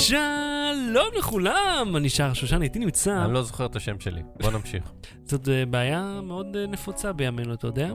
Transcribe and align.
שלום 0.00 1.08
לכולם, 1.18 1.92
אני 1.96 2.08
שר 2.08 2.32
שושן, 2.32 2.62
איתי 2.62 2.78
נמצא. 2.78 3.24
אני 3.24 3.34
לא 3.34 3.42
זוכר 3.42 3.66
את 3.66 3.76
השם 3.76 4.00
שלי. 4.00 4.22
בוא 4.40 4.50
נמשיך. 4.50 4.92
זאת 5.30 5.48
אה, 5.48 5.66
בעיה 5.66 6.20
מאוד 6.22 6.56
אה, 6.56 6.66
נפוצה 6.66 7.12
בימינו, 7.12 7.54
אתה 7.54 7.66
יודע? 7.66 7.92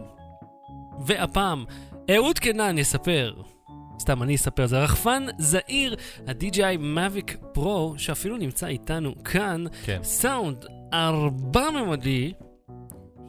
והפעם, 1.05 1.65
אהוד 2.15 2.39
קנן 2.39 2.78
יספר. 2.78 3.33
סתם, 3.99 4.23
אני 4.23 4.36
אספר, 4.36 4.65
זה 4.65 4.83
רחפן 4.83 5.26
זעיר, 5.38 5.96
ה-DJI 6.28 6.79
Mavic 6.97 7.58
Pro, 7.58 7.97
שאפילו 7.97 8.37
נמצא 8.37 8.67
איתנו 8.67 9.24
כאן, 9.24 9.63
כן. 9.85 9.99
סאונד 10.03 10.65
ארבע-ממדי. 10.94 12.33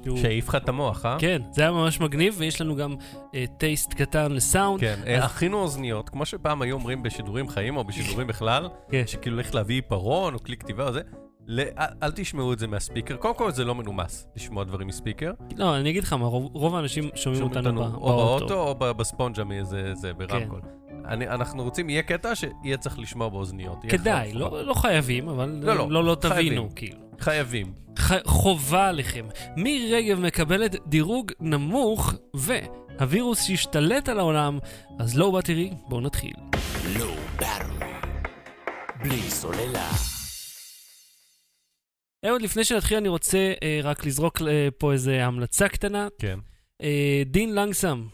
שהוא- 0.07 0.19
שהעיף 0.19 0.49
לך 0.49 0.55
את 0.55 0.69
המוח, 0.69 1.07
אה? 1.07 1.17
כן, 1.19 1.43
זה 1.53 1.63
היה 1.63 1.71
ממש 1.73 2.01
מגניב, 2.01 2.35
ויש 2.39 2.61
לנו 2.61 2.77
גם 2.77 2.95
אה, 3.35 3.45
טייסט 3.59 3.95
קטן 3.95 4.33
לסאונד. 4.33 4.81
כן, 4.81 4.97
אז- 5.01 5.07
אה, 5.09 5.25
הכינו 5.25 5.59
אוזניות, 5.59 6.09
כמו 6.09 6.27
שפעם 6.27 6.63
היו 6.63 6.75
אומרים 6.77 7.03
בשידורים 7.03 7.49
חיים 7.49 7.77
או 7.77 7.85
בשידורים 7.85 8.27
בכלל, 8.27 8.69
כן. 8.91 9.03
שכאילו 9.07 9.37
לך 9.37 9.55
להביא 9.55 9.75
עיפרון 9.75 10.35
או 10.35 10.39
כלי 10.43 10.57
כתיבה 10.57 10.87
או 10.89 10.93
זה. 10.93 11.01
לא, 11.49 11.63
אל, 11.79 11.87
אל 12.03 12.11
תשמעו 12.13 12.53
את 12.53 12.59
זה 12.59 12.67
מהספיקר. 12.67 13.17
קודם 13.17 13.35
כל 13.35 13.51
זה 13.51 13.65
לא 13.65 13.75
מנומס 13.75 14.27
לשמוע 14.37 14.65
דברים 14.65 14.87
מספיקר. 14.89 15.33
לא, 15.57 15.77
אני 15.77 15.91
אגיד 15.91 16.03
לך 16.05 16.13
מה, 16.13 16.27
רוב 16.27 16.51
רוב 16.53 16.75
האנשים 16.75 17.05
שומעים 17.15 17.43
שומעים 17.43 17.67
אותנו 17.67 17.83
ב- 17.85 17.95
או 17.95 18.17
באוטו 18.17 18.69
או 18.69 18.75
ב- 18.75 18.91
בספונג'ה 18.91 19.45
מאיזה 19.45 19.95
זה 19.95 20.13
ברמקול. 20.13 20.61
כן. 20.63 20.69
אני, 21.09 21.29
אנחנו 21.29 21.63
רוצים, 21.63 21.91
יהיה 21.91 22.03
קטע 22.03 22.35
שיהיה 22.35 22.77
צריך 22.77 22.99
לשמוע 22.99 23.29
באוזניות. 23.29 23.79
כדאי. 23.89 24.33
לא 24.33 24.65
לא 24.65 24.75
חייבים, 24.75 25.29
אבל 25.29 25.49
לא, 25.63 25.75
לא, 25.75 25.91
לא 25.91 26.05
לא 26.05 26.15
תבינו. 26.21 26.69
כאילו. 26.77 26.99
חייבים. 27.21 27.73
ח- 27.99 28.27
חובה 28.27 28.89
עליכם. 28.89 29.27
מירי 29.57 29.93
רגב 29.95 30.21
מקבלת 30.21 30.77
דירוג 30.87 31.33
נמוך, 31.41 32.15
והווירוס 32.35 33.43
שהשתלט 33.43 34.09
על 34.09 34.19
העולם, 34.19 34.59
אז 34.99 35.19
לא 35.19 35.31
בא 35.31 35.41
תראי, 35.41 35.71
בואו 35.89 36.01
נתחיל. 36.01 36.33
לואו 36.99 37.15
באטרי. 37.37 37.87
בלי 39.03 39.21
סוללה. 39.31 39.89
אהוד, 42.27 42.43
לפני 42.43 42.65
שנתחיל 42.65 42.97
אני 42.97 43.09
רוצה 43.09 43.53
אה, 43.63 43.81
רק 43.83 44.07
לזרוק 44.07 44.43
אה, 44.43 44.69
פה 44.79 44.93
איזה 44.93 45.27
המלצה 45.27 45.69
קטנה. 45.69 46.09
כן. 46.19 46.39
אה, 46.83 47.23
דין 47.27 47.55
לנגסם, 47.55 48.07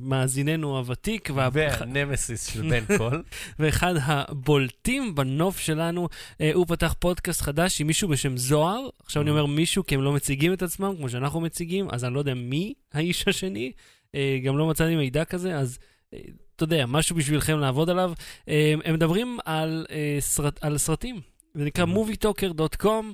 מאזיננו 0.00 0.78
הוותיק, 0.78 1.30
וה... 1.34 1.48
והנמסיס 1.52 2.52
של 2.52 2.70
בן 2.70 2.84
קול. 2.98 3.22
ואחד 3.58 3.94
הבולטים 4.02 5.14
בנוף 5.14 5.58
שלנו, 5.58 6.08
אה, 6.40 6.50
הוא 6.54 6.66
פתח 6.66 6.94
פודקאסט 6.98 7.40
חדש 7.40 7.80
עם 7.80 7.86
מישהו 7.86 8.08
בשם 8.08 8.36
זוהר. 8.36 8.88
עכשיו 9.04 9.22
אני 9.22 9.30
אומר 9.30 9.46
מישהו 9.46 9.86
כי 9.86 9.94
הם 9.94 10.02
לא 10.02 10.12
מציגים 10.12 10.52
את 10.52 10.62
עצמם 10.62 10.94
כמו 10.96 11.08
שאנחנו 11.08 11.40
מציגים, 11.40 11.88
אז 11.90 12.04
אני 12.04 12.14
לא 12.14 12.18
יודע 12.18 12.34
מי 12.34 12.74
האיש 12.92 13.28
השני. 13.28 13.72
אה, 14.14 14.38
גם 14.44 14.58
לא 14.58 14.66
מצאתי 14.66 14.96
מידע 14.96 15.24
כזה, 15.24 15.56
אז 15.56 15.78
אתה 16.56 16.64
יודע, 16.64 16.86
משהו 16.86 17.16
בשבילכם 17.16 17.58
לעבוד 17.58 17.90
עליו. 17.90 18.12
הם 18.84 18.94
מדברים 18.94 19.38
על, 19.44 19.86
סרט, 20.20 20.64
על 20.64 20.78
סרטים. 20.78 21.20
זה 21.54 21.64
נקרא 21.64 21.84
movietalker.com, 21.84 23.04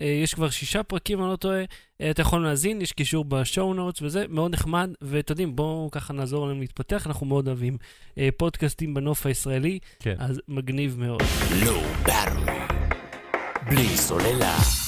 אה, 0.00 0.04
יש 0.04 0.34
כבר 0.34 0.50
שישה 0.50 0.82
פרקים, 0.82 1.20
אני 1.22 1.30
לא 1.30 1.36
טועה. 1.36 1.64
אה, 2.00 2.10
אתה 2.10 2.22
יכול 2.22 2.42
להאזין, 2.42 2.80
יש 2.80 2.92
קישור 2.92 3.24
בשואו 3.24 3.74
נוטס 3.74 4.02
וזה, 4.02 4.24
מאוד 4.28 4.52
נחמד. 4.52 4.90
ואתם 5.02 5.32
יודעים, 5.32 5.56
בואו 5.56 5.88
ככה 5.92 6.12
נעזור 6.12 6.48
להם 6.48 6.60
להתפתח, 6.60 7.06
אנחנו 7.06 7.26
מאוד 7.26 7.46
אוהבים 7.46 7.76
אה, 8.18 8.28
פודקאסטים 8.36 8.94
בנוף 8.94 9.26
הישראלי, 9.26 9.78
כן. 10.00 10.14
אז 10.18 10.40
מגניב 10.48 10.96
מאוד. 10.98 11.22
בלי 13.68 13.96
סוללה. 13.96 14.87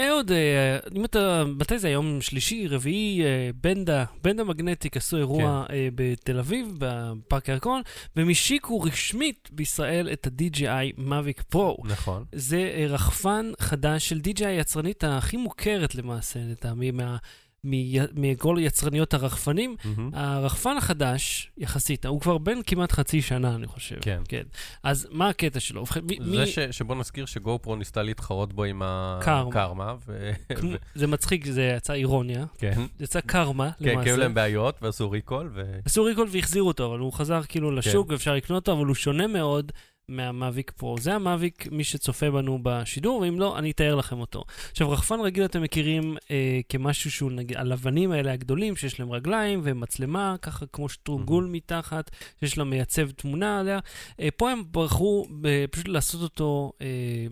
אהוד, 0.00 0.32
אה, 0.32 0.78
אם 0.96 1.04
אתה, 1.04 1.44
מתי 1.58 1.78
זה 1.78 1.88
היום? 1.88 2.20
שלישי, 2.20 2.66
רביעי, 2.68 3.22
אה, 3.24 3.50
בנדה, 3.60 4.04
בנדה 4.22 4.44
מגנטיק 4.44 4.96
עשו 4.96 5.16
אירוע 5.16 5.64
אה, 5.70 5.88
בתל 5.94 6.38
אביב, 6.38 6.66
בפארק 6.78 7.48
הירקון, 7.48 7.82
והם 8.16 8.28
השיקו 8.28 8.80
רשמית 8.80 9.48
בישראל 9.52 10.08
את 10.12 10.26
ה-DJI 10.26 11.00
Mavic 11.00 11.54
Pro. 11.56 11.88
נכון. 11.88 12.24
זה 12.32 12.86
רחפן 12.88 13.52
חדש 13.60 14.08
של 14.08 14.20
DJI 14.28 14.46
היצרנית 14.46 15.04
הכי 15.04 15.36
מוכרת 15.36 15.94
למעשה, 15.94 16.38
לטעמי, 16.50 16.90
מה- 16.90 17.16
מכל 17.64 18.56
יצרניות 18.60 19.14
הרחפנים. 19.14 19.76
מהמם. 19.84 20.10
הרחפן 20.14 20.76
החדש, 20.76 21.50
יחסית, 21.58 22.06
הוא 22.06 22.20
כבר 22.20 22.38
בן 22.38 22.58
כמעט 22.66 22.92
חצי 22.92 23.22
שנה, 23.22 23.54
אני 23.54 23.66
חושב. 23.66 23.96
כן. 24.00 24.22
כן. 24.28 24.42
אז 24.82 25.08
מה 25.10 25.28
הקטע 25.28 25.60
שלו? 25.60 25.80
ובכן, 25.80 26.00
מי- 26.04 26.18
זה 26.20 26.30
מי- 26.30 26.46
ש, 26.46 26.58
שבוא 26.58 26.96
נזכיר 26.96 27.26
שגו 27.26 27.58
פרו 27.62 27.76
ניסתה 27.76 28.02
להתחרות 28.02 28.52
בו 28.52 28.64
עם 28.64 28.82
קרמה. 29.20 29.48
הקרמה, 29.50 29.94
ו... 30.06 30.30
ו... 30.62 30.66
זה 30.94 31.06
מצחיק, 31.06 31.46
זה 31.46 31.74
יצא 31.76 31.92
אירוניה. 31.92 32.44
כן, 32.58 32.74
זה 32.98 33.04
יצא 33.04 33.20
קרמה, 33.20 33.70
כן, 33.70 33.84
כי 33.84 33.90
למעשה. 33.90 34.10
היו 34.10 34.16
להם 34.16 34.34
בעיות 34.34 34.78
ועשו 34.82 35.10
ריקול, 35.10 35.50
ו... 35.54 35.78
עשו 35.84 36.04
ריקול 36.04 36.28
והחזירו 36.30 36.68
אותו, 36.68 36.86
אבל 36.86 36.98
הוא 36.98 37.12
חזר 37.12 37.40
כאילו 37.48 37.70
לשוק 37.70 38.10
ואפשר 38.10 38.34
לקנות 38.34 38.68
אותו, 38.68 38.78
אבל 38.78 38.86
הוא 38.86 38.94
שונה 38.94 39.26
מאוד 39.26 39.72
מהמאביק 40.10 40.70
פרו. 40.70 40.98
זה 40.98 41.14
המאביק, 41.14 41.66
מי 41.72 41.84
שצופה 41.84 42.30
בנו 42.30 42.58
בשידור, 42.62 43.20
ואם 43.20 43.40
לא, 43.40 43.58
אני 43.58 43.70
אתאר 43.70 43.94
לכם 43.94 44.20
אותו. 44.20 44.44
עכשיו, 44.70 44.90
רחפן 44.90 45.20
רגיל 45.20 45.44
אתם 45.44 45.62
מכירים 45.62 46.16
אה, 46.30 46.60
כמשהו 46.68 47.10
שהוא, 47.10 47.32
נגיד, 47.32 47.56
הלבנים 47.56 48.12
האלה 48.12 48.32
הגדולים, 48.32 48.76
שיש 48.76 49.00
להם 49.00 49.12
רגליים 49.12 49.60
ומצלמה, 49.64 50.36
ככה 50.42 50.66
כמו 50.72 50.88
שטרוגול 50.88 51.44
מתחת, 51.44 52.10
שיש 52.40 52.58
לה 52.58 52.64
מייצב 52.64 53.10
תמונה 53.10 53.60
עליה. 53.60 53.78
אה, 54.20 54.28
פה 54.36 54.50
הם 54.50 54.62
בחרו 54.70 55.26
אה, 55.44 55.64
פשוט 55.70 55.88
לעשות 55.88 56.22
אותו 56.22 56.72
אה, 56.82 57.26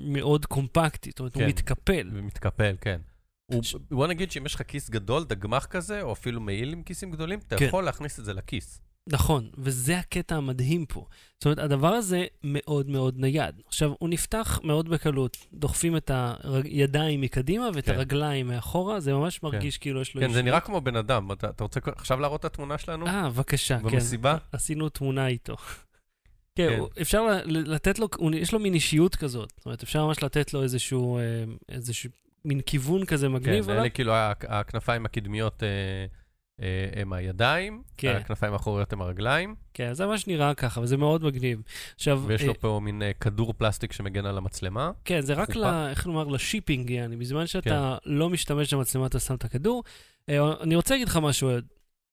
מאוד 0.00 0.46
קומפקטי, 0.46 1.10
זאת 1.10 1.18
אומרת, 1.18 1.34
הוא 1.34 1.42
כן. 1.42 1.48
מתקפל. 1.48 2.10
ומתקפל, 2.12 2.76
כן. 2.80 3.00
הוא, 3.46 3.62
ש- 3.62 3.76
בוא 3.90 4.06
נגיד 4.06 4.30
שאם 4.30 4.46
יש 4.46 4.54
לך 4.54 4.62
כיס 4.68 4.90
גדול, 4.90 5.24
דגמח 5.24 5.66
כזה, 5.66 6.02
או 6.02 6.12
אפילו 6.12 6.40
מעיל 6.40 6.72
עם 6.72 6.82
כיסים 6.82 7.10
גדולים, 7.10 7.38
אתה 7.38 7.56
כן. 7.56 7.64
יכול 7.64 7.84
להכניס 7.84 8.18
את 8.20 8.24
זה 8.24 8.34
לכיס. 8.34 8.80
נכון, 9.12 9.48
וזה 9.58 9.98
הקטע 9.98 10.36
המדהים 10.36 10.86
פה. 10.86 11.06
זאת 11.38 11.44
אומרת, 11.44 11.58
הדבר 11.58 11.88
הזה 11.88 12.24
מאוד 12.44 12.88
מאוד 12.88 13.18
נייד. 13.18 13.60
עכשיו, 13.66 13.92
הוא 13.98 14.08
נפתח 14.08 14.60
מאוד 14.64 14.88
בקלות. 14.88 15.36
דוחפים 15.52 15.96
את 15.96 16.10
הידיים 16.64 17.20
מקדימה 17.20 17.68
ואת 17.74 17.84
כן. 17.84 17.92
הרגליים 17.94 18.46
מאחורה, 18.48 19.00
זה 19.00 19.14
ממש 19.14 19.42
מרגיש 19.42 19.78
כאילו 19.78 20.00
יש 20.00 20.14
לו... 20.14 20.20
כן, 20.20 20.32
זה 20.32 20.38
איש- 20.38 20.44
נראה 20.44 20.60
כמו 20.60 20.80
בן 20.80 20.96
אדם. 20.96 21.32
אתה, 21.32 21.50
אתה 21.50 21.64
רוצה 21.64 21.80
עכשיו 21.96 22.20
להראות 22.20 22.40
את 22.40 22.44
התמונה 22.44 22.78
שלנו? 22.78 23.06
אה, 23.06 23.30
בבקשה, 23.30 23.78
כן. 23.78 23.82
במסיבה? 23.90 24.36
עשינו 24.52 24.88
תמונה 24.88 25.26
איתו. 25.26 25.56
כן, 26.56 26.68
כן. 26.70 26.78
הוא- 26.78 26.88
אפשר 27.00 27.22
לתת 27.46 27.98
לו, 27.98 28.08
הוא- 28.16 28.30
יש 28.34 28.52
לו 28.52 28.58
מין 28.58 28.74
אישיות 28.74 29.16
כזאת. 29.16 29.52
זאת 29.56 29.66
אומרת, 29.66 29.82
אפשר 29.82 30.06
ממש 30.06 30.22
לתת 30.22 30.54
לו 30.54 30.62
איזשהו, 30.62 31.18
אה, 31.18 31.22
איזשהו 31.68 32.10
מין 32.44 32.60
כיוון 32.60 33.04
כזה 33.04 33.26
כן, 33.26 33.32
מגניב 33.32 33.68
עליו. 33.70 33.80
אלה 33.82 33.88
כאילו 33.90 34.12
הכנפיים 34.48 35.04
הקדמיות 35.06 35.62
אה, 35.62 35.68
הם 36.96 37.12
הידיים, 37.12 37.82
כן. 37.96 38.16
הכנפיים 38.16 38.52
האחוריות 38.52 38.92
הם 38.92 39.02
הרגליים, 39.02 39.54
כן, 39.74 39.92
זה 39.94 40.06
ממש 40.06 40.26
נראה 40.26 40.54
ככה, 40.54 40.80
וזה 40.80 40.96
מאוד 40.96 41.24
מגניב. 41.24 41.62
עכשיו, 41.94 42.22
ויש 42.26 42.40
אה, 42.42 42.46
לו 42.46 42.60
פה 42.60 42.80
מין 42.82 43.02
אה, 43.02 43.12
כדור 43.12 43.52
פלסטיק 43.52 43.92
שמגן 43.92 44.26
על 44.26 44.38
המצלמה. 44.38 44.90
כן, 45.04 45.20
זה 45.20 45.34
רק, 45.34 45.56
ל. 45.56 45.64
איך 45.64 46.06
לומר, 46.06 46.24
לשיפינג, 46.28 46.90
יעני. 46.90 47.16
בזמן 47.16 47.46
שאתה 47.46 47.96
לא 48.06 48.30
משתמש 48.30 48.74
במצלמה, 48.74 49.06
אתה 49.06 49.20
שם 49.20 49.34
את 49.34 49.44
הכדור. 49.44 49.84
אה, 50.28 50.62
אני 50.62 50.76
רוצה 50.76 50.94
להגיד 50.94 51.08
לך 51.08 51.16
משהו, 51.16 51.48
אוהד. 51.50 51.64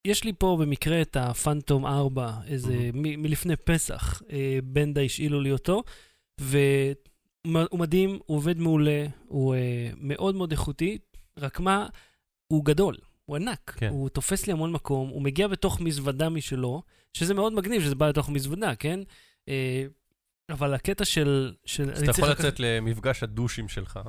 יש 0.08 0.24
לי 0.24 0.34
פה 0.38 0.58
במקרה 0.62 1.02
את 1.02 1.18
הפנטום 1.20 1.86
4, 1.86 2.34
איזה, 2.48 2.74
Mhm. 2.74 2.98
מ- 2.98 3.22
מלפני 3.22 3.56
פסח, 3.56 4.22
אה, 4.32 4.60
בנדה 4.64 5.02
השאילו 5.02 5.42
לי 5.42 5.52
אותו, 5.52 5.84
והוא 6.42 7.80
מדהים, 7.80 8.20
הוא 8.26 8.38
עובד 8.38 8.60
מעולה, 8.60 9.06
הוא 9.28 9.56
אה, 9.56 9.60
מאוד 9.98 10.36
מאוד 10.36 10.52
איכותי, 10.52 10.98
רק 11.38 11.60
מה, 11.60 11.88
הוא 12.48 12.66
גדול. 12.66 12.96
הוא 13.26 13.36
ענק, 13.36 13.74
כן. 13.78 13.90
הוא 13.90 14.10
תופס 14.10 14.48
לי 14.48 14.54
המון 14.54 14.72
מקום, 14.72 15.10
הוא 15.10 15.22
מגיע 15.22 15.48
בתוך 15.48 15.82
מזוודה 15.82 16.30
משלו, 16.30 16.82
שזה 17.14 17.34
מאוד 17.34 17.54
מגניב 17.54 17.82
שזה 17.82 17.96
בא 17.96 18.10
לתוך 18.10 18.30
מזוודה, 18.30 18.76
כן? 18.76 19.00
אה, 19.50 19.86
אבל 20.50 20.74
הקטע 20.74 21.06
של... 21.06 21.54
של 21.66 21.92
אז 21.92 22.04
אתה 22.04 22.12
יכול 22.12 22.30
לצאת 22.30 22.60
למפגש 22.60 23.24
הדושים 23.24 23.68
שלך. 23.68 24.00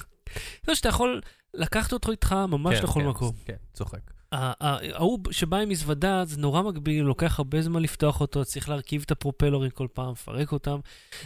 לא, 0.68 0.74
שאתה 0.74 0.88
יכול 0.88 1.20
לקחת 1.54 1.92
אותו 1.92 2.10
איתך 2.10 2.32
ממש 2.32 2.76
כן, 2.76 2.84
לכל 2.84 3.00
כן, 3.00 3.08
מקום. 3.08 3.32
כן, 3.44 3.56
צוחק. 3.72 4.10
ההוא 4.32 5.18
שבא 5.30 5.56
עם 5.56 5.68
מזוודה, 5.68 6.24
זה 6.24 6.40
נורא 6.40 6.62
מגביל, 6.62 7.04
לוקח 7.04 7.38
הרבה 7.38 7.62
זמן 7.62 7.82
לפתוח 7.82 8.20
אותו, 8.20 8.44
צריך 8.44 8.68
להרכיב 8.68 9.02
את 9.06 9.10
הפרופלורים 9.10 9.70
כל 9.70 9.86
פעם, 9.92 10.12
לפרק 10.12 10.52
אותם. 10.52 10.78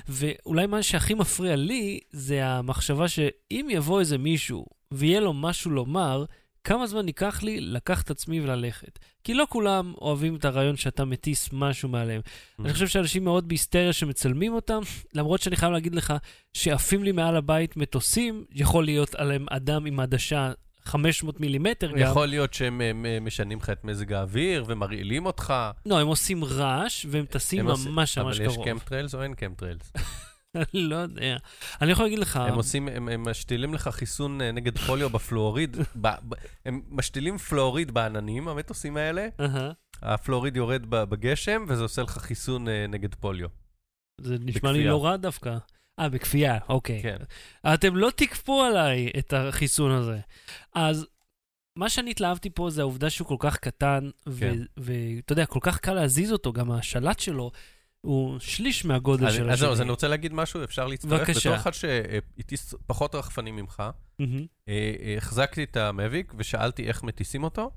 ואולי 0.09 0.67
מה 0.67 0.83
שהכי 0.83 1.15
מפריע 1.15 1.57
לי, 1.57 2.01
זה 2.11 2.47
המחשבה 2.47 3.09
שאם 3.09 3.69
יבוא 3.71 4.01
איזה 4.01 4.19
מישהו 4.19 4.67
ויהיה 4.93 5.21
לו 5.21 5.33
משהו 5.33 5.71
לומר, 5.71 6.25
כמה 6.67 6.87
זמן 6.87 7.07
ייקח 7.07 7.43
לי 7.43 7.61
לקחת 7.61 8.05
את 8.05 8.11
עצמי 8.11 8.41
וללכת. 8.41 8.99
כי 9.25 9.35
לא 9.35 9.47
כולם 9.51 9.93
אוהבים 10.01 10.37
את 10.37 10.45
הרעיון 10.45 10.77
שאתה 10.77 11.05
מטיס 11.05 11.49
משהו 11.53 11.89
מעליהם. 11.89 12.21
אני 12.61 12.73
חושב 12.73 12.87
שאנשים 12.89 13.25
מאוד 13.25 13.49
בהיסטריה 13.49 13.93
שמצלמים 13.93 14.55
אותם, 14.55 14.81
למרות 15.15 15.41
שאני 15.41 15.57
חייב 15.57 15.73
להגיד 15.73 15.95
לך 15.95 16.15
שעפים 16.53 17.05
לי 17.05 17.13
מעל 17.13 17.37
הבית 17.37 17.77
מטוסים, 17.77 18.45
יכול 18.53 18.85
להיות 18.85 19.15
עליהם 19.15 19.47
אדם 19.51 19.87
עם 19.87 20.01
עדשה 20.01 20.53
500 20.85 21.41
מילימטר 21.41 21.91
גם. 21.91 21.99
יכול 21.99 22.27
להיות 22.27 22.55
שהם 22.55 22.81
אה, 22.81 22.91
מ- 22.95 23.25
משנים 23.25 23.59
לך 23.59 23.71
את 23.71 23.85
מזג 23.85 24.13
האוויר 24.13 24.65
ומרעילים 24.69 25.27
אותך. 25.27 25.55
לא, 25.87 25.99
הם 26.01 26.07
עושים 26.07 26.45
רעש 26.45 27.07
והם 27.11 27.25
טסים 27.27 27.61
הם 27.61 27.67
ממש 27.67 27.87
ממש 28.19 28.19
אבל 28.19 28.47
יש 28.47 28.55
קרוב. 28.55 28.65
chemtrails 28.69 29.15
או 29.15 29.23
אין 29.23 29.35
chemtrails? 29.35 29.93
לא 30.75 30.97
יודע. 30.97 31.37
אני 31.81 31.91
יכול 31.91 32.05
להגיד 32.05 32.19
לך... 32.19 32.37
הם 32.37 32.55
עושים, 32.55 32.89
הם 32.89 33.09
הם 33.09 33.29
משתילים 33.29 33.75
לך 33.75 33.89
חיסון 33.89 34.41
אה, 34.41 34.53
נגד 34.53 34.79
פוליו 34.79 35.11
בפלואוריד. 35.11 35.77
ב- 36.03 36.09
ב- 36.29 36.35
הם 36.65 36.83
משתילים 36.91 37.39
פלואוריד 37.39 37.91
בעננים, 37.91 38.49
המטוסים 38.49 38.97
האלה, 38.97 39.29
אהה. 39.41 39.71
הפלוריד 40.03 40.57
יורד 40.57 40.87
בגשם, 40.91 41.65
וזה 41.69 41.83
עושה 41.83 42.03
לך 42.03 42.11
חיסון 42.11 42.69
אה, 42.69 42.87
נגד 42.89 43.15
פוליו. 43.15 43.49
זה 44.21 44.37
נשמע 44.41 44.73
לי 44.73 44.79
בכפייה. 44.79 44.91
לא 44.91 45.05
רע 45.05 45.17
דווקא. 45.17 45.57
אה, 46.01 46.09
בכפייה, 46.09 46.59
אוקיי. 46.69 47.03
כן. 47.03 47.17
אתם 47.75 47.97
לא 47.97 48.11
תכפו 48.17 48.63
עליי 48.63 49.11
את 49.19 49.33
החיסון 49.33 49.91
הזה. 49.91 50.21
אז 50.75 51.07
מה 51.79 51.89
שאני 51.91 52.11
התלהבתי 52.11 52.51
פה 52.51 52.71
זה 52.71 52.81
העובדה 52.81 53.11
שהוא 53.11 53.29
כל 53.29 53.37
כך 53.39 53.57
קטן, 53.57 54.11
כן. 54.39 54.59
ואתה 54.77 55.33
יודע, 55.33 55.47
כל 55.47 55.59
כך 55.63 55.79
קל 55.79 55.95
להזיז 55.95 56.33
אותו, 56.33 56.53
גם 56.53 56.71
השלט 56.71 57.21
שלו 57.21 57.51
הוא 58.07 58.39
שליש 58.39 58.85
מהגודל 58.85 59.27
אני- 59.27 59.35
של 59.37 59.51
אז 59.51 59.59
זהו, 59.59 59.69
אז 59.69 59.73
השני. 59.75 59.83
אני 59.85 59.91
רוצה 59.91 60.09
להגיד 60.09 60.33
משהו, 60.33 60.65
אפשר 60.65 60.87
להצטרף. 60.87 61.21
בבקשה. 61.21 61.41
בתור 61.41 61.55
אחד 61.55 61.75
שהטיס 61.75 62.75
פחות 62.87 63.15
רחפנים 63.15 63.57
ממך, 63.57 63.83
אה, 64.69 65.15
החזקתי 65.17 65.65
את 65.65 65.77
המאביק 65.77 66.33
ושאלתי 66.39 66.85
איך 66.89 67.03
מטיסים 67.03 67.45
אותו, 67.45 67.71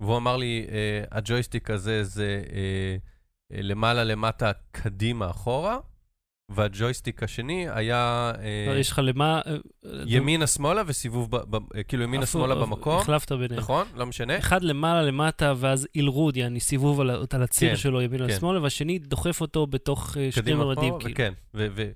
והוא 0.00 0.16
אמר 0.16 0.36
לי, 0.36 0.66
אה, 0.70 1.04
הג'ויסטיק 1.18 1.70
הזה 1.70 2.04
זה 2.04 2.42
למעלה 3.52 4.04
למטה 4.04 4.52
קדימה 4.70 5.30
אחורה, 5.30 5.78
והג'ויסטיק 6.54 7.22
השני 7.22 7.66
היה 7.70 8.32
אה, 8.68 8.78
יש 8.78 8.90
לך 8.90 9.00
למה... 9.04 9.40
אה, 9.46 9.56
ימינה 10.06 10.46
שמאלה 10.46 10.82
וסיבוב, 10.86 11.36
ב- 11.36 11.56
ב- 11.56 11.76
אה, 11.76 11.82
כאילו 11.82 12.02
ימינה 12.02 12.22
הפוך, 12.22 12.32
שמאלה 12.32 12.54
הפוך, 12.54 12.68
במקום, 12.68 12.98
החלפת 12.98 13.32
ביניהם. 13.32 13.60
נכון? 13.60 13.86
לא 13.94 14.06
משנה. 14.06 14.38
אחד 14.38 14.62
למעלה 14.62 15.02
למטה, 15.02 15.54
ואז 15.56 15.88
אילרוד, 15.94 16.36
יעני 16.36 16.60
סיבוב 16.60 17.00
על, 17.00 17.10
על 17.10 17.42
הציר 17.42 17.70
כן, 17.70 17.76
שלו 17.76 18.02
ימינה 18.02 18.28
כן. 18.28 18.34
לשמאלה, 18.34 18.62
והשני 18.62 18.98
דוחף 18.98 19.40
אותו 19.40 19.66
בתוך 19.66 20.16
אה, 20.16 20.32
שני. 20.32 20.54
פה, 20.54 20.98
כאילו. 21.00 21.34
ו- 21.54 21.86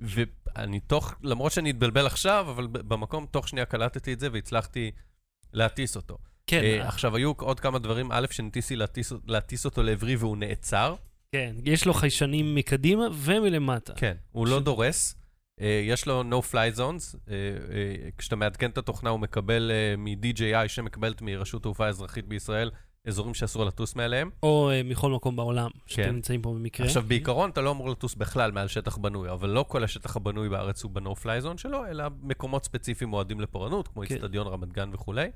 ואני 0.00 0.80
תוך, 0.80 1.14
למרות 1.22 1.52
שאני 1.52 1.70
אתבלבל 1.70 2.06
עכשיו, 2.06 2.46
אבל 2.50 2.66
במקום 2.66 3.26
תוך 3.30 3.48
שנייה 3.48 3.66
קלטתי 3.66 4.12
את 4.12 4.20
זה 4.20 4.28
והצלחתי 4.32 4.90
להטיס 5.52 5.96
אותו. 5.96 6.18
כן, 6.46 6.60
אה, 6.62 6.78
אה, 6.80 6.88
עכשיו, 6.88 7.16
היו 7.16 7.32
עוד 7.38 7.60
כמה 7.60 7.78
דברים, 7.78 8.12
א', 8.12 8.26
שניסיתי 8.30 8.76
להטיס, 8.76 9.12
להטיס 9.26 9.64
אותו 9.64 9.82
לעברי 9.82 10.16
והוא 10.16 10.36
נעצר. 10.36 10.94
כן, 11.32 11.56
יש 11.64 11.86
לו 11.86 11.94
חיישנים 11.94 12.54
מקדימה 12.54 13.04
ומלמטה. 13.12 13.92
כן, 13.96 14.14
הוא 14.32 14.46
לא 14.46 14.58
ש- 14.60 14.62
דורס. 14.62 15.14
אה, 15.60 15.82
יש 15.84 16.06
לו 16.06 16.22
no 16.22 16.52
fly 16.52 16.76
zones, 16.78 17.16
אה, 17.30 17.34
אה, 17.34 18.08
כשאתה 18.18 18.36
מעדכן 18.36 18.70
את 18.70 18.78
התוכנה 18.78 19.10
הוא 19.10 19.20
מקבל 19.20 19.70
מ-DJI 19.98 20.68
שמקבלת 20.68 21.22
מרשות 21.22 21.62
תעופה 21.62 21.86
אזרחית 21.88 22.26
בישראל, 22.28 22.70
אזורים 23.06 23.34
שאסור 23.34 23.64
לטוס 23.64 23.96
מעליהם. 23.96 24.30
או 24.42 24.70
אה, 24.70 24.82
מכל 24.82 25.10
מקום 25.12 25.36
בעולם, 25.36 25.70
שאתם 25.86 26.02
כן. 26.02 26.14
נמצאים 26.14 26.42
פה 26.42 26.50
במקרה. 26.54 26.86
עכשיו, 26.86 27.02
בעיקרון 27.02 27.50
אתה 27.50 27.60
לא 27.60 27.70
אמור 27.70 27.90
לטוס 27.90 28.14
בכלל 28.14 28.50
מעל 28.52 28.68
שטח 28.68 28.96
בנוי, 28.96 29.30
אבל 29.30 29.48
לא 29.50 29.64
כל 29.68 29.84
השטח 29.84 30.16
הבנוי 30.16 30.48
בארץ 30.48 30.82
הוא 30.82 30.90
ב-no 30.92 31.10
fly 31.22 31.44
zone 31.44 31.58
שלו, 31.58 31.86
אלא 31.86 32.04
מקומות 32.22 32.64
ספציפיים 32.64 33.10
מועדים 33.10 33.40
לפורענות, 33.40 33.88
כמו 33.88 34.02
כן. 34.06 34.14
אצטדיון 34.14 34.46
רמת 34.46 34.72
גן 34.72 34.90
וכולי. 34.94 35.26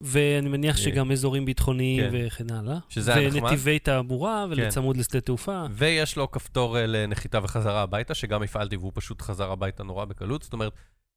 ואני 0.00 0.48
מניח 0.48 0.76
אה, 0.76 0.82
שגם 0.82 1.12
אזורים 1.12 1.44
ביטחוניים 1.44 2.10
כן. 2.10 2.10
וכן 2.12 2.50
הלאה. 2.50 2.78
שזה 2.88 3.14
היה 3.14 3.28
נחמד. 3.28 3.40
כן. 3.40 3.46
ונתיבי 3.46 3.78
תעבורה, 3.78 4.46
ולצמוד 4.50 4.96
לשדה 4.96 5.20
תעופה. 5.20 5.64
ויש 5.70 6.16
לו 6.16 6.30
כפתור 6.30 6.78
אה, 6.78 6.86
לנחיתה 6.86 7.38
וחזרה 7.42 7.82
הביתה, 7.82 8.14
שגם 8.14 8.42
הפעלתי 8.42 8.76
והוא 8.76 8.92
פשוט 8.94 9.22
חזר 9.22 9.52
הביתה 9.52 9.82
נורא 9.82 10.04
בקלות. 10.04 10.42
זאת 10.42 10.52
אומרת, 10.52 10.72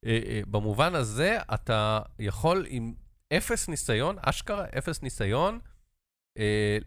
אה, 0.06 0.20
אה, 0.26 0.40
במובן 0.46 0.94
הזה 0.94 1.38
אתה 1.54 2.00
יכול 2.18 2.66
עם 2.68 2.94
אפס 3.32 3.68
ניסיון, 3.68 4.16
אשכרה 4.20 4.64
אפס 4.78 5.02
ניסיון, 5.02 5.58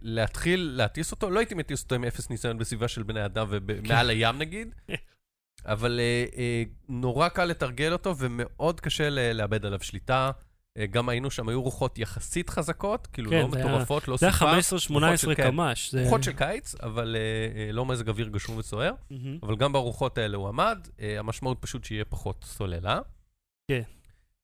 להתחיל 0.02 0.72
להטיס 0.76 1.12
אותו. 1.12 1.30
לא 1.30 1.40
הייתי 1.40 1.56
מטיס 1.56 1.84
אותו 1.84 1.96
עם 1.96 2.04
אפס 2.04 2.30
ניסיון 2.30 2.58
בסביבה 2.58 2.88
של 2.88 3.04
בני 3.04 3.26
אדם 3.26 3.48
ומעל 3.50 4.10
הים 4.10 4.38
נגיד, 4.38 4.76
אבל 5.66 6.00
אה, 6.00 6.26
אה, 6.38 6.64
נורא 6.90 7.30
קל 7.30 7.46
לתרגל 7.46 7.94
אותו 7.94 8.18
ומאוד 8.18 8.80
קשה 8.80 9.10
לאבד 9.34 9.66
עליו 9.66 9.80
שליטה. 9.80 10.32
אה, 10.78 10.86
גם 10.86 11.10
היינו 11.10 11.32
שם, 11.32 11.50
היו 11.50 11.62
רוחות 11.62 12.00
יחסית 12.00 12.50
חזקות, 12.50 13.08
כאילו 13.08 13.30
כן, 13.30 13.42
לא 13.42 13.50
זה 13.52 13.58
היה- 13.58 13.68
מטורפות, 13.68 14.08
לא 14.08 14.18
זה 14.18 14.26
היה 14.26 14.34
סופה. 14.34 14.46
15-18 14.52 15.18
של- 15.18 15.36
כן. 15.36 15.44
קמ"ש. 15.52 15.92
זה- 15.92 16.04
רוחות 16.04 16.24
של 16.24 16.34
קיץ, 16.34 16.76
אבל 16.76 17.16
אה, 17.16 17.22
אה, 17.68 17.72
לא 17.72 17.86
מזג 17.86 18.10
אוויר 18.10 18.28
גשום 18.28 18.58
וסוער. 18.58 18.92
מהמם. 19.12 19.38
אבל 19.44 19.56
גם 19.56 19.74
ברוחות 19.74 20.18
האלה 20.18 20.38
הוא 20.38 20.48
עמד, 20.48 20.88
אה, 21.02 21.20
המשמעות 21.20 21.58
פשוט 21.62 21.84
שיהיה 21.84 22.06
פחות 22.06 22.44
סוללה. 22.44 23.00
כן. 23.72 23.82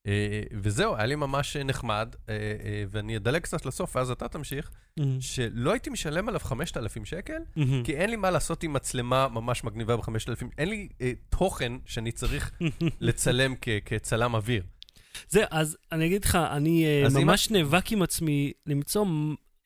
אה, 0.07 0.41
וזהו, 0.61 0.95
היה 0.95 1.05
לי 1.05 1.15
ממש 1.15 1.57
נחמד, 1.57 2.15
אה, 2.29 2.33
אה, 2.63 2.83
ואני 2.91 3.17
אדלג 3.17 3.41
קצת 3.41 3.65
לסוף, 3.65 3.95
ואז 3.95 4.11
אתה 4.11 4.27
תמשיך, 4.27 4.71
מהמם. 4.97 5.21
שלא 5.21 5.71
הייתי 5.71 5.89
משלם 5.89 6.27
עליו 6.29 6.39
5,000 6.39 7.05
שקל, 7.05 7.37
מהמם. 7.55 7.83
כי 7.83 7.95
אין 7.95 8.09
לי 8.09 8.15
מה 8.15 8.31
לעשות 8.31 8.63
עם 8.63 8.73
מצלמה 8.73 9.27
ממש 9.27 9.63
מגניבה 9.63 9.97
ב-5,000, 9.97 10.45
אין 10.57 10.69
לי 10.69 10.87
אה, 11.01 11.11
תוכן 11.29 11.71
שאני 11.85 12.11
צריך 12.11 12.51
לצלם 13.01 13.53
כ- 13.61 13.69
כצלם 13.85 14.35
אוויר. 14.35 14.63
זה, 15.29 15.43
אז 15.51 15.77
אני 15.91 16.05
אגיד 16.05 16.25
לך, 16.25 16.35
אני 16.35 16.85
אה, 16.85 17.05
אז 17.05 17.17
אם 17.17 17.27
ממש 17.27 17.51
נאבק 17.51 17.91
עם 17.91 18.01
עצמי 18.01 18.51
למצוא 18.67 19.05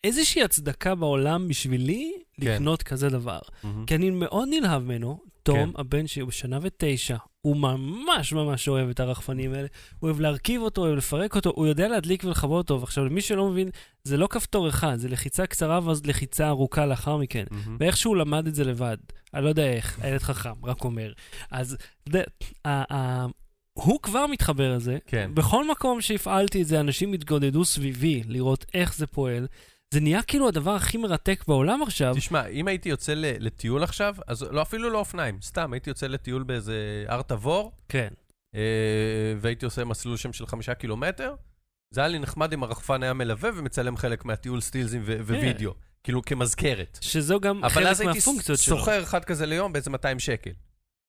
איזושהי 0.04 0.44
הצדקה 0.44 0.96
בעולם 0.96 1.48
בשבילי 1.48 2.14
כן. 2.42 2.54
לקנות 2.54 2.84
כזה 2.84 3.10
דבר. 3.10 3.40
כי 3.88 3.96
אני 3.96 4.10
מאוד 4.10 4.48
נלהב 4.52 4.84
ממנו. 4.84 5.20
תום, 5.44 5.58
כן. 5.58 5.70
הבן 5.76 6.08
שלי, 6.08 6.22
הוא 6.22 6.32
שנה 6.32 6.60
ותשע, 6.62 7.18
הוא 7.42 7.58
ממש 7.58 8.34
ממש 8.34 8.68
אוהב 8.68 8.90
את 8.90 9.00
הרחפנים 9.00 9.54
האלה. 9.54 9.68
הוא 10.00 10.08
אוהב 10.08 10.20
להרכיב 10.20 10.62
אותו, 10.62 10.82
אוהב 10.82 10.96
לפרק 10.98 11.36
אותו, 11.36 11.54
הוא 11.56 11.68
יודע 11.68 11.88
להדליק 11.88 12.24
ולכבות 12.24 12.70
אותו. 12.70 12.82
ועכשיו, 12.82 13.06
למי 13.06 13.22
שלא 13.22 13.50
מבין, 13.50 13.70
זה 14.04 14.18
לא 14.18 14.28
כפתור 14.28 14.70
אחד, 14.70 14.96
זה 14.96 15.10
לחיצה 15.10 15.46
קצרה 15.46 15.80
ואז 15.84 16.06
לחיצה 16.06 16.48
ארוכה 16.48 16.86
לאחר 16.86 17.18
מכן. 17.18 17.44
מהמם. 17.52 17.78
ואיכשהו 17.80 18.12
הוא 18.12 18.18
למד 18.18 18.48
את 18.48 18.56
זה 18.56 18.64
לבד. 18.64 18.98
אני 19.34 19.44
לא 19.44 19.50
יודע 19.50 19.72
איך, 19.74 20.00
הילד 20.02 20.22
חכם, 20.22 20.66
רק 20.66 20.84
אומר. 20.84 21.14
אז 21.52 21.78
אתה 22.04 22.10
יודע, 22.10 22.24
הוא 23.84 24.00
כבר 24.02 24.28
מתחבר 24.28 24.76
לזה. 24.76 24.98
כן. 25.06 25.32
בכל 25.34 25.72
מקום 25.72 26.02
שהפעלתי 26.02 26.62
את 26.62 26.68
זה, 26.68 26.80
אנשים 26.80 27.14
התגודדו 27.14 27.66
סביבי 27.66 28.24
לראות 28.28 28.66
איך 28.74 28.96
זה 28.96 29.08
פועל. 29.08 29.48
זה 29.94 30.00
נהיה 30.00 30.22
כאילו 30.22 30.48
הדבר 30.48 30.72
הכי 30.72 30.98
מרתק 30.98 31.44
בעולם 31.48 31.82
עכשיו. 31.82 32.16
תשמע, 32.16 32.48
אם 32.48 32.68
הייתי 32.68 32.90
יוצא 32.90 33.14
לטיול 33.16 33.84
עכשיו, 33.84 34.16
אז 34.28 34.44
לא, 34.52 34.62
אפילו 34.62 34.90
לא 34.90 34.98
אופניים, 34.98 35.42
סתם, 35.42 35.74
הייתי 35.74 35.90
יוצא 35.90 36.08
לטיול 36.08 36.44
באיזה 36.44 37.06
הר 37.08 37.22
תבור, 37.22 37.72
כן. 37.90 38.08
אה, 38.56 38.62
והייתי 39.42 39.66
עושה 39.66 39.86
מסלול 39.86 40.18
שם 40.18 40.34
של 40.34 40.48
חמישה 40.48 40.74
קילומטר, 40.74 41.36
זה 41.92 42.02
היה 42.02 42.08
לי 42.08 42.20
נחמד 42.20 42.54
אם 42.54 42.64
הרחפן 42.64 43.04
היה 43.04 43.14
מלווה 43.14 43.50
ומצלם 43.56 43.98
חלק 43.98 44.26
מהטיול 44.26 44.62
סטילזים 44.62 45.02
ו- 45.06 45.18
ווידאו, 45.20 45.74
כאילו 46.04 46.22
כמזכרת. 46.22 46.98
שזו 47.02 47.40
גם 47.40 47.64
אבל 47.64 47.70
חלק 47.70 47.88
אז 47.88 48.02
הייתי 48.02 48.16
מהפונקציות 48.16 48.60
שלו. 48.60 48.78
סוחר 48.78 49.04
אחד 49.04 49.26
כזה 49.26 49.46
ליום 49.46 49.74
באיזה 49.74 49.90
200 49.90 50.20
שקל. 50.20 50.52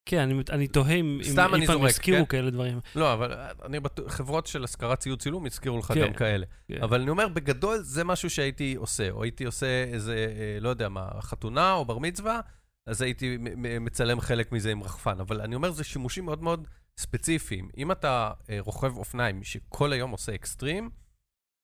כן, 0.08 0.18
אני, 0.18 0.42
אני 0.50 0.68
תוהה 0.68 0.92
אם 0.94 1.20
סתם 1.22 1.54
אי 1.54 1.66
פעם 1.66 1.86
יזכירו 1.86 2.18
כן? 2.18 2.24
כאלה 2.26 2.50
דברים. 2.50 2.80
לא, 2.94 3.12
אבל 3.12 3.32
אני 3.64 3.80
בטוח, 3.80 4.12
חברות 4.12 4.46
של 4.46 4.64
השכרת 4.64 4.98
ציוד 4.98 5.22
צילום 5.22 5.46
הזכירו 5.46 5.78
לך 5.78 5.92
כן. 5.92 6.06
גם 6.06 6.12
כאלה. 6.12 6.46
כן. 6.68 6.82
אבל 6.82 7.00
אני 7.00 7.10
אומר, 7.10 7.28
בגדול 7.28 7.78
זה 7.82 8.04
משהו 8.04 8.30
שהייתי 8.30 8.74
עושה, 8.74 9.10
או 9.10 9.22
הייתי 9.22 9.44
עושה 9.44 9.84
איזה, 9.84 10.26
אה, 10.38 10.60
לא 10.60 10.68
יודע 10.68 10.88
מה, 10.88 11.08
חתונה 11.20 11.72
או 11.72 11.84
בר 11.84 11.98
מצווה, 11.98 12.40
אז 12.86 13.02
הייתי 13.02 13.38
מצלם 13.80 14.20
חלק 14.20 14.52
מזה 14.52 14.70
עם 14.70 14.82
רחפן. 14.82 15.20
אבל 15.20 15.40
אני 15.40 15.54
אומר, 15.54 15.70
זה 15.70 15.84
שימושים 15.84 16.24
מאוד 16.24 16.42
מאוד 16.42 16.66
ספציפיים. 16.98 17.68
אם 17.76 17.92
אתה 17.92 18.30
אה, 18.50 18.56
רוכב 18.60 18.96
אופניים 18.96 19.44
שכל 19.44 19.92
היום 19.92 20.10
עושה 20.10 20.34
אקסטרים, 20.34 20.90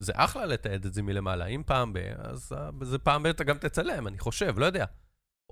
זה 0.02 0.12
אחלה 0.16 0.46
לתעד 0.46 0.86
את 0.86 0.94
זה 0.94 1.02
מלמעלה. 1.02 1.46
אם 1.46 1.62
פעם 1.66 1.92
ב... 1.92 1.98
אז 2.18 2.52
אה, 2.56 2.70
זה 2.82 2.98
פעם 2.98 3.22
ב... 3.22 3.26
אתה 3.26 3.44
גם 3.44 3.58
תצלם, 3.58 4.06
אני 4.06 4.18
חושב, 4.18 4.58
לא 4.58 4.66
יודע. 4.66 4.84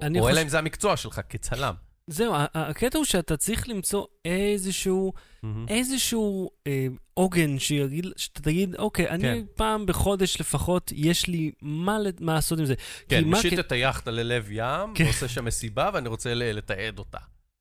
אני 0.01 0.21
או 0.21 0.25
אלא 0.25 0.33
חושב- 0.33 0.43
אם 0.43 0.49
זה 0.49 0.59
המקצוע 0.59 0.97
שלך, 0.97 1.21
כצלם. 1.29 1.75
זהו, 2.07 2.35
הקטע 2.55 2.99
הוא 2.99 3.05
שאתה 3.05 3.37
צריך 3.37 3.69
למצוא 3.69 4.05
איזשהו, 4.25 5.13
מהמם. 5.43 5.67
איזשהו 5.69 6.51
אה, 6.67 6.87
עוגן 7.15 7.59
שיגיד, 7.59 8.07
שאתה 8.17 8.41
תגיד, 8.43 8.75
אוקיי, 8.77 9.09
אני 9.09 9.23
כן. 9.23 9.43
פעם 9.57 9.87
בחודש 9.87 10.41
לפחות, 10.41 10.93
יש 10.95 11.27
לי 11.27 11.53
מה, 11.63 11.99
מה 12.21 12.35
לעשות 12.35 12.59
עם 12.59 12.65
זה. 12.65 12.75
כן, 13.09 13.25
משיט 13.25 13.55
כ- 13.55 13.59
את 13.59 13.73
היאכטה 13.73 14.11
ללב 14.11 14.47
ים, 14.51 14.95
כן. 14.95 15.05
ועושה 15.05 15.29
שם 15.29 15.45
מסיבה, 15.45 15.91
ואני 15.95 16.09
רוצה 16.09 16.35
לתעד 16.35 16.99
אותה. 16.99 17.19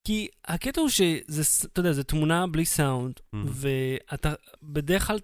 כי 0.08 0.28
הקטע 0.46 0.82
הוא 0.82 0.90
שזה, 0.90 1.42
אתה 1.72 1.80
יודע, 1.80 1.92
זה 1.92 2.04
תמונה 2.04 2.48
בלי 2.48 2.66
סאונד, 2.66 3.14
ואתה 3.34 4.34
בדרך 4.64 5.08
כלל, 5.08 5.20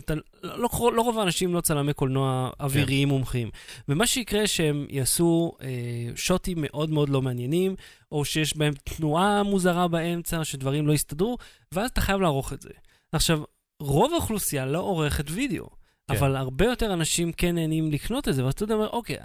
אתה, 0.00 0.14
לא, 0.14 0.58
לא, 0.58 0.92
לא 0.92 1.02
רוב 1.02 1.18
האנשים 1.18 1.54
לא 1.54 1.60
צלמי 1.60 1.92
קולנוע 1.92 2.50
אוויריים 2.60 3.08
מומחים. 3.08 3.50
ומה 3.88 4.06
שיקרה 4.06 4.46
שהם 4.46 4.86
יעשו 4.88 5.52
אה, 5.62 5.68
שוטים 6.16 6.58
מאוד 6.60 6.90
מאוד 6.90 7.08
לא 7.08 7.22
מעניינים, 7.22 7.74
או 8.12 8.24
שיש 8.24 8.56
בהם 8.56 8.72
תנועה 8.84 9.42
מוזרה 9.42 9.88
באמצע, 9.88 10.44
שדברים 10.44 10.86
לא 10.86 10.92
יסתדרו, 10.92 11.38
ואז 11.74 11.90
אתה 11.90 12.00
חייב 12.00 12.20
לערוך 12.20 12.52
את 12.52 12.62
זה. 12.62 12.70
עכשיו, 13.12 13.42
רוב 13.80 14.12
האוכלוסייה 14.12 14.66
לא 14.66 14.78
עורכת 14.78 15.24
וידאו, 15.30 15.66
כן. 15.66 16.16
אבל 16.16 16.36
הרבה 16.36 16.64
יותר 16.64 16.92
אנשים 16.92 17.32
כן 17.32 17.54
נהנים 17.54 17.90
לקנות 17.90 18.28
את 18.28 18.34
זה, 18.34 18.44
ואז 18.44 18.52
אתה 18.52 18.74
אומר, 18.74 18.88
אוקיי, 18.88 19.16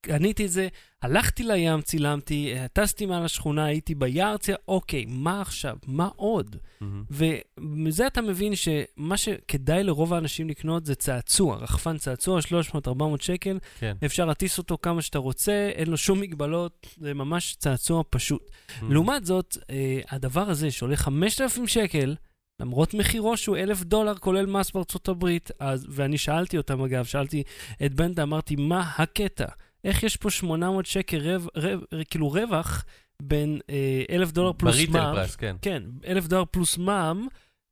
קניתי 0.00 0.46
את 0.46 0.50
זה, 0.50 0.68
הלכתי 1.02 1.42
לים, 1.42 1.80
צילמתי, 1.80 2.54
טסתי 2.72 3.06
מעל 3.06 3.24
השכונה, 3.24 3.64
הייתי 3.64 3.94
ביער, 3.94 4.36
צי... 4.36 4.52
אוקיי, 4.68 5.04
מה 5.08 5.40
עכשיו? 5.40 5.76
מה 5.86 6.08
עוד? 6.16 6.56
מהמם. 6.80 7.04
ומזה 7.10 8.06
אתה 8.06 8.22
מבין 8.22 8.52
שמה 8.56 9.16
שכדאי 9.16 9.84
לרוב 9.84 10.14
האנשים 10.14 10.48
לקנות 10.48 10.86
זה 10.86 10.94
צעצוע, 10.94 11.56
רחפן 11.56 11.98
צעצוע, 11.98 12.40
300-400 12.40 12.82
שקל, 13.20 13.58
כן. 13.78 13.96
אפשר 14.04 14.24
להטיס 14.24 14.58
אותו 14.58 14.78
כמה 14.82 15.02
שאתה 15.02 15.18
רוצה, 15.18 15.70
אין 15.74 15.88
לו 15.88 15.96
שום 15.96 16.20
מגבלות, 16.20 16.86
זה 17.00 17.14
ממש 17.14 17.56
צעצוע 17.58 18.02
פשוט. 18.10 18.50
מהמם. 18.80 18.92
לעומת 18.92 19.26
זאת, 19.26 19.56
אה, 19.70 20.00
הדבר 20.10 20.50
הזה 20.50 20.70
שעולה 20.70 20.96
5,000 20.96 21.66
שקל, 21.66 22.14
למרות 22.60 22.94
מחירו 22.94 23.36
שהוא 23.36 23.56
אלף 23.56 23.82
דולר, 23.82 24.14
כולל 24.14 24.46
מס 24.46 24.70
בארצות 24.70 25.08
הברית, 25.08 25.50
אז, 25.58 25.86
ואני 25.90 26.18
שאלתי 26.18 26.56
אותם 26.56 26.82
אגב, 26.82 27.04
שאלתי 27.04 27.42
את 27.86 27.94
בנדה, 27.94 28.22
אמרתי, 28.22 28.56
מה 28.56 28.90
הקטע? 28.98 29.46
איך 29.84 30.02
יש 30.02 30.16
פה 30.16 30.30
800 30.30 30.86
שקל 30.86 31.18
רב, 31.18 31.46
רב, 31.56 31.80
כאילו 32.10 32.28
רווח 32.28 32.84
בין 33.22 33.60
אה, 33.70 34.02
אלף 34.10 34.32
דולר 34.32 34.52
פלוס 34.52 34.76
ב 34.76 34.78
retail 34.78 34.92
מע"מ. 34.92 35.14
price, 35.14 35.36
כן. 35.36 35.56
כן, 35.62 35.82
אלף 36.06 36.26
דולר 36.26 36.44
פלוס 36.44 36.78
מע"מ, 36.78 37.26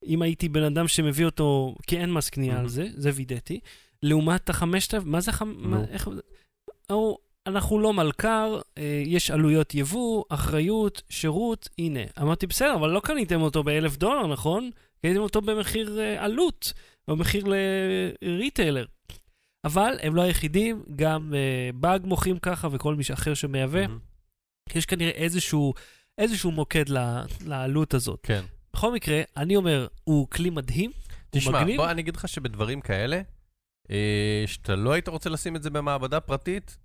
אם 0.06 0.22
הייתי 0.22 0.48
בן 0.48 0.62
אדם 0.62 0.88
שמביא 0.88 1.24
אותו, 1.24 1.74
כי 1.86 1.98
אין 1.98 2.12
מס 2.12 2.30
קנייה 2.30 2.52
על 2.52 2.58
מהמם. 2.58 2.68
זה, 2.68 2.86
זה 2.94 3.10
וידאתי, 3.14 3.60
לעומת 4.02 4.50
החמשת 4.50 4.94
מה 4.94 5.20
זה 5.20 5.32
חמ... 5.32 5.54
נו. 5.58 5.68
מה, 5.68 5.84
איך... 5.90 6.08
או, 6.90 7.18
אנחנו 7.46 7.78
לא 7.78 7.92
מלכ"ר, 7.92 8.60
אה, 8.78 9.02
יש 9.06 9.30
עלויות 9.30 9.74
יבוא, 9.74 10.24
אחריות, 10.28 11.02
שירות, 11.08 11.68
הנה. 11.78 12.00
אמרתי, 12.20 12.46
בסדר, 12.46 12.74
אבל 12.74 12.90
לא 12.90 13.00
קניתם 13.00 13.40
אותו 13.40 13.62
באלף 13.62 13.96
דולר, 13.96 14.26
נכון? 14.26 14.70
קניתם 15.02 15.20
אותו 15.20 15.40
במחיר 15.40 16.00
אה, 16.00 16.24
עלות, 16.24 16.72
או 17.08 17.16
מחיר 17.16 17.44
לריטיילר. 18.22 18.84
אבל 19.68 19.96
הם 20.02 20.14
לא 20.14 20.22
היחידים, 20.22 20.82
גם 20.96 21.34
אה, 21.34 21.70
באג 21.74 22.06
מוכרים 22.06 22.38
ככה 22.38 22.68
וכל 22.72 22.94
מי 22.94 23.02
אחר 23.14 23.34
שמייבא. 23.34 23.86
מהמם. 23.86 23.98
יש 24.74 24.86
כנראה 24.86 25.10
איזשהו, 25.10 25.74
איזשהו 26.18 26.50
מוקד 26.50 26.88
ל- 26.88 27.22
לעלות 27.46 27.94
הזאת. 27.94 28.20
כן. 28.22 28.44
בכל 28.72 28.92
מקרה, 28.92 29.22
אני 29.36 29.56
אומר, 29.56 29.86
הוא 30.04 30.28
כלי 30.28 30.50
מדהים, 30.50 30.90
הוא 30.90 31.30
תשמע, 31.30 31.60
מגניב. 31.60 31.76
בוא 31.76 31.90
אני 31.90 32.02
אגיד 32.02 32.16
לך 32.16 32.28
שבדברים 32.28 32.80
כאלה, 32.80 33.20
אה, 33.90 34.44
שאתה 34.46 34.76
לא 34.76 34.92
היית 34.92 35.08
רוצה 35.08 35.30
לשים 35.30 35.56
את 35.56 35.62
זה 35.62 35.70
במעבדה 35.70 36.20
פרטית, 36.20 36.76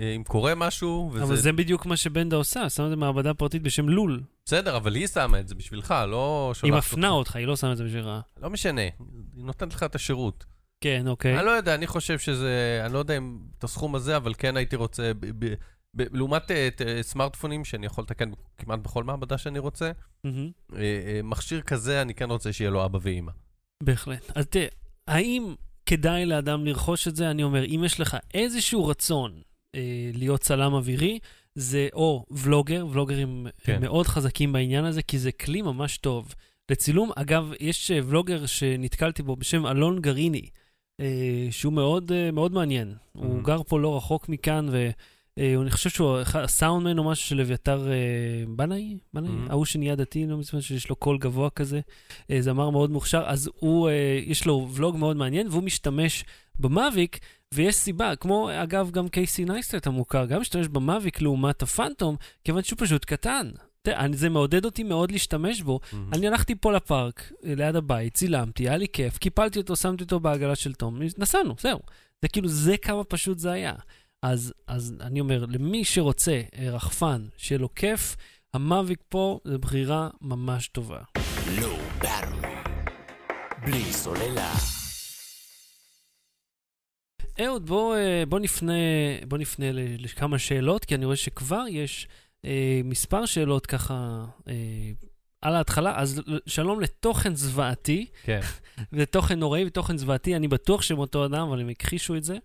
אה, 0.00 0.12
אם 0.16 0.24
קורה 0.24 0.54
משהו, 0.54 1.10
אבל 1.12 1.22
וזה... 1.22 1.36
זה 1.36 1.52
בדיוק 1.52 1.86
מה 1.86 1.96
שבנדה 1.96 2.36
עושה, 2.36 2.70
שמה 2.70 2.86
את 2.86 2.90
זה 2.90 2.96
במעבדה 2.96 3.34
פרטית 3.34 3.62
בשם 3.62 3.88
לול. 3.88 4.22
בסדר, 4.44 4.76
אבל 4.76 4.94
היא 4.94 5.06
שמה 5.06 5.40
את 5.40 5.48
זה 5.48 5.54
בשבילך, 5.54 5.94
לא 6.08 6.52
היא 6.62 6.70
שולחת 6.70 6.92
מפנה 6.92 7.08
אותך, 7.08 7.36
היא 7.36 7.46
לא 7.46 7.56
שמה 7.56 7.72
את 7.72 7.76
זה 7.76 7.84
בשבילך. 7.84 8.08
לא 8.42 8.50
משנה, 8.50 8.82
היא 8.82 9.44
נותנת 9.44 9.74
לך 9.74 9.82
את 9.82 9.94
השירות. 9.94 10.44
כן, 10.80 11.08
אוקיי. 11.08 11.36
אני 11.38 11.46
לא 11.46 11.50
יודע, 11.50 11.74
אני 11.74 11.86
חושב 11.86 12.18
שזה, 12.18 12.82
אני 12.84 12.92
לא 12.92 12.98
יודע 12.98 13.16
אם 13.16 13.38
את 13.58 13.64
הסכום 13.64 13.94
הזה, 13.94 14.16
אבל 14.16 14.34
כן 14.38 14.56
הייתי 14.56 14.76
רוצה, 14.76 15.12
ב- 15.20 15.44
ב- 15.44 15.54
ב- 15.96 16.16
לעומת 16.16 16.50
אה, 16.50 16.66
את, 16.66 16.82
אה, 16.82 17.02
סמארטפונים, 17.02 17.64
שאני 17.64 17.86
יכול 17.86 18.04
לתקן 18.04 18.30
כמעט 18.58 18.78
בכל 18.78 19.04
מעבדה 19.04 19.38
שאני 19.38 19.58
רוצה, 19.58 19.90
אה, 20.76 21.20
מכשיר 21.24 21.60
כזה, 21.60 22.02
אני 22.02 22.14
כן 22.14 22.30
רוצה 22.30 22.52
שיהיה 22.52 22.70
לו 22.70 22.84
אבא 22.84 22.98
ואימא. 23.02 23.32
בהחלט. 23.82 24.30
אז 24.34 24.46
תראה, 24.46 24.66
האם 25.08 25.54
כדאי 25.86 26.26
לאדם 26.26 26.66
לרכוש 26.66 27.08
את 27.08 27.16
זה? 27.16 27.30
אני 27.30 27.42
אומר, 27.42 27.64
אם 27.64 27.82
יש 27.84 28.00
לך 28.00 28.16
איזשהו 28.34 28.86
רצון 28.86 29.42
אה, 29.74 30.10
להיות 30.14 30.40
צלם 30.40 30.72
אווירי, 30.72 31.18
זה 31.54 31.88
או 31.92 32.24
ולוגר, 32.30 32.86
ולוגרים 32.90 33.46
כן. 33.64 33.80
מאוד 33.80 34.06
חזקים 34.06 34.52
בעניין 34.52 34.84
הזה, 34.84 35.02
כי 35.02 35.18
זה 35.18 35.32
כלי 35.32 35.62
ממש 35.62 35.98
טוב. 35.98 36.34
לצילום, 36.70 37.10
אגב, 37.16 37.52
יש 37.60 37.90
ולוגר 38.04 38.46
שנתקלתי 38.46 39.22
בו 39.22 39.36
בשם 39.36 39.66
אלון 39.66 40.00
גריני, 40.00 40.48
שהוא 41.50 41.72
מאוד, 41.72 42.12
אה, 42.12 42.30
מאוד 42.30 42.52
מעניין. 42.52 42.94
Mm-hmm. 42.94 43.18
הוא. 43.24 43.42
גר 43.42 43.62
פה 43.62 43.80
לא 43.80 43.96
רחוק 43.96 44.28
מכאן, 44.28 44.66
ואני 45.36 45.70
חושב 45.70 45.90
שהוא 45.90 46.18
הסאונדמן 46.34 46.98
או 46.98 47.04
משהו 47.04 47.26
של 47.28 47.40
אביתר 47.40 47.90
אה, 47.90 47.94
בנאי, 48.48 48.98
בנאי, 49.14 49.30
Mhm. 49.30 49.50
ההוא 49.50 49.64
שנהיה 49.64 49.96
דתי, 49.96 50.26
לא 50.26 50.36
מזמן, 50.36 50.60
שיש 50.60 50.88
לו 50.90 50.96
קול 50.96 51.18
גבוה 51.18 51.50
כזה, 51.50 51.80
אה, 52.30 52.42
זמר 52.42 52.70
מאוד 52.70 52.90
מוכשר, 52.90 53.22
אז 53.26 53.50
הוא, 53.58 53.88
אה, 53.88 53.94
יש 54.26 54.46
לו 54.46 54.68
ולוג 54.74 54.96
מאוד 54.96 55.16
מעניין, 55.16 55.46
והוא 55.48 55.62
משתמש 55.62 56.24
במאביק, 56.58 57.18
ויש 57.54 57.74
סיבה, 57.74 58.16
כמו 58.16 58.50
אגב 58.62 58.90
גם 58.90 59.08
קייסי 59.08 59.44
נייסטט 59.44 59.86
המוכר, 59.86 60.26
גם 60.26 60.40
משתמש 60.40 60.68
במאביק 60.68 61.20
לעומת 61.20 61.62
הפאנטום, 61.62 62.16
כיוון 62.44 62.62
שהוא 62.62 62.78
פשוט 62.78 63.04
קטן. 63.04 63.50
זה 64.12 64.28
מעודד 64.28 64.64
אותי 64.64 64.82
מאוד 64.82 65.10
להשתמש 65.12 65.62
בו. 65.62 65.80
אני 66.12 66.26
הלכתי 66.28 66.54
פה 66.54 66.72
לפארק, 66.72 67.32
אה, 67.44 67.54
ליד 67.54 67.76
הבית, 67.76 68.14
צילמתי, 68.14 68.68
היה 68.68 68.76
לי 68.76 68.86
כיף, 68.92 69.18
קיפלתי 69.18 69.58
אותו, 69.58 69.76
שמתי 69.76 70.04
אותו 70.04 70.20
בעגלה 70.20 70.56
של 70.56 70.74
תום, 70.74 70.98
נסענו, 71.18 71.54
זהו. 71.60 71.80
זה 72.22 72.28
כאילו, 72.28 72.48
זה 72.48 72.76
כמה 72.76 73.04
פשוט 73.04 73.38
זה 73.38 73.50
היה. 73.52 73.72
אז, 74.22 74.52
אז 74.66 74.94
אני 75.00 75.20
אומר, 75.20 75.44
למי 75.48 75.84
שרוצה 75.84 76.40
אה, 76.58 76.70
רחפן 76.70 77.26
שיהיה 77.36 77.58
לו 77.58 77.74
כיף, 77.74 78.16
המאביק 78.54 79.00
פה 79.08 79.40
זה 79.44 79.58
בחירה 79.58 80.08
ממש 80.20 80.68
טובה. 80.68 81.00
בררי. 81.98 82.54
בלי 83.64 83.92
סוללה. 83.92 84.52
אהוד, 87.44 87.66
בוא, 87.66 87.96
אה, 87.96 88.22
בוא 88.28 88.38
נפנה, 88.38 88.72
בוא 89.28 89.38
נפנה 89.38 89.72
ל- 89.72 90.04
לכמה 90.04 90.38
שאלות, 90.38 90.84
כי 90.84 90.94
אני 90.94 91.04
רואה 91.04 91.16
שכבר 91.16 91.64
יש 91.70 92.08
אה, 92.44 92.80
מספר 92.84 93.26
שאלות 93.26 93.66
ככה 93.66 94.24
אה, 94.48 94.54
על 95.42 95.54
ההתחלה. 95.54 95.92
אז 95.96 96.22
שלום 96.46 96.80
לתוכן 96.80 97.34
זוועתי, 97.34 98.06
כן. 98.22 98.40
ותוכן 98.92 99.38
נוראי 99.38 99.64
ותוכן 99.66 99.98
זוועתי, 99.98 100.36
אני 100.36 100.48
בטוח 100.48 100.82
שהם 100.82 100.98
אותו 100.98 101.26
אדם, 101.26 101.48
אבל 101.48 101.60
הם 101.60 101.68
הכחישו 101.68 102.16
את 102.16 102.24
זה. 102.24 102.36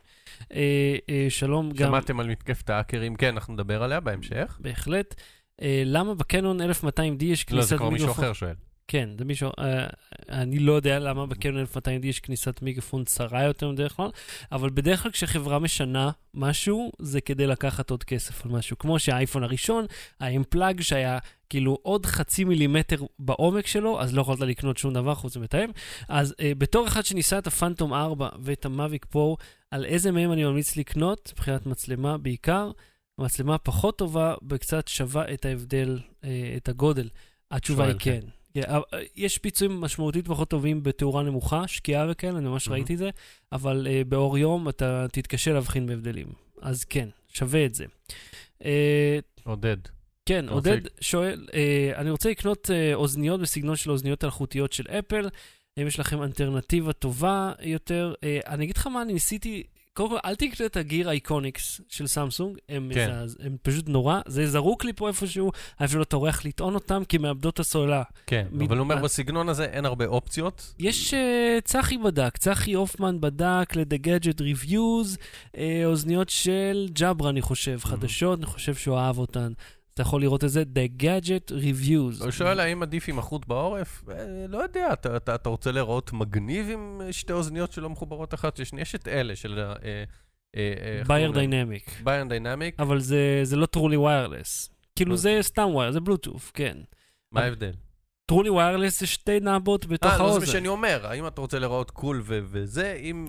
אה, 0.53 0.95
אה, 1.09 1.25
שלום 1.29 1.71
גם... 1.71 1.87
שמעתם 1.87 2.19
על 2.19 2.27
מתקפת 2.27 2.69
האקרים? 2.69 3.15
כן, 3.15 3.33
אנחנו 3.33 3.53
נדבר 3.53 3.83
עליה 3.83 3.99
בהמשך. 3.99 4.57
בהחלט. 4.59 5.15
אה, 5.61 5.83
למה 5.85 6.15
בקנון 6.15 6.61
1200D 6.61 7.23
יש 7.23 7.45
לא, 7.45 7.49
כניסת 7.49 7.69
זה 7.69 7.77
כבר 7.77 7.89
מישהו 7.89 8.07
מיקרופון? 8.07 8.25
אחר 8.25 8.33
שואל. 8.33 8.53
כן, 8.87 9.09
זה 9.17 9.25
מישהו... 9.25 9.51
אה, 9.59 9.87
אני 10.29 10.59
לא 10.59 10.73
יודע 10.73 10.99
למה 10.99 11.25
בקנון 11.25 11.63
1200D 11.63 12.05
יש 12.05 12.19
כניסת 12.19 12.61
מיקרופון 12.61 13.05
צרה 13.05 13.43
יותר 13.43 13.71
בדרך 13.71 13.93
כלל, 13.93 14.09
אבל 14.51 14.69
בדרך 14.69 15.03
כלל 15.03 15.11
כשחברה 15.11 15.59
משנה 15.59 16.11
משהו, 16.33 16.91
זה 16.99 17.21
כדי 17.21 17.47
לקחת 17.47 17.89
עוד 17.89 18.03
כסף 18.03 18.45
על 18.45 18.51
משהו. 18.51 18.77
כמו 18.77 18.99
שהאייפון 18.99 19.43
הראשון, 19.43 19.85
האמפלאג 20.19 20.81
שהיה 20.81 21.17
כאילו 21.49 21.77
עוד 21.81 22.05
חצי 22.05 22.43
מילימטר 22.43 23.03
בעומק 23.19 23.67
שלו, 23.67 24.01
אז 24.01 24.13
לא 24.13 24.21
יכולת 24.21 24.39
לקנות 24.39 24.77
שום 24.77 24.93
דבר 24.93 25.15
חוץ 25.15 25.37
ממתאם. 25.37 25.69
אז 26.09 26.35
אה, 26.39 26.51
בתור 26.57 26.87
אחד 26.87 27.05
שניסה 27.05 27.37
את 27.37 27.47
הפאנטום 27.47 27.93
4 27.93 28.29
ואת 28.41 28.65
המאביק 28.65 29.05
פרו, 29.05 29.37
על 29.71 29.85
איזה 29.85 30.11
מהם 30.11 30.31
אני 30.31 30.43
ממליץ 30.43 30.77
לקנות? 30.77 31.31
מבחינת 31.33 31.65
מצלמה 31.65 32.17
בעיקר. 32.17 32.71
מצלמה 33.17 33.57
פחות 33.57 33.97
טובה 33.97 34.33
וקצת 34.49 34.87
שווה 34.87 35.33
את 35.33 35.45
ההבדל, 35.45 35.99
אה, 36.23 36.53
את 36.57 36.69
הגודל. 36.69 37.09
התשובה 37.51 37.85
היא 37.85 37.95
כן. 37.99 38.19
כן, 38.21 38.27
יש 39.15 39.37
פיצויים 39.37 39.81
משמעותית 39.81 40.27
פחות 40.27 40.49
טובים 40.49 40.83
בתאורה 40.83 41.23
נמוכה, 41.23 41.67
שקיעה 41.67 42.05
וכאלה, 42.11 42.37
אני 42.37 42.47
ממש 42.47 42.67
מהמם. 42.67 42.75
ראיתי 42.77 42.93
את 42.93 42.97
זה, 42.97 43.09
אבל 43.51 43.87
uh, 43.87 44.07
באור 44.07 44.37
יום 44.37 44.69
אתה 44.69 45.05
תתקשה 45.11 45.53
להבחין 45.53 45.85
בהבדלים. 45.87 46.27
אז 46.61 46.83
כן, 46.83 47.09
שווה 47.33 47.65
את 47.65 47.75
זה. 47.75 47.85
Uh, 48.59 48.65
עודד. 49.43 49.77
כן, 50.25 50.45
רוצה- 50.49 50.69
עודד 50.71 50.81
שואל, 51.01 51.47
אה, 51.53 51.91
אני 51.95 52.09
רוצה 52.09 52.29
לקנות 52.29 52.71
אה, 52.71 52.93
אוזניות 52.93 53.41
בסגנון 53.41 53.75
של 53.75 53.89
האוזניות 53.89 54.23
האלחוטיות 54.23 54.73
של 54.73 54.83
אפל. 54.87 55.29
האם 55.77 55.87
יש 55.87 55.99
לכם 55.99 56.23
אלטרנטיבה 56.23 56.93
טובה 56.93 57.53
יותר? 57.61 58.13
אה, 58.23 58.39
אני 58.47 58.63
אגיד 58.63 58.77
לך 58.77 58.87
מה, 58.87 59.01
אני 59.01 59.13
ניסיתי, 59.13 59.63
קודם 59.97 60.09
כל, 60.09 60.17
אל 60.25 60.35
תקנה 60.35 60.65
את 60.65 60.77
הגיר 60.77 61.09
אייקוניקס 61.09 61.81
של 61.89 62.07
סמסונג, 62.07 62.57
הם, 62.69 62.91
כן. 62.93 63.09
מזעז- 63.09 63.37
הם 63.45 63.57
פשוט 63.61 63.89
נורא, 63.89 64.19
זה 64.27 64.47
זרוק 64.47 64.85
לי 64.85 64.93
פה 64.93 65.07
איפשהו, 65.07 65.51
אני 65.79 65.85
אפילו 65.85 65.99
לא 65.99 66.05
טורח 66.05 66.45
לטעון 66.45 66.75
אותם, 66.75 67.03
כי 67.09 67.17
מאבדות 67.17 67.59
הסוללה. 67.59 68.03
כן, 68.27 68.45
מ- 68.51 68.61
אבל 68.61 68.77
הוא 68.77 68.83
אומר, 68.83 68.95
אה. 68.97 69.01
בסגנון 69.01 69.49
הזה 69.49 69.65
אין 69.65 69.85
הרבה 69.85 70.05
אופציות. 70.05 70.73
יש, 70.79 71.13
uh, 71.13 71.17
צחי 71.63 71.97
בדק, 71.97 72.37
צחי 72.37 72.73
הופמן 72.73 73.21
בדק 73.21 73.75
ל-The 73.75 73.97
Gadget 74.07 74.39
Reviews, 74.41 75.17
uh, 75.53 75.57
אוזניות 75.85 76.29
של 76.29 76.87
ג'אברה, 76.93 77.29
אני 77.29 77.41
חושב, 77.41 77.79
חדשות, 77.83 78.39
אני 78.39 78.45
חושב 78.45 78.75
שהוא 78.75 78.97
אהב 78.97 79.17
אותן. 79.17 79.51
אתה 79.95 80.01
יכול 80.01 80.21
לראות 80.21 80.43
את 80.43 80.49
זה, 80.49 80.63
The 80.63 81.01
Gadget 81.03 81.51
Reviews. 81.51 82.23
הוא 82.23 82.31
שואל 82.31 82.59
האם 82.59 82.83
עדיף 82.83 83.09
עם 83.09 83.19
החוט 83.19 83.45
בעורף? 83.47 84.03
אה, 84.09 84.15
לא 84.49 84.57
יודע, 84.57 84.93
אתה- 84.93 85.17
אתה 85.17 85.35
אתה 85.35 85.49
רוצה 85.49 85.71
להיראות 85.71 86.13
מגניב 86.13 86.69
עם 86.69 87.01
שתי 87.11 87.33
אוזניות 87.33 87.71
שלא 87.71 87.89
מחוברות 87.89 88.33
אחת 88.33 88.59
לשנייה? 88.59 88.81
יש 88.81 88.95
את 88.95 89.07
אלה 89.07 89.35
של... 89.35 89.59
אה, 89.59 90.03
אה, 90.55 91.01
Beyerdynamic. 91.07 92.01
Beyerdynamic. 92.03 92.79
אבל 92.79 92.99
זה, 92.99 93.39
זה 93.43 93.55
לא 93.55 93.65
truly 93.65 93.97
wireless. 93.97 94.69
כאילו 94.95 95.11
מה 95.11 95.17
זה 95.17 95.37
סתם 95.41 95.67
wire, 95.71 95.91
זה 95.91 95.99
בלוטוף, 95.99 96.51
כן. 96.53 96.77
מה 97.31 97.41
ההבדל? 97.41 97.71
truly 98.25 98.49
wireless 98.49 98.99
זה 98.99 99.07
שתי 99.07 99.39
נעבות 99.39 99.85
בתוך 99.85 100.11
אה, 100.11 100.17
לא, 100.17 100.17
זה 100.17 100.23
האוזן. 100.23 100.39
מה 100.39 100.45
שאני 100.45 100.67
אומר. 100.67 101.07
האם 101.07 101.27
אתה 101.27 101.41
רוצה 101.41 101.59
להיראות 101.59 101.91
cool 101.91 102.21
וזה, 102.25 102.93
אם... 103.01 103.27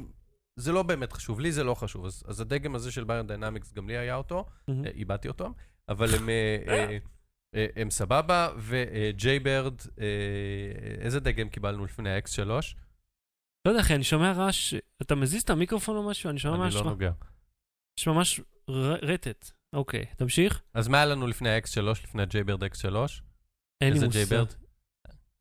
זה 0.58 0.72
לא 0.72 0.82
באמת 0.82 1.12
חשוב, 1.12 1.40
לי 1.40 1.52
זה 1.52 1.64
לא 1.64 1.74
חשוב. 1.74 2.06
אז, 2.06 2.22
אז 2.26 2.40
הדגם 2.40 2.74
הזה 2.74 2.92
של 2.92 3.04
Beyerdynamics, 3.04 3.72
גם 3.72 3.88
לי 3.88 3.96
היה 3.96 4.16
אותו. 4.16 4.44
אה, 4.68 4.74
איבדתי 4.94 5.28
אותו, 5.28 5.48
אבל 5.88 6.14
הם, 6.14 6.28
אה, 6.28 6.58
אה, 6.68 6.98
אה, 7.54 7.66
הם 7.76 7.90
סבבה, 7.90 8.48
וג'יי 8.58 9.38
ברד, 9.38 9.74
איזה 11.00 11.20
דגם 11.20 11.48
קיבלנו 11.48 11.84
לפני 11.84 12.10
ה-X3? 12.10 12.48
לא 13.66 13.70
יודע, 13.70 13.80
אחי, 13.80 13.94
אני 13.94 14.04
שומע 14.04 14.32
רעש, 14.32 14.74
אתה 15.02 15.14
מזיז 15.14 15.42
את 15.42 15.50
המיקרופון 15.50 15.96
או 15.96 16.08
משהו? 16.08 16.30
אני 16.30 16.38
שומע 16.38 16.54
אני 16.54 16.62
ממש, 16.62 16.74
לא 16.74 16.82
נוגע. 16.82 17.10
יש 18.00 18.08
ממש 18.08 18.40
רטט. 19.02 19.50
אוקיי, 19.72 20.04
תמשיך. 20.16 20.62
אז 20.74 20.88
מה 20.88 20.96
היה 20.96 21.06
לנו 21.06 21.26
לפני 21.26 21.50
ה-X3, 21.50 21.82
לפני 21.90 22.44
ברד 22.46 22.64
X3? 22.64 22.86
אין 23.80 23.92
לי 23.92 23.94
איזה 23.94 24.06
מושג. 24.06 24.18
ג'יי 24.18 24.24
ברד? 24.24 24.65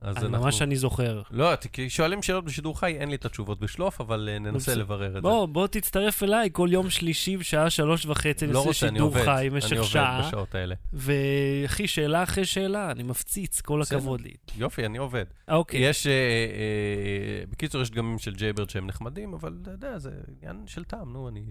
אז 0.01 0.17
אני 0.17 0.27
ממש 0.27 0.61
אני 0.61 0.75
זוכר. 0.75 1.21
לא, 1.31 1.55
כי 1.55 1.89
שואלים 1.89 2.23
שאלות 2.23 2.45
בשידור 2.45 2.79
חי, 2.79 2.97
אין 2.99 3.09
לי 3.09 3.15
את 3.15 3.25
התשובות 3.25 3.59
בשלוף, 3.59 4.01
אבל 4.01 4.29
אה, 4.31 4.39
ננסה. 4.39 4.75
לברר 4.75 5.07
את 5.07 5.13
זה. 5.13 5.21
בוא, 5.21 5.45
בוא 5.45 5.67
תצטרף 5.67 6.23
אליי 6.23 6.49
כל 6.53 6.69
יום 6.71 6.89
שלישי 6.89 7.37
בשעה 7.37 7.69
שלוש 7.69 8.05
וחצי, 8.05 8.47
לא 8.47 8.63
נעשה 8.65 8.87
אני 8.87 8.95
שידור 8.95 9.07
עובד. 9.07 9.25
חי 9.25 9.31
אני 9.31 9.49
במשך 9.49 9.77
עובד 9.77 9.89
שעה, 9.89 10.27
בשעות 10.27 10.55
האלה. 10.55 10.75
ואחי, 10.93 11.87
שאלה 11.87 12.23
אחרי 12.23 12.45
שאלה, 12.45 12.91
אני 12.91 13.03
מפציץ, 13.03 13.61
כל. 13.61 13.81
הכבוד 13.81 14.21
לי. 14.21 14.31
יופי, 14.57 14.85
אני 14.85 14.97
עובד. 14.97 15.25
אוקיי, 15.47 15.89
יש, 15.89 16.07
אה, 16.07 16.11
אה, 16.11 17.45
בקיצור, 17.49 17.81
יש 17.81 17.89
דגמים 17.91 18.19
של 18.19 18.33
Jaybird 18.33 18.69
שהם 18.69 18.87
נחמדים, 18.87 19.33
אבל 19.33 19.57
אתה 19.61 19.71
יודע, 19.71 19.97
זה 19.97 20.11
עניין 20.27 20.63
של 20.67 20.83
טעם, 20.83 21.13
נו, 21.13 21.29
אני... 21.29 21.43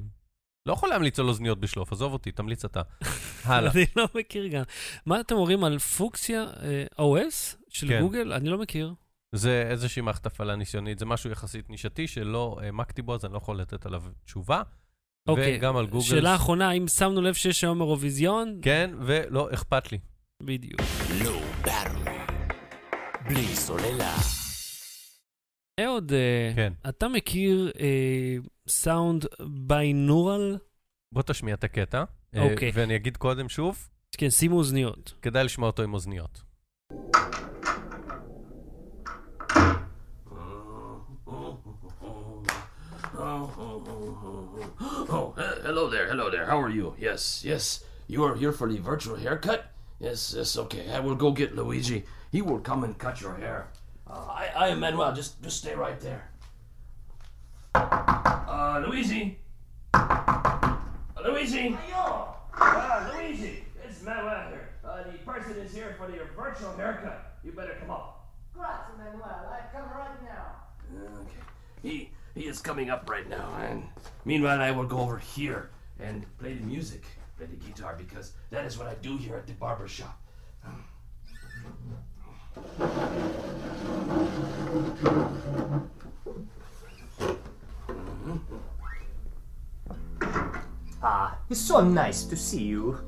לא 0.66 0.72
יכול 0.72 0.88
להמליץ 0.88 1.18
על 1.18 1.28
אוזניות 1.28 1.60
בשלוף, 1.60 1.92
עזוב 1.92 2.12
אותי, 2.12 2.32
תמליץ 2.32 2.64
אתה. 2.64 2.80
הלאה. 3.44 3.72
אני 3.72 3.84
לא 3.96 4.08
מכיר 4.14 4.46
גם. 4.46 4.62
מה 5.06 5.20
אתם 5.20 5.34
אומרים 5.34 5.64
על 5.64 5.78
Fuchsia 5.78 6.46
OS 6.98 7.63
של 7.74 7.88
כן. 7.88 8.00
גוגל? 8.00 8.32
אני 8.32 8.48
לא 8.48 8.58
מכיר. 8.58 8.94
זה 9.34 9.66
איזושהי 9.70 10.02
מערכת 10.02 10.26
הפעלה 10.26 10.56
ניסיונית, 10.56 10.98
זה 10.98 11.06
משהו 11.06 11.30
יחסית 11.30 11.70
נישתי 11.70 12.06
שלא 12.06 12.58
העמקתי 12.62 13.02
בו, 13.02 13.14
אז 13.14 13.24
אני 13.24 13.32
לא 13.32 13.38
יכול 13.38 13.60
לתת 13.60 13.86
עליו 13.86 14.02
תשובה. 14.24 14.62
אוקיי, 15.28 15.56
וגם 15.58 15.76
על 15.76 15.86
גוגל. 15.86 16.04
שאלה 16.04 16.34
אחרונה, 16.34 16.68
האם 16.68 16.88
שמנו 16.88 17.22
לב 17.22 17.34
שיש 17.34 17.64
היום 17.64 17.80
אירוויזיון? 17.80 18.58
כן, 18.62 18.90
ולא 19.00 19.54
אכפת 19.54 19.92
לי. 19.92 19.98
בדיוק. 20.42 20.80
לא 21.24 21.40
ברור. 21.64 22.14
בלי 23.28 23.46
סוללה. 23.46 24.16
אהוד, 25.80 26.12
אה, 26.12 26.52
כן. 26.56 26.72
אתה 26.88 27.08
מכיר 27.08 27.72
אה, 27.80 28.36
סאונד 28.68 29.24
ביינורל? 29.40 30.58
בוא 31.12 31.22
תשמיע 31.22 31.54
את 31.54 31.64
הקטע. 31.64 32.04
אה, 32.34 32.42
אוקיי. 32.42 32.70
ואני 32.74 32.96
אגיד 32.96 33.16
קודם 33.16 33.48
שוב, 33.48 33.88
כן, 34.16 34.30
שימו 34.30 34.56
אוזניות. 34.56 35.14
כדאי 35.22 35.44
לשמוע 35.44 35.66
אותו 35.66 35.82
עם 35.82 35.94
אוזניות. 35.94 36.42
Oh, 43.56 45.34
he- 45.36 45.62
hello 45.62 45.88
there, 45.88 46.06
hello 46.08 46.30
there. 46.30 46.46
How 46.46 46.60
are 46.60 46.70
you? 46.70 46.94
Yes, 46.98 47.42
yes. 47.44 47.84
You 48.08 48.24
are 48.24 48.34
here 48.34 48.52
for 48.52 48.68
the 48.70 48.78
virtual 48.78 49.16
haircut? 49.16 49.66
Yes, 50.00 50.34
yes. 50.36 50.56
Okay, 50.56 50.90
I 50.92 51.00
will 51.00 51.14
go 51.14 51.30
get 51.30 51.54
Luigi. 51.54 52.04
He 52.32 52.42
will 52.42 52.58
come 52.58 52.84
and 52.84 52.98
cut 52.98 53.20
your 53.20 53.34
hair. 53.36 53.68
Uh, 54.08 54.26
I, 54.28 54.48
I 54.56 54.68
am 54.68 54.80
Manuel. 54.80 55.14
Just, 55.14 55.40
just 55.42 55.58
stay 55.58 55.74
right 55.74 55.98
there. 56.00 56.28
Uh, 57.74 58.82
Luigi. 58.86 59.38
Uh, 59.94 60.76
Luigi. 61.24 61.76
Uh, 61.94 63.10
Luigi. 63.14 63.64
It's 63.84 64.02
Manuel 64.02 64.48
here. 64.50 64.68
Uh, 64.84 65.04
the 65.04 65.18
person 65.18 65.52
is 65.58 65.72
here 65.72 65.94
for 65.98 66.06
the 66.08 66.18
virtual 66.36 66.72
haircut. 66.76 67.38
You 67.44 67.52
better 67.52 67.76
come 67.80 67.90
up. 67.90 68.26
Grazie, 68.52 68.92
Manuel. 68.98 69.48
I 69.50 69.60
come 69.74 69.88
right 69.90 70.22
now. 70.24 70.56
Okay. 71.22 71.42
He 71.82 72.10
he 72.34 72.46
is 72.46 72.60
coming 72.60 72.90
up 72.90 73.08
right 73.08 73.28
now, 73.28 73.48
and 73.60 73.84
meanwhile 74.24 74.60
I 74.60 74.72
will 74.72 74.86
go 74.86 74.98
over 74.98 75.18
here 75.18 75.70
and 76.00 76.26
play 76.38 76.54
the 76.54 76.64
music, 76.64 77.04
play 77.36 77.46
the 77.46 77.56
guitar, 77.56 77.94
because 77.96 78.32
that 78.50 78.64
is 78.64 78.76
what 78.76 78.88
I 78.88 78.94
do 78.94 79.16
here 79.16 79.36
at 79.36 79.46
the 79.46 79.52
barber 79.52 79.86
shop. 79.86 80.20
Ah, 91.02 91.38
it's 91.50 91.60
so 91.60 91.82
nice 91.82 92.24
to 92.24 92.36
see 92.36 92.62
you. 92.62 92.98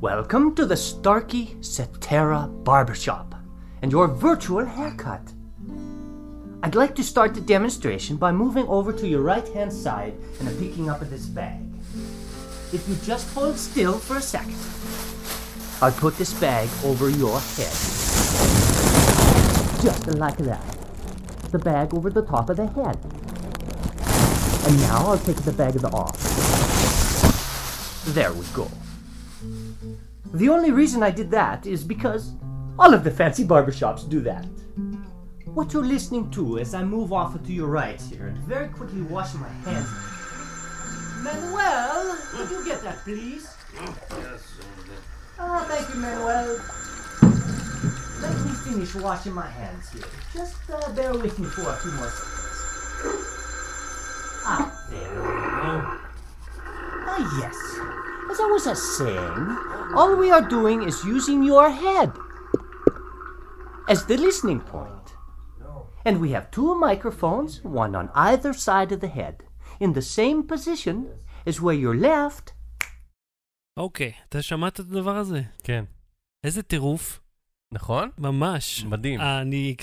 Welcome 0.00 0.54
to 0.56 0.66
the 0.66 0.76
Starkey 0.76 1.56
Cetera 1.60 2.48
Barbershop 2.48 3.34
and 3.82 3.92
your 3.92 4.08
virtual 4.08 4.64
haircut. 4.64 5.35
I'd 6.66 6.74
like 6.74 6.96
to 6.96 7.04
start 7.04 7.32
the 7.32 7.40
demonstration 7.40 8.16
by 8.16 8.32
moving 8.32 8.66
over 8.66 8.92
to 8.92 9.06
your 9.06 9.20
right 9.20 9.46
hand 9.50 9.72
side 9.72 10.14
and 10.40 10.48
picking 10.58 10.90
up 10.90 10.98
this 10.98 11.26
bag. 11.26 11.62
If 12.72 12.88
you 12.88 12.96
just 13.04 13.32
hold 13.32 13.56
still 13.56 14.00
for 14.00 14.16
a 14.16 14.20
second, 14.20 14.58
I'll 15.80 15.92
put 15.92 16.18
this 16.18 16.32
bag 16.40 16.68
over 16.82 17.08
your 17.08 17.38
head. 17.38 17.70
Just 19.80 20.08
like 20.18 20.38
that. 20.38 20.66
The 21.52 21.60
bag 21.60 21.94
over 21.94 22.10
the 22.10 22.22
top 22.22 22.50
of 22.50 22.56
the 22.56 22.66
head. 22.66 22.98
And 24.66 24.80
now 24.80 25.06
I'll 25.06 25.18
take 25.20 25.36
the 25.36 25.52
bag 25.52 25.76
off. 25.84 26.18
There 28.06 28.32
we 28.32 28.44
go. 28.52 28.68
The 30.34 30.48
only 30.48 30.72
reason 30.72 31.04
I 31.04 31.12
did 31.12 31.30
that 31.30 31.64
is 31.64 31.84
because 31.84 32.32
all 32.76 32.92
of 32.92 33.04
the 33.04 33.12
fancy 33.12 33.44
barbershops 33.44 34.10
do 34.10 34.18
that. 34.22 34.44
What 35.56 35.72
you're 35.72 35.86
listening 35.86 36.30
to 36.32 36.58
as 36.58 36.74
I 36.74 36.84
move 36.84 37.14
off 37.14 37.32
to 37.42 37.50
your 37.50 37.68
right 37.68 37.98
here 37.98 38.26
and 38.26 38.36
very 38.44 38.68
quickly 38.68 39.00
wash 39.00 39.32
my 39.32 39.48
hands. 39.64 39.88
Manuel, 41.24 42.18
could 42.28 42.50
you 42.50 42.62
get 42.62 42.82
that, 42.82 42.98
please? 43.04 43.48
Yes, 43.72 44.52
Ah, 45.38 45.64
thank 45.66 45.88
you, 45.88 45.98
Manuel. 45.98 46.60
Let 48.20 48.36
me 48.44 48.52
finish 48.68 48.94
washing 48.96 49.32
my 49.32 49.48
hands 49.48 49.88
here. 49.92 50.04
Just 50.34 50.56
uh, 50.68 50.92
bear 50.92 51.14
with 51.14 51.38
me 51.38 51.46
for 51.46 51.62
a 51.62 51.76
few 51.76 51.92
more 51.92 52.10
seconds. 52.10 52.58
Ah, 54.44 54.86
there 54.90 55.08
we 55.08 55.24
go. 55.24 55.72
Ah, 57.08 57.40
yes. 57.40 57.56
As 58.30 58.40
I 58.40 58.46
was 58.52 58.66
uh, 58.66 58.74
saying, 58.74 59.56
all 59.96 60.16
we 60.16 60.30
are 60.30 60.46
doing 60.46 60.82
is 60.82 61.02
using 61.02 61.42
your 61.42 61.70
head 61.70 62.12
as 63.88 64.04
the 64.04 64.18
listening 64.18 64.60
point. 64.60 64.95
And 66.06 66.20
we 66.20 66.30
have 66.36 66.46
two 66.56 66.72
microphones, 66.88 67.50
one 67.64 67.94
on 68.00 68.06
either 68.14 68.52
side 68.52 68.90
of 68.92 69.00
the 69.04 69.08
head, 69.18 69.36
in 69.84 69.90
the 69.98 70.06
same 70.18 70.38
position 70.52 70.96
as 71.48 71.60
where 71.60 71.78
your 71.84 71.96
left. 72.02 72.52
אוקיי, 73.78 74.12
אתה 74.28 74.42
שמעת 74.42 74.74
את 74.74 74.80
הדבר 74.80 75.16
הזה? 75.16 75.42
כן. 75.62 75.84
איזה 76.44 76.62
טירוף. 76.62 77.20
נכון? 77.72 78.10
ממש. 78.18 78.84
מדהים. 78.84 79.20
אני, 79.20 79.74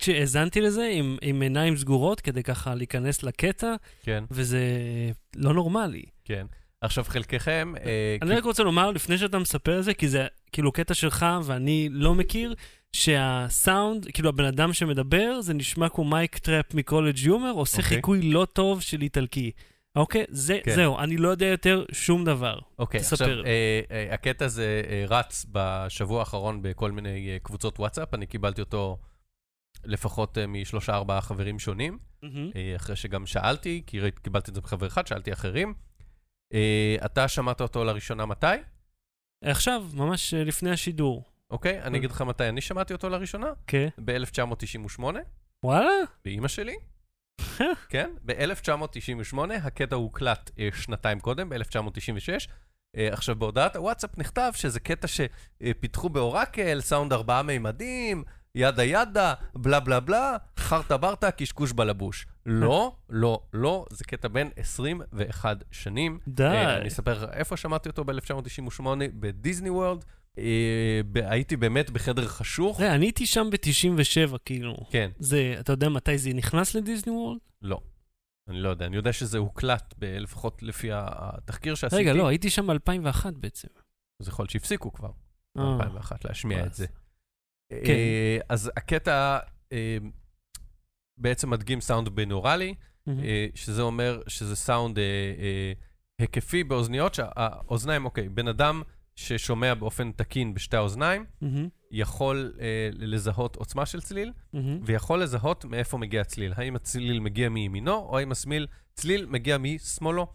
כשהאזנתי 0.00 0.60
לזה 0.60 0.90
עם, 0.94 1.16
עם 1.22 1.42
עיניים 1.42 1.76
סגורות 1.76 2.20
כדי 2.20 2.42
ככה 2.42 2.74
להיכנס 2.74 3.22
לקטע, 3.22 3.74
כן, 4.02 4.24
וזה 4.30 4.60
לא 5.36 5.54
נורמלי. 5.54 6.02
כן. 6.24 6.46
עכשיו, 6.80 7.04
חלקכם... 7.04 7.72
אה, 7.84 8.16
אני 8.22 8.30
כי- 8.30 8.36
רק 8.36 8.44
רוצה 8.44 8.62
לומר, 8.62 8.90
לפני 8.90 9.18
שאתה 9.18 9.38
מספר 9.38 9.78
את 9.78 9.84
זה, 9.84 9.94
כי 9.94 10.08
זה 10.08 10.26
כאילו 10.52 10.72
קטע 10.72 10.94
שלך 10.94 11.26
ואני 11.44 11.88
לא 11.92 12.14
מכיר, 12.14 12.54
שהסאונד, 12.92 14.06
כאילו 14.12 14.28
הבן 14.28 14.44
אדם 14.44 14.72
שמדבר, 14.72 15.40
זה 15.40 15.54
נשמע 15.54 15.88
כמו 15.88 16.04
מייק 16.04 16.38
טראפ 16.38 16.74
מ 16.74 17.18
CollegeHumor, 17.18 17.50
עושה 17.50 17.82
אוקיי. 17.82 17.96
חיקוי 17.96 18.22
לא 18.22 18.46
טוב 18.52 18.82
של 18.82 19.02
איטלקי. 19.02 19.50
אוקיי? 19.96 20.24
זה, 20.28 20.58
כן. 20.64 20.74
זהו, 20.74 20.98
אני 20.98 21.16
לא 21.16 21.28
יודע 21.28 21.46
יותר 21.46 21.84
שום 21.92 22.24
דבר. 22.24 22.58
אוקיי, 22.78 23.00
תספר. 23.00 23.14
עכשיו, 23.14 23.44
אה, 23.46 23.80
אה, 23.90 24.14
הקטע 24.14 24.44
הזה 24.44 24.82
אה, 24.90 25.04
רץ 25.08 25.46
בשבוע 25.52 26.20
האחרון 26.20 26.62
בכל 26.62 26.90
מיני 26.90 27.30
אה, 27.32 27.38
קבוצות 27.38 27.78
וואטסאפ, 27.78 28.14
אני 28.14 28.26
קיבלתי 28.26 28.60
אותו 28.60 28.98
לפחות 29.84 30.38
אה, 30.38 30.46
משלושה 30.46 30.94
ארבעה 30.94 31.20
חברים 31.20 31.58
שונים, 31.58 31.98
מהמם. 32.22 32.50
אה, 32.56 32.76
אחרי 32.76 32.96
שגם 32.96 33.26
שאלתי, 33.26 33.82
כי 33.86 34.00
קיבלתי 34.22 34.50
את 34.50 34.54
זה 34.54 34.60
מחבר 34.60 34.86
אחד, 34.86 35.06
שאלתי 35.06 35.32
אחרים. 35.32 35.74
אה, 36.54 36.96
אתה 37.04 37.28
שמעת 37.28 37.60
אותו 37.60 37.84
לראשונה 37.84 38.26
מתי? 38.26 38.46
עכשיו, 39.44 39.84
ממש 39.94 40.34
אה, 40.34 40.44
לפני 40.44 40.70
השידור. 40.70 41.29
אוקיי, 41.50 41.82
אני 41.82 41.98
אגיד 41.98 42.10
לך 42.10 42.22
מתי 42.22 42.48
אני 42.48 42.60
שמעתי 42.60 42.92
אותו 42.92 43.08
לראשונה, 43.08 43.46
כן. 43.66 43.88
ב-1998, 44.04 45.02
וואלה? 45.64 45.90
באימא 46.24 46.48
שלי. 46.48 46.74
כן, 47.88 48.10
ב-1998, 48.24 49.38
הקטע 49.62 49.96
הוקלט 49.96 50.50
אה, 50.58 50.68
שנתיים 50.74 51.20
קודם, 51.20 51.48
ב-1996. 51.48 52.48
אה, 52.96 53.08
עכשיו, 53.12 53.36
בהודעת 53.36 53.76
הוואטסאפ 53.76 54.18
נכתב 54.18 54.52
שזה 54.54 54.80
קטע 54.80 55.08
שפיתחו 55.08 56.08
באורקל, 56.08 56.80
סאונד 56.80 57.12
ארבעה 57.12 57.42
מימדים, 57.42 58.24
ידה 58.54 58.84
ידה, 58.84 59.34
בלה 59.54 59.80
בלה 59.80 60.00
בלה, 60.00 60.36
חרטה 60.56 60.96
ברטה, 60.96 61.30
קשקוש 61.30 61.72
בלבוש. 61.72 62.26
לא, 62.46 62.96
לא, 63.08 63.42
לא, 63.52 63.86
זה 63.90 64.04
קטע 64.04 64.28
בן 64.28 64.48
21 64.56 65.64
שנים. 65.70 66.18
די. 66.28 66.44
אה, 66.44 66.76
אני 66.76 66.88
אספר 66.88 67.32
איפה 67.32 67.56
שמעתי 67.56 67.88
אותו 67.88 68.04
ב-1998, 68.04 68.82
בדיסני 69.14 69.70
וורלד. 69.70 70.04
אה, 70.38 71.00
הייתי 71.14 71.56
באמת 71.56 71.90
בחדר 71.90 72.28
חשוך. 72.28 72.78
תראה, 72.78 72.94
אני 72.94 73.06
הייתי 73.06 73.26
שם 73.26 73.50
ב-97, 73.50 74.38
כאילו. 74.44 74.76
כן, 74.90 75.10
זה, 75.18 75.56
אתה 75.60 75.72
יודע 75.72 75.88
מתי 75.88 76.18
זה 76.18 76.32
נכנס 76.32 76.74
לדיסני 76.74 77.12
וורלד? 77.12 77.40
לא. 77.62 77.80
אני 78.48 78.60
לא 78.60 78.68
יודע, 78.68 78.86
אני 78.86 78.96
יודע 78.96 79.12
שזה 79.12 79.38
הוקלט, 79.38 79.94
ב- 79.98 80.04
לפחות 80.04 80.62
לפי 80.62 80.88
התחקיר 80.92 81.74
שעשיתי. 81.74 82.02
רגע, 82.02 82.12
לא, 82.12 82.28
הייתי 82.28 82.50
שם 82.50 82.66
ב-2001 82.66 83.30
בעצם. 83.30 83.68
אז 84.20 84.28
יכול 84.28 84.42
להיות 84.42 84.50
שהפסיקו 84.50 84.92
כבר, 84.92 85.10
אה. 85.58 85.78
ב-2001, 85.78 86.16
להשמיע 86.24 86.66
את 86.66 86.74
זה. 86.74 86.86
כן. 87.70 87.92
אה, 87.92 88.38
אז 88.48 88.70
הקטע 88.76 89.38
בעצם 91.18 91.50
מדגים 91.50 91.80
סאונד 91.80 92.08
בינורלי, 92.08 92.74
שזה 93.54 93.82
אומר 93.82 94.20
שזה 94.26 94.56
סאונד 94.56 94.98
היקפי 96.18 96.64
באוזניות, 96.64 97.14
שהאוזניים, 97.14 98.04
אוקיי, 98.04 98.28
בן 98.28 98.48
אדם 98.48 98.82
ששומע 99.20 99.74
באופן 99.74 100.12
תקין 100.12 100.54
בשתי 100.54 100.76
האוזניים, 100.76 101.24
מהמם. 101.40 101.68
יכול 101.90 102.52
אה, 102.60 102.90
לזהות 102.92 103.56
עוצמה 103.56 103.86
של 103.86 104.00
צליל, 104.00 104.32
מהמם. 104.52 104.78
ויכול 104.82 105.22
לזהות 105.22 105.64
מאיפה 105.64 105.98
מגיע 105.98 106.20
הצליל. 106.20 106.52
האם 106.56 106.76
הצליל 106.76 107.20
מגיע 107.20 107.48
מימינו, 107.48 107.94
או 107.94 108.18
האם 108.18 108.32
הסמיל, 108.32 108.66
צליל 108.94 109.26
מגיע 109.26 109.58
משמאלו. 109.58 110.26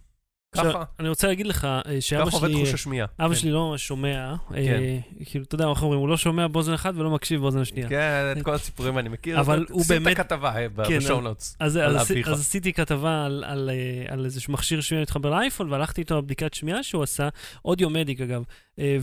ככה, 0.63 0.83
אני 0.99 1.09
רוצה 1.09 1.27
להגיד 1.27 1.47
לך 1.47 1.65
אה, 1.65 2.01
שאבא 2.01 2.25
ככה 2.25 2.35
עובד 2.35 2.49
שלי... 2.49 2.59
חוש 2.59 2.73
השמיעה. 2.73 3.07
אבא 3.19 3.29
כן. 3.29 3.35
שלי 3.35 3.51
לא 3.51 3.73
שומע, 3.77 4.35
כן. 4.49 4.55
אה, 4.55 4.97
כאילו, 5.25 5.45
אתה 5.45 5.55
יודע, 5.55 5.69
איך 5.69 5.83
אומרים, 5.83 5.99
הוא 5.99 6.09
לא 6.09 6.17
שומע 6.17 6.47
באוזן 6.47 6.73
אחת 6.73 6.93
ולא 6.95 7.09
מקשיב 7.09 7.41
באוזן 7.41 7.59
השנייה. 7.59 7.89
כן, 7.89 8.33
את 8.37 8.43
כל 8.43 8.53
הסיפורים 8.53 8.97
אני 8.99 9.09
מכיר. 9.09 9.39
אבל 9.39 9.65
הוא 9.69 9.83
באמת- 9.89 10.13
את 10.13 10.19
הכתבה 10.19 10.55
אה, 10.55 10.67
כן, 10.87 10.97
בשואו 10.97 11.21
אז- 11.59 11.77
על 11.77 11.97
אז. 11.97 12.11
אז 12.25 12.39
עשיתי 12.41 12.73
כתבה 12.73 13.25
על, 13.25 13.43
על, 13.47 13.69
אה, 13.69 14.13
על 14.13 14.25
איזשהו 14.25 14.53
מכשיר 14.53 14.81
שמיעה 14.81 15.01
מתחבר 15.01 15.29
לאייפון, 15.29 15.71
והלכתי 15.71 16.01
איתו 16.01 16.17
לבדיקת 16.17 16.53
שמיעה 16.53 16.83
שהוא 16.83 17.03
עשה, 17.03 17.29
אודיומדיק 17.65 18.21
אגב, 18.21 18.43
אה, 18.79 18.97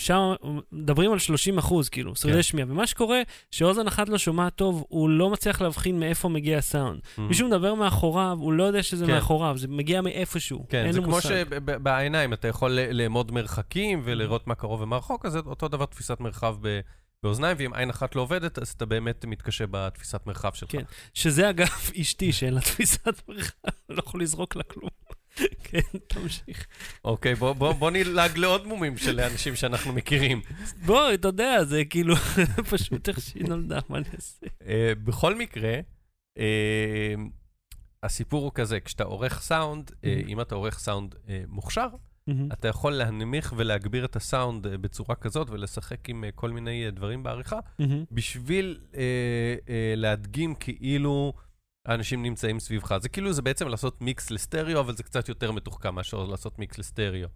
ושם 0.00 0.32
מדברים 0.72 1.12
על 1.12 1.18
30 1.18 1.58
אחוז, 1.58 1.88
כאילו, 1.88 2.16
שרידי 2.16 2.36
כן. 2.38 2.42
שמיעה, 2.42 2.66
ומה 2.70 2.86
שקורה, 2.86 3.20
שאוזן 3.50 3.86
אחת 3.86 4.08
לא 4.08 4.18
שומעת 4.18 4.54
טוב, 4.54 4.84
הוא 4.88 5.08
לא 5.08 5.30
מצליח 5.30 5.60
להבחין 5.60 6.00
מאיפה 6.00 6.28
מגיע 6.28 6.58
הסאונד. 6.58 7.00
מישהו 7.18 7.48
מדבר 7.48 7.74
מאחוריו, 7.74 8.36
הוא 8.40 8.52
לא 8.52 8.64
יודע 8.64 8.82
שזה. 8.82 9.06
כן. 9.06 9.12
מאחוריו, 9.12 9.58
זה 9.58 9.68
מגיע 9.68 10.00
מאיפשהו, 10.00 10.66
כן, 10.68 10.84
אין 10.84 10.92
זה 10.92 10.98
לו 10.98 11.04
כמו 11.04 11.14
מושג. 11.14 11.28
שבעיניים 11.50 12.32
אתה 12.32 12.48
יכול 12.48 12.70
לאמוד 12.70 13.32
מרחקים 13.32 14.00
ולראות 14.04 14.46
מה 14.46 14.54
קרוב 14.54 14.80
ומה 14.80 14.96
רחוק, 14.96 15.26
אז 15.26 15.32
זה 15.32 15.38
אותו 15.38 15.68
דבר 15.68 15.84
תפיסת 15.86 16.20
מרחב 16.20 16.56
ב- 16.60 16.80
באוזניים, 17.22 17.56
ואם 17.60 17.74
עין 17.74 17.90
אחת 17.90 18.16
לא 18.16 18.20
עובדת, 18.20 18.58
אז 18.58 18.68
אתה 18.68 18.86
באמת 18.86 19.24
מתקשה 19.24 19.64
בתפיסת 19.70 20.20
מרחב 20.26 20.52
שלך. 20.54 20.70
כן. 20.72 20.82
שזה 21.14 21.50
אגב 21.50 21.68
אשתי 22.00 22.32
שאין 22.32 22.54
לה 22.54 22.60
תפיסת 22.60 23.20
מרחב, 23.28 23.52
לא 23.88 24.02
יכול 24.06 24.22
לזרוק 24.22 24.56
לה 24.56 24.62
כלום. 24.62 24.90
כן, 25.64 25.80
תמשיך. 26.06 26.66
אוקיי, 27.04 27.34
בוא- 27.34 27.52
בוא 27.52 27.72
בוא 27.72 27.90
נלעג 27.90 28.38
לעוד 28.38 28.66
מומים 28.66 28.96
של 28.96 29.20
אנשים 29.20 29.56
שאנחנו 29.56 29.92
מכירים. 29.92 30.40
בוא, 30.86 31.14
אתה 31.14 31.28
יודע, 31.28 31.64
זה 31.64 31.84
כאילו, 31.84 32.14
פשוט 32.70 33.08
איך 33.08 33.20
שהיא 33.20 33.44
נולדה, 33.48 33.78
מה 33.88 33.98
אני 33.98 34.04
אעשה? 34.14 34.46
אה, 34.66 34.92
בכל 35.04 35.34
מקרה, 35.38 35.80
אה, 36.38 37.14
הסיפור 38.02 38.44
הוא 38.44 38.52
כזה, 38.54 38.80
כשאתה 38.80 39.04
עורך 39.04 39.40
סאונד, 39.42 39.90
Mhm. 39.90 40.06
אם 40.28 40.40
אתה 40.40 40.54
עורך 40.54 40.78
סאונד 40.78 41.14
אה, 41.28 41.42
מוכשר, 41.48 41.88
מהמם. 42.26 42.48
אתה 42.52 42.68
יכול 42.68 42.92
להנמיך 42.92 43.54
ולהגביר 43.56 44.04
את 44.04 44.16
הסאונד 44.16 44.66
אה, 44.66 44.78
בצורה 44.78 45.14
כזאת 45.14 45.50
ולשחק 45.50 46.08
עם 46.08 46.24
אה, 46.24 46.30
כל 46.34 46.50
מיני 46.50 46.84
אה, 46.86 46.90
דברים 46.90 47.22
בעריכה, 47.22 47.58
מהמם. 47.78 48.04
בשביל 48.12 48.80
אה, 48.94 49.00
אה, 49.68 49.94
להדגים 49.96 50.54
כאילו 50.54 51.32
האנשים 51.86 52.22
נמצאים 52.22 52.60
סביבך. 52.60 52.98
זה 52.98 53.08
כאילו, 53.08 53.32
זה 53.32 53.42
בעצם 53.42 53.68
לעשות 53.68 54.02
מיקס 54.02 54.30
לסטריאו, 54.30 54.80
אבל 54.80 54.96
זה 54.96 55.02
קצת 55.02 55.28
יותר 55.28 55.52
מתוחכם 55.52 55.94
מאשר 55.94 56.24
לעשות 56.24 56.58
מיקס 56.58 56.78
לסטריאו. 56.78 57.28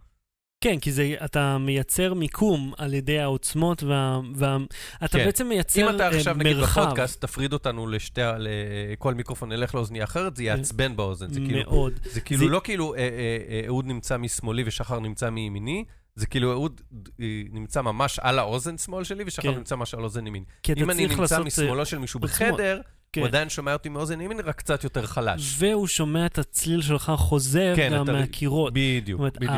כן, 0.61 0.79
כי 0.81 0.93
זה, 0.93 1.15
אתה 1.25 1.59
מייצר 1.59 2.15
מיקום 2.15 2.73
על 2.79 2.95
ידי 2.95 3.19
העוצמות, 3.19 3.83
וה... 3.83 4.21
וה 4.35 4.57
אתה 5.05 5.19
כן. 5.19 5.25
בעצם 5.25 5.49
מייצר 5.49 5.91
אם 5.91 5.97
אתה 5.97 6.09
אה, 6.11 6.17
עכשיו, 6.17 6.35
נגיד, 6.35 6.57
מרחב. 6.57 6.83
בפודקאסט, 6.85 7.21
תפריד 7.21 7.53
אותנו 7.53 7.87
לשתי, 7.87 8.21
לכל 8.39 9.15
מיקרופון, 9.15 9.49
נלך 9.49 9.75
לאוזנייה 9.75 10.05
אחרת, 10.05 10.37
זה 10.37 10.45
יעצבן 10.45 10.97
באוזן. 10.97 11.29
זה 11.33 11.41
כאילו, 11.41 11.59
מאוד. 11.71 11.93
זה 12.03 12.21
כאילו 12.21 12.41
זה- 12.45 12.51
לא 12.51 12.61
כאילו 12.65 12.95
אה, 12.95 12.99
אה, 13.01 13.07
אה, 13.49 13.63
אהוד 13.67 13.87
נמצא 13.87 14.17
משמאלי 14.17 14.63
ושחר 14.67 15.01
נמצא 15.01 15.31
מימיני, 15.31 15.85
זה 16.15 16.27
כאילו 16.27 16.53
אהוד 16.53 16.81
אה, 17.21 17.43
נמצא 17.51 17.83
ממש 17.83 18.19
על 18.19 18.39
האוזן 18.39 18.79
שמאל 18.79 19.05
שלי, 19.05 19.25
ושחר 19.27 19.53
כן. 19.53 19.59
נמצא 19.59 19.77
ממש 19.77 19.95
על 19.95 20.01
האוזן 20.01 20.27
ימין. 20.27 20.45
אם 20.77 20.91
אני 20.91 21.07
נמצא 21.07 21.43
משמאלו 21.43 21.87
של 21.87 21.99
מישהו 21.99 22.21
בשמאל. 22.21 22.51
בחדר, 22.53 22.81
כן. 23.19 23.23
הוא 23.23 23.29
עדיין 23.29 23.49
שומע 23.49 23.73
אותי 23.73 23.89
מאוזן 23.89 24.21
ימין, 24.21 24.41
רק 24.41 24.57
קצת 24.59 24.85
יותר 24.85 25.07
חלש. 25.07 25.57
והוא 25.59 25.87
שומע 25.87 26.27
את 26.27 26.39
הצליל 26.39 26.83
שלך 26.83 27.13
חוזר 27.17 27.73
כן, 27.77 27.91
גם 27.95 28.05
אתה- 28.05 28.13
מהקירות. 28.13 28.73
בדיוק, 28.77 29.19
אומרת, 29.19 29.37
בדיוק. 29.37 29.53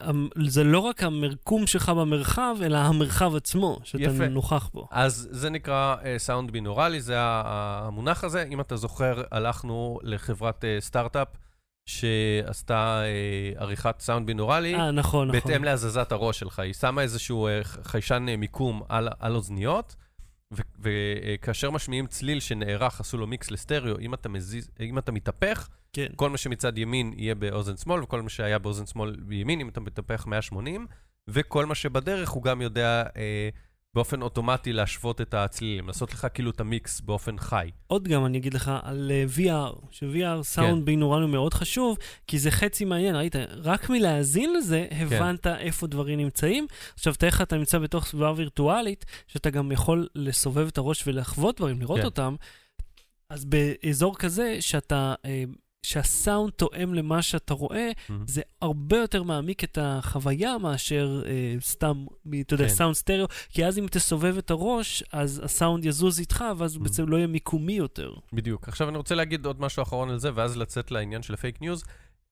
ה- 0.00 0.10
זה 0.46 0.64
לא 0.64 0.78
רק 0.78 1.02
המרקום 1.02 1.66
שלך 1.66 1.88
במרחב, 1.88 2.56
אלא 2.64 2.76
המרחב 2.78 3.36
עצמו, 3.36 3.78
שאתה 3.84 4.02
יפה. 4.04 4.28
נוכח 4.28 4.70
בו. 4.74 4.88
אז 4.90 5.28
זה 5.30 5.50
נקרא 5.50 5.96
סאונד 6.18 6.50
בינורלי, 6.50 7.00
זה 7.00 7.14
המונח 7.18 8.24
הזה. 8.24 8.44
אם 8.50 8.60
אתה 8.60 8.76
זוכר, 8.76 9.22
הלכנו 9.30 9.98
לחברת 10.02 10.64
אה, 10.64 10.76
סטארט-אפ 10.80 11.28
שעשתה 11.86 13.02
אה, 13.04 13.60
עריכת 13.62 13.94
סאונד 14.00 14.26
בינורלי. 14.26 14.74
אה, 14.74 14.90
נכון, 14.90 15.28
נכון. 15.28 15.40
בהתאם 15.40 15.64
להזזת 15.64 16.12
הראש 16.12 16.38
שלך. 16.38 16.58
היא 16.58 16.72
שמה 16.72 17.02
איזשהו 17.02 17.46
אה, 17.46 17.60
חיישן 17.84 18.26
אה, 18.28 18.36
מיקום 18.36 18.82
על, 18.88 19.08
על 19.20 19.34
אוזניות, 19.34 19.96
וכאשר 20.80 21.70
משמיעים 21.70 22.06
צליל 22.06 22.40
שנערך, 22.40 23.00
עשו 23.00 23.18
לו 23.18 23.26
מיקס 23.26 23.50
לסטריאו, 23.50 23.98
אם 23.98 24.14
אתה, 24.14 24.28
מזיז, 24.28 24.70
אם 24.80 24.98
אתה 24.98 25.12
מתהפך, 25.12 25.68
כן. 25.92 26.06
כל 26.16 26.30
מה 26.30 26.36
שמצד 26.36 26.78
ימין 26.78 27.12
יהיה 27.16 27.34
באוזן 27.34 27.76
שמאל, 27.76 28.02
וכל 28.02 28.22
מה 28.22 28.28
שהיה 28.28 28.58
באוזן 28.58 28.86
שמאל 28.86 29.16
בימין, 29.20 29.60
אם 29.60 29.68
אתה 29.68 29.80
מתהפך 29.80 30.26
180, 30.26 30.86
וכל 31.28 31.66
מה 31.66 31.74
שבדרך 31.74 32.30
הוא 32.30 32.42
גם 32.42 32.62
יודע 32.62 33.02
אה, 33.16 33.48
באופן 33.94 34.22
אוטומטי 34.22 34.72
להשוות 34.72 35.20
את 35.20 35.34
הצלילים, 35.34 35.86
לעשות 35.86 36.12
לך 36.12 36.26
כאילו 36.34 36.50
את 36.50 36.60
המיקס 36.60 37.00
באופן 37.00 37.38
חי. 37.38 37.70
עוד 37.86 38.08
גם 38.08 38.26
אני 38.26 38.38
אגיד 38.38 38.54
לך 38.54 38.72
על 38.82 39.12
אה, 39.14 39.24
VR, 39.36 39.86
ש-VR 39.90 40.42
סאונד 40.42 40.78
כן. 40.78 40.84
בינורלי 40.84 41.22
הוא 41.22 41.30
מאוד 41.30 41.54
חשוב, 41.54 41.98
כי 42.26 42.38
זה 42.38 42.50
חצי 42.50 42.84
מעניין, 42.84 43.16
ראית? 43.16 43.36
רק 43.62 43.90
מלהאזין 43.90 44.52
לזה, 44.52 44.86
הבנת 44.90 45.46
איפה 45.46 45.86
דברים 45.86 46.18
נמצאים. 46.18 46.66
עכשיו, 46.94 47.14
תאר 47.14 47.28
לך, 47.28 47.42
אתה 47.42 47.56
נמצא 47.56 47.78
בתוך 47.78 48.06
סביבה 48.06 48.32
וירטואלית, 48.36 49.04
שאתה 49.26 49.50
גם 49.50 49.72
יכול 49.72 50.08
לסובב 50.14 50.66
את 50.66 50.78
הראש 50.78 51.06
ולחוות 51.06 51.56
דברים, 51.56 51.80
לראות 51.80 52.00
כן. 52.00 52.04
אותם, 52.04 52.36
אז 53.30 53.44
באזור 53.44 54.16
כזה, 54.16 54.56
שאתה... 54.60 55.14
אה, 55.24 55.44
שהסאונד 55.84 56.52
תואם 56.52 56.94
למה 56.94 57.22
שאתה 57.22 57.54
רואה, 57.54 57.90
זה 58.26 58.42
הרבה 58.62 58.96
יותר 58.98 59.22
מעמיק 59.22 59.64
את 59.64 59.78
החוויה 59.82 60.58
מאשר 60.58 61.22
אה, 61.26 61.54
סתם, 61.60 62.06
אתה 62.40 62.54
יודע, 62.54 62.64
כן. 62.68 62.70
סאונד 62.74 62.94
סטריאו, 62.94 63.26
כי 63.48 63.66
אז 63.66 63.78
אם 63.78 63.86
תסובב 63.90 64.36
את 64.38 64.50
הראש, 64.50 65.02
אז 65.12 65.40
הסאונד 65.44 65.84
יזוז 65.84 66.20
איתך, 66.20 66.44
ואז 66.58 66.76
Mhm. 66.76 66.80
בעצם 66.82 67.08
לא 67.08 67.16
יהיה 67.16 67.26
מיקומי 67.26 67.72
יותר. 67.72 68.14
בדיוק. 68.32 68.68
עכשיו 68.68 68.88
אני 68.88 68.96
רוצה 68.96 69.14
להגיד 69.14 69.46
עוד 69.46 69.60
משהו 69.60 69.82
אחרון 69.82 70.10
על 70.10 70.18
זה, 70.18 70.30
ואז 70.34 70.56
לצאת 70.56 70.90
לעניין 70.90 71.22
של 71.22 71.34
הפייק 71.34 71.60
ניוז. 71.60 71.84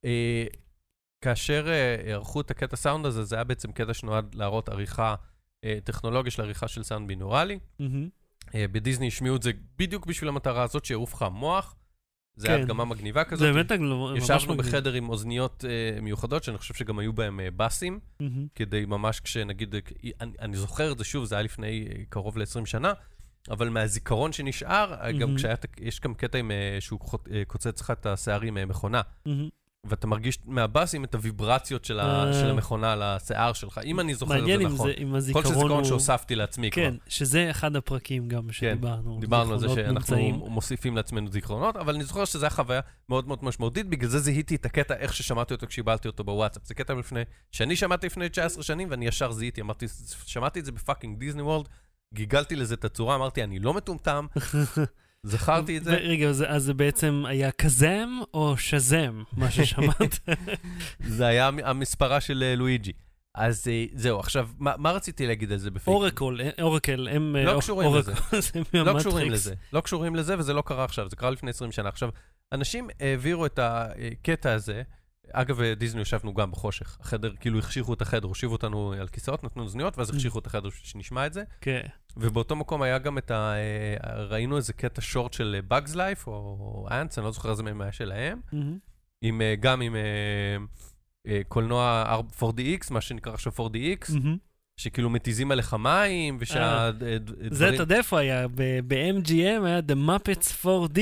אה, 0.05 0.45
כאשר 1.25 1.67
אה, 1.69 2.13
ערכו 2.13 2.41
את 2.41 2.51
הקטע 2.51 2.77
סאונד 2.77 3.07
הזה, 3.07 3.25
זה 3.25 3.35
היה 3.37 3.45
בעצם 3.45 3.73
קטע 3.73 3.95
שנועד 3.95 4.35
להראות 4.35 4.69
עריכה, 4.69 5.15
אה, 5.65 5.79
טכנולוגיה 5.85 6.31
של 6.31 6.43
עריכה 6.43 6.69
של 6.69 6.83
סאונד 6.83 7.09
בינורלי. 7.09 7.59
מהמם. 7.79 8.09
אה, 8.55 8.65
בדיסני 8.73 9.07
השמיעו 9.09 9.37
את 9.37 9.43
זה 9.43 9.51
בדיוק 9.79 10.07
בשביל 10.07 10.29
המטרה 10.29 10.63
הזאת, 10.63 10.85
שיעוף 10.85 11.15
לך 11.15 11.23
המוח. 11.23 11.75
זה 12.37 12.49
היה 12.49 12.57
כן. 12.57 12.63
הדגמה 12.63 12.85
מגניבה 12.85 13.25
כזאת. 13.25 13.39
זה 13.39 13.53
באמת 13.53 13.73
ממש 13.73 14.23
ישבנו 14.23 14.55
מגניב. 14.55 14.73
בחדר 14.75 14.93
עם 14.93 15.09
אוזניות 15.09 15.65
אה, 15.69 16.01
מיוחדות, 16.01 16.45
שאני 16.45 16.59
חושב 16.59 16.75
שגם 16.75 16.99
היו 16.99 17.13
בהם 17.13 17.41
אה, 17.41 17.49
בסים, 17.57 18.01
מהמם. 18.21 18.47
כדי 18.55 18.85
ממש 18.85 19.21
כשנגיד, 19.21 19.75
אה, 19.75 19.81
אני, 20.21 20.33
אני 20.41 20.57
זוכר 20.57 20.93
את 20.93 20.99
זה 20.99 21.05
שוב, 21.05 21.25
זה 21.25 21.35
היה 21.35 21.43
לפני 21.43 21.85
קרוב 22.09 22.39
ל-20 22.39 22.67
שנה, 22.67 22.93
אבל 23.51 23.69
מהזיכרון 23.69 24.33
שנשאר, 24.33 24.95
אה, 24.95 25.13
גם. 25.13 25.37
כשהיה, 25.37 25.55
יש 25.81 26.01
גם 26.01 26.15
קטע 26.15 26.39
עם, 26.39 26.51
אה, 26.51 26.77
שהוא 26.81 27.01
חוט- 27.01 27.29
אה, 27.33 27.43
קוצץ 27.47 27.81
לך 27.81 27.91
את 27.91 28.07
השיער 28.07 28.41
עם 28.41 28.59
אה, 28.59 28.67
מכונה, 28.67 29.01
מהמם. 29.27 29.49
ואתה 29.87 30.07
מרגיש 30.07 30.39
מהבסים 30.47 31.05
את 31.05 31.15
הוויברציות 31.15 31.85
של, 31.85 32.01
אה. 32.01 32.33
של 32.33 32.51
המכונה 32.51 32.93
על 32.93 33.03
השיער 33.03 33.53
שלך, 33.53 33.81
אם 33.85 34.01
אני 34.01 34.15
זוכר 34.15 34.35
את 34.35 34.41
מעניין 34.41 34.61
זה 34.61 34.75
נכון. 34.75 34.89
זה, 34.89 34.95
אם 35.03 35.11
כל 35.11 35.17
הזיכרון 35.17 35.45
שזה 35.45 35.55
זיכרון 35.55 35.71
הוא... 35.71 35.85
שהוספתי 35.85 36.35
לעצמי 36.35 36.71
כבר. 36.71 36.83
כן, 36.83 36.95
שזה 37.09 37.51
אחד 37.51 37.77
הפרקים 37.77 38.29
גם 38.29 38.53
שדיברנו. 38.53 39.19
דיברנו 39.21 39.53
על 39.53 39.59
זה 39.59 39.69
שאנחנו. 39.69 40.17
מוסיפים 40.51 40.97
לעצמנו 40.97 41.31
זיכרונות, 41.31 41.77
אבל 41.77 41.95
אני 41.95 42.05
זוכר 42.05 42.25
שזו 42.25 42.47
הייתה 42.47 42.57
חוויה 42.57 42.81
מאוד 43.09 43.29
מאוד 43.29 43.45
משמעותית, 43.45 43.89
בגלל 43.89 44.09
זה 44.09 44.19
זיהיתי 44.19 44.55
את 44.55 44.67
הקטע 44.67 44.95
איך 44.95 45.15
ששמעתי 45.15 45.55
אותו 45.55 45.67
כשקיבלתי 45.67 46.09
אותו 46.09 46.25
בוואטסאפ. 46.25 46.67
זה 46.67 46.75
קטע 46.75 46.95
לפני, 46.95 47.23
שאני 47.53 47.77
שמעתי 47.77 48.07
לפני 48.07 48.29
19 48.29 48.63
שנים, 48.63 48.89
ואני 48.91 49.07
ישר 49.07 49.33
זיהיתי, 49.33 49.61
אמרתי, 49.61 49.87
שמעתי 50.27 50.61
את 50.61 50.65
זה 50.65 50.73
ב 50.73 50.78
fucking 50.78 51.19
דיסני 51.19 51.43
וורלד, 51.43 51.69
גיגלתי 52.15 52.57
לזה 52.57 52.75
את 52.75 52.85
הצורה, 52.85 53.15
אמרתי, 53.15 53.43
אני 53.43 53.59
לא 53.59 53.75
מטומטם, 53.75 54.27
זכרתי 55.27 55.79
את 55.79 55.85
זה. 55.85 55.95
רגע, 55.95 56.27
אז- 56.29 56.45
אז 56.49 56.63
זה 56.65 56.75
בעצם 56.75 57.25
היה 57.29 57.51
קזם 57.51 58.09
או 58.35 58.57
Shazam, 58.57 59.23
מה 59.37 59.51
ששמעת? 59.51 60.19
זה 61.17 61.27
היה 61.27 61.49
המ- 61.49 61.65
המספרה 61.65 62.21
של 62.21 62.43
אה, 62.47 62.55
לואיג'י. 62.57 62.93
אז 63.35 63.69
אה, 63.69 63.85
זהו, 63.95 64.21
עכשיו, 64.21 64.49
מה 64.59 64.73
מה 64.79 64.91
רציתי 64.91 65.27
להגיד 65.27 65.53
על 65.53 65.59
זה 65.59 65.71
בפייק? 65.71 65.89
אורקול, 65.89 66.41
אה, 66.41 66.51
אורקל, 66.63 67.09
הם... 67.09 67.37
לא 67.37 67.59
קשורים 67.61 67.89
אורקל, 67.89 68.11
לזה. 68.33 68.43
זה 68.73 68.83
לא. 68.85 68.99
קשורים 68.99 69.31
לזה, 69.33 69.55
לא 69.73 69.81
קשורים 69.81 70.17
לזה, 70.17 70.39
וזה 70.39 70.53
לא 70.53 70.63
קרה 70.67 70.85
עכשיו, 70.85 71.09
זה 71.09 71.17
קרה 71.17 71.31
לפני 71.31 71.51
20 71.51 71.73
שנה. 71.73 71.89
עכשיו, 71.89 72.09
אנשים 72.53 72.89
העבירו 73.01 73.47
את 73.47 73.59
הקטע 73.63 74.53
הזה, 74.53 74.83
אגב, 75.33 75.63
דיסני 75.63 76.01
ישבנו 76.01 76.35
גם 76.35 76.51
בחושך. 76.51 76.97
החדר, 77.01 77.33
כאילו 77.41 77.59
החשיכו 77.59 77.95
את 77.95 78.03
החדר, 78.03 78.29
הושיבו 78.29 78.53
אותנו 78.53 78.95
על 79.01 79.09
כיסאות, 79.09 79.45
נתנו 79.45 79.63
אוזניות, 79.63 79.99
ואז 79.99 80.11
החשיכו 80.11 80.39
את 80.39 80.47
החדר 80.47 80.69
שנשמע 80.83 81.27
את 81.27 81.33
זה. 81.33 81.43
כן. 81.61 81.81
ובאותו 82.17 82.57
מקום 82.57 82.83
היה 82.83 82.99
גם 82.99 83.19
את 83.19 83.31
ה... 83.31 83.55
אה, 83.55 84.25
ראינו 84.25 84.57
איזה 84.57 84.73
קטע 84.73 85.01
שורט 85.01 85.33
של 85.33 85.61
Bugs 85.71 85.95
Life, 85.95 86.27
או 86.27 86.87
אנטס, 86.91 87.19
אני 87.19 87.25
לא 87.25 87.33
זוכר 87.33 87.51
איזה 87.51 87.63
מהם 87.63 87.81
היה 87.81 87.93
שלהם, 87.93 88.41
מהמם. 88.53 88.79
עם, 89.23 89.41
אה, 89.41 89.55
גם 89.61 89.81
עם 89.81 89.97
אה, 89.97 90.57
אה, 91.27 91.41
קולנוע 91.49 92.17
4DX, 92.41 92.87
מה 92.91 93.01
שנקרא 93.01 93.33
עכשיו 93.33 93.53
4DX, 93.53 94.15
מהמם. 94.15 94.37
שכאילו 94.77 95.11
מתיזים 95.11 95.51
עליך 95.53 95.75
מים, 95.75 96.39
זה, 96.39 96.43
ושהדברים... 96.43 97.75
אתה 97.75 97.83
יודע 97.83 97.97
איפה 97.97 98.19
היה? 98.19 98.47
ב-MGM 98.87 99.33
היה 99.65 99.79
The 99.79 100.09
Muppets 100.09 100.65
4D, 100.65 100.99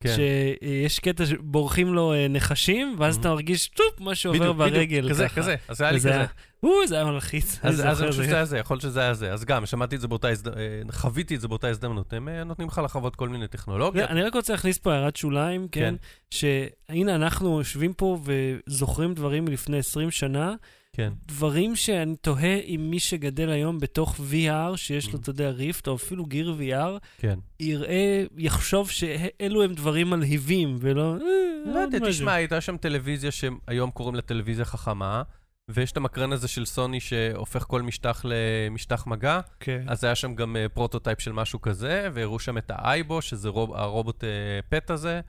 כן. 0.00 0.14
שיש 0.16 0.98
קטע 0.98 1.26
שבורחים 1.26 1.94
לו 1.94 2.12
אה, 2.12 2.28
נחשים, 2.28 2.96
ואז 2.98 3.16
Mhm. 3.16 3.20
אתה 3.20 3.28
מרגיש 3.28 3.68
טופ, 3.68 4.00
משהו 4.00 4.32
עובר 4.32 4.52
ברגל. 4.52 4.76
בדיוק, 5.00 5.10
כזה, 5.10 5.28
ככה. 5.28 5.36
כזה, 5.40 5.54
אז 5.68 5.80
היה 5.80 5.90
לי 5.92 5.98
כזה. 5.98 6.24
או, 6.62 6.86
זה 6.86 6.94
היה 6.94 7.04
מלחיץ. 7.04 7.58
אז 7.62 7.80
אני 7.80 7.94
חושב 7.94 8.06
זה. 8.10 8.12
שזה 8.24 8.34
היה 8.34 8.44
זה, 8.44 8.58
יכול 8.58 8.74
להיות 8.74 8.82
שזה 8.82 9.00
היה 9.00 9.14
זה. 9.14 9.32
אז 9.32 9.44
גם, 9.44 9.66
שמעתי 9.66 9.96
את 9.96 10.00
זה 10.00 10.08
באותה 10.08 10.28
הזדמנות, 10.28 10.58
חוויתי 10.90 11.34
את 11.34 11.40
זה 11.40 11.48
באותה 11.48 11.68
הזדמנות. 11.68 12.12
הם 12.12 12.28
אה, 12.28 12.44
נותנים 12.44 12.68
לך 12.68 12.80
לחוות 12.84 13.16
כל 13.16 13.28
מיני 13.28 13.48
טכנולוגיות. 13.48 14.10
אני 14.10 14.22
רק 14.22 14.34
רוצה 14.34 14.52
להכניס 14.52 14.78
פה 14.78 14.92
הערת 14.94 15.16
שוליים, 15.16 15.68
כן? 15.72 15.94
שהנה 16.30 17.14
אנחנו 17.14 17.58
יושבים 17.58 17.92
פה 17.92 18.18
וזוכרים 18.24 19.14
דברים 19.14 19.44
מלפני 19.44 19.78
20 19.78 20.10
שנה, 20.10 20.54
כן. 20.96 21.12
דברים 21.28 21.76
שאני 21.76 22.16
תוהה 22.16 22.54
אם 22.56 22.86
מי 22.90 23.00
שגדל 23.00 23.50
היום 23.50 23.78
בתוך 23.78 24.20
VR, 24.30 24.76
שיש 24.76 25.06
לו, 25.06 25.12
Mhm. 25.18 25.22
אתה 25.22 25.30
יודע, 25.30 25.50
Rift, 25.50 25.88
או 25.88 25.94
אפילו 25.96 26.26
Gear 26.26 26.56
VR, 26.60 26.98
כן. 27.18 27.38
יראה, 27.60 28.24
יחשוב 28.36 28.90
שאלו 28.90 29.62
הם 29.62 29.74
דברים 29.74 30.10
מלהיבים, 30.10 30.76
ולא... 30.80 31.12
אה, 31.14 31.72
לא 31.74 31.84
עוד 31.84 31.94
יודע. 31.94 32.08
תשמע, 32.10 32.32
הייתה 32.34 32.60
שם 32.60 32.76
טלוויזיה 32.76 33.30
שהיום 33.30 33.90
קוראים 33.90 34.14
לה 34.14 34.22
טלוויזיה 34.22 34.64
חכמה, 34.64 35.22
ויש 35.70 35.92
את 35.92 35.96
המקרן 35.96 36.32
הזה 36.32 36.48
של 36.48 36.64
סוני 36.64 37.00
שהופך 37.00 37.62
כל 37.68 37.82
משטח 37.82 38.24
למשטח 38.28 39.06
מגע, 39.06 39.40
כן. 39.60 39.84
אז 39.88 40.04
היה 40.04 40.14
שם 40.14 40.34
גם 40.34 40.56
אה, 40.56 40.68
prototype 40.68 41.20
של 41.20 41.32
משהו 41.32 41.60
כזה, 41.60 42.08
והראו 42.14 42.38
שם 42.38 42.58
את 42.58 42.70
ה 42.74 42.82
Aibo, 42.82 43.22
שזה 43.22 43.48
רוב, 43.48 43.74
הרובוט 43.74 44.24
אה, 44.24 44.28
pet 44.68 44.90
הזה. 44.90 45.20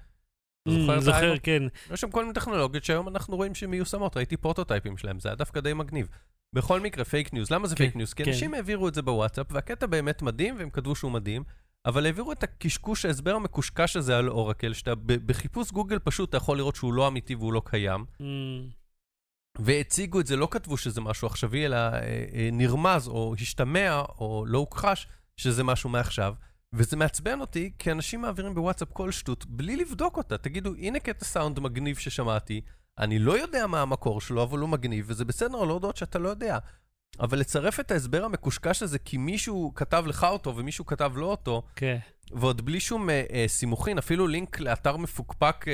זוכר 0.70 1.00
זוכר? 1.00 1.34
כן. 1.44 1.64
יש 1.94 2.02
שם 2.02 2.12
כל 2.12 2.22
מיני 2.22 2.34
טכנולוגיות 2.34 2.84
שהיום 2.84 3.08
אנחנו 3.08 3.36
רואים 3.36 3.56
שהן 3.56 3.70
מיושמות, 3.70 4.18
ראיתי 4.18 4.38
פרוטוטייפים 4.38 4.98
שלהם, 4.98 5.20
זה 5.20 5.30
היה 5.30 5.36
דווקא 5.36 5.60
די 5.60 5.74
מגניב. 5.74 6.08
בכל 6.54 6.80
מקרה, 6.80 7.06
פייק 7.06 7.34
ניוז. 7.34 7.52
למה 7.52 7.68
זה 7.68 7.76
כן, 7.76 7.84
פייק 7.84 7.96
ניוז? 7.96 8.14
כי 8.14 8.24
כן. 8.24 8.32
אנשים 8.32 8.54
העבירו 8.54 8.88
את 8.88 8.94
זה 8.94 9.02
בוואטסאפ, 9.02 9.48
והקטע 9.52 9.86
באמת 9.86 10.22
מדהים, 10.22 10.56
והם 10.58 10.70
כתבו 10.70 10.96
שהוא 10.96 11.12
מדהים, 11.12 11.44
אבל 11.86 12.06
העבירו 12.06 12.32
את 12.32 12.44
הקשקוש, 12.44 13.06
ההסבר 13.06 13.36
המקושקש 13.36 13.96
הזה 13.96 14.18
על 14.18 14.30
אורקל, 14.30 14.74
שאתה 14.74 14.96
בחיפוש 15.06 15.72
גוגל 15.72 16.00
פשוט 16.00 16.30
אתה 16.30 16.38
יכול 16.38 16.58
לראות 16.58 16.76
שהוא 16.76 16.94
לא 16.94 17.08
אמיתי 17.08 17.36
והוא 17.36 17.54
לא 17.54 17.62
קיים. 17.66 18.06
Mm, 18.22 18.24
והציגו 19.60 20.20
את 20.20 20.28
זה, 20.28 20.36
לא 20.36 20.48
כתבו 20.52 20.78
שזה 20.78 21.02
משהו 21.02 21.28
עכשווי, 21.28 21.66
אלא 21.66 21.76
אה, 21.76 22.26
אה, 22.34 22.50
נרמז 22.52 23.08
או 23.08 23.36
השתמע 23.40 24.00
או 24.00 24.44
לא 24.48 24.58
הוכחש 24.58 25.08
שזה 25.38 25.64
משהו 25.64 25.90
מעכשיו. 25.90 26.34
וזה 26.74 26.98
מעצבן 26.98 27.42
אותי, 27.42 27.72
כי 27.80 27.92
אנשים 27.92 28.22
מעבירים 28.22 28.56
בוואטסאפ 28.56 28.88
כל 28.94 29.12
שטות 29.12 29.46
בלי 29.46 29.76
לבדוק 29.76 30.18
אותה. 30.18 30.38
תגידו, 30.38 30.76
הנה 30.76 31.00
קטע 31.00 31.26
סאונד 31.26 31.60
מגניב 31.60 31.98
ששמעתי, 31.98 32.62
אני 33.00 33.20
לא 33.20 33.38
יודע 33.40 33.68
מה 33.68 33.82
המקור 33.82 34.22
שלו, 34.22 34.44
אבל 34.44 34.60
הוא 34.60 34.70
מגניב, 34.70 35.06
וזה 35.08 35.26
בסדר 35.26 35.58
לא 35.58 35.68
להודות 35.68 35.98
שאתה 35.98 36.20
לא 36.20 36.30
יודע. 36.30 36.58
אבל 37.20 37.40
לצרף 37.40 37.80
את 37.80 37.92
ההסבר 37.92 38.26
המקושקש 38.26 38.84
הזה 38.84 39.00
כי 39.00 39.18
מישהו 39.18 39.72
כתב 39.76 40.04
לך 40.08 40.24
אותו 40.24 40.56
ומישהו 40.58 40.86
כתב 40.86 41.12
לו 41.16 41.26
אותו, 41.26 41.62
כן. 41.76 41.98
ועוד 42.32 42.66
בלי 42.66 42.80
שום 42.80 43.10
אה, 43.10 43.24
אה, 43.34 43.46
סימוכין, 43.48 43.98
אפילו 43.98 44.28
לינק 44.28 44.60
לאתר 44.60 44.98
מפוקפק, 44.98 45.66
אה, 45.68 45.74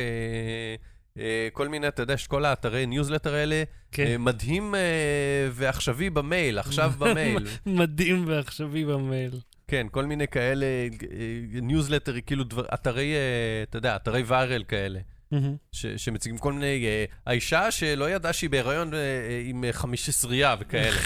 אה, 1.17 1.47
כל 1.53 1.67
מיני, 1.67 1.88
אתה 1.88 2.01
יודע, 2.01 2.13
יש 2.13 2.27
כל 2.27 2.45
האתרי 2.45 2.86
ניוזלטר 2.86 3.34
האלה, 3.34 3.63
כן. 3.91 4.06
אה, 4.06 4.17
מדהים 4.17 4.75
אה, 4.75 5.49
ועכשווי 5.51 6.10
במייל, 6.10 6.60
עכשיו 6.60 6.93
במייל. 6.99 7.47
מדהים 7.65 8.23
ועכשווי 8.27 8.86
במייל. 8.86 9.39
כן, 9.73 9.88
כל 9.91 10.05
מיני 10.05 10.27
כאלה, 10.27 10.65
אה, 10.65 10.88
ניוזלטר, 11.62 12.21
כאילו 12.21 12.43
דבר, 12.43 12.65
אתרי, 12.73 13.13
אה, 13.13 13.63
אתה 13.63 13.77
יודע, 13.77 13.95
אתרי 13.95 14.23
viral 14.23 14.63
כאלה. 14.63 14.99
ש, 15.71 15.86
שמציגים 15.86 16.38
כל 16.38 16.53
מיני, 16.53 16.86
אה, 16.86 17.05
האישה 17.25 17.71
שלא 17.71 18.09
ידעה 18.09 18.33
שהיא 18.33 18.49
בהיריון 18.49 18.93
אה, 18.93 18.99
אה, 18.99 19.43
עם 19.45 19.63
אה, 19.63 19.73
חמישסרייה 19.73 20.55
וכאלה. 20.59 20.97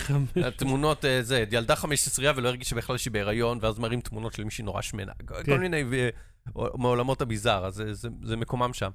התמונות, 0.47 1.05
אה, 1.05 1.23
זה, 1.23 1.45
ילדה 1.51 1.75
חמישסרייה 1.75 2.33
ולא 2.35 2.47
הרגישה 2.47 2.75
בכלל 2.75 2.97
שהיא 2.97 3.11
בהיריון, 3.11 3.59
ואז 3.61 3.79
מראים 3.79 4.01
תמונות 4.01 4.33
של 4.33 4.43
מישהי 4.43 4.63
נורא 4.63 4.81
שמנה. 4.81 5.11
כל 5.27 5.43
כן. 5.43 5.57
מיני, 5.57 5.83
אה, 5.93 6.09
מעולמות 6.73 7.21
הביזאר, 7.21 7.65
אז 7.65 7.73
זה, 7.75 7.93
זה, 7.93 8.09
זה 8.23 8.37
מקומם 8.37 8.73
שם. 8.73 8.91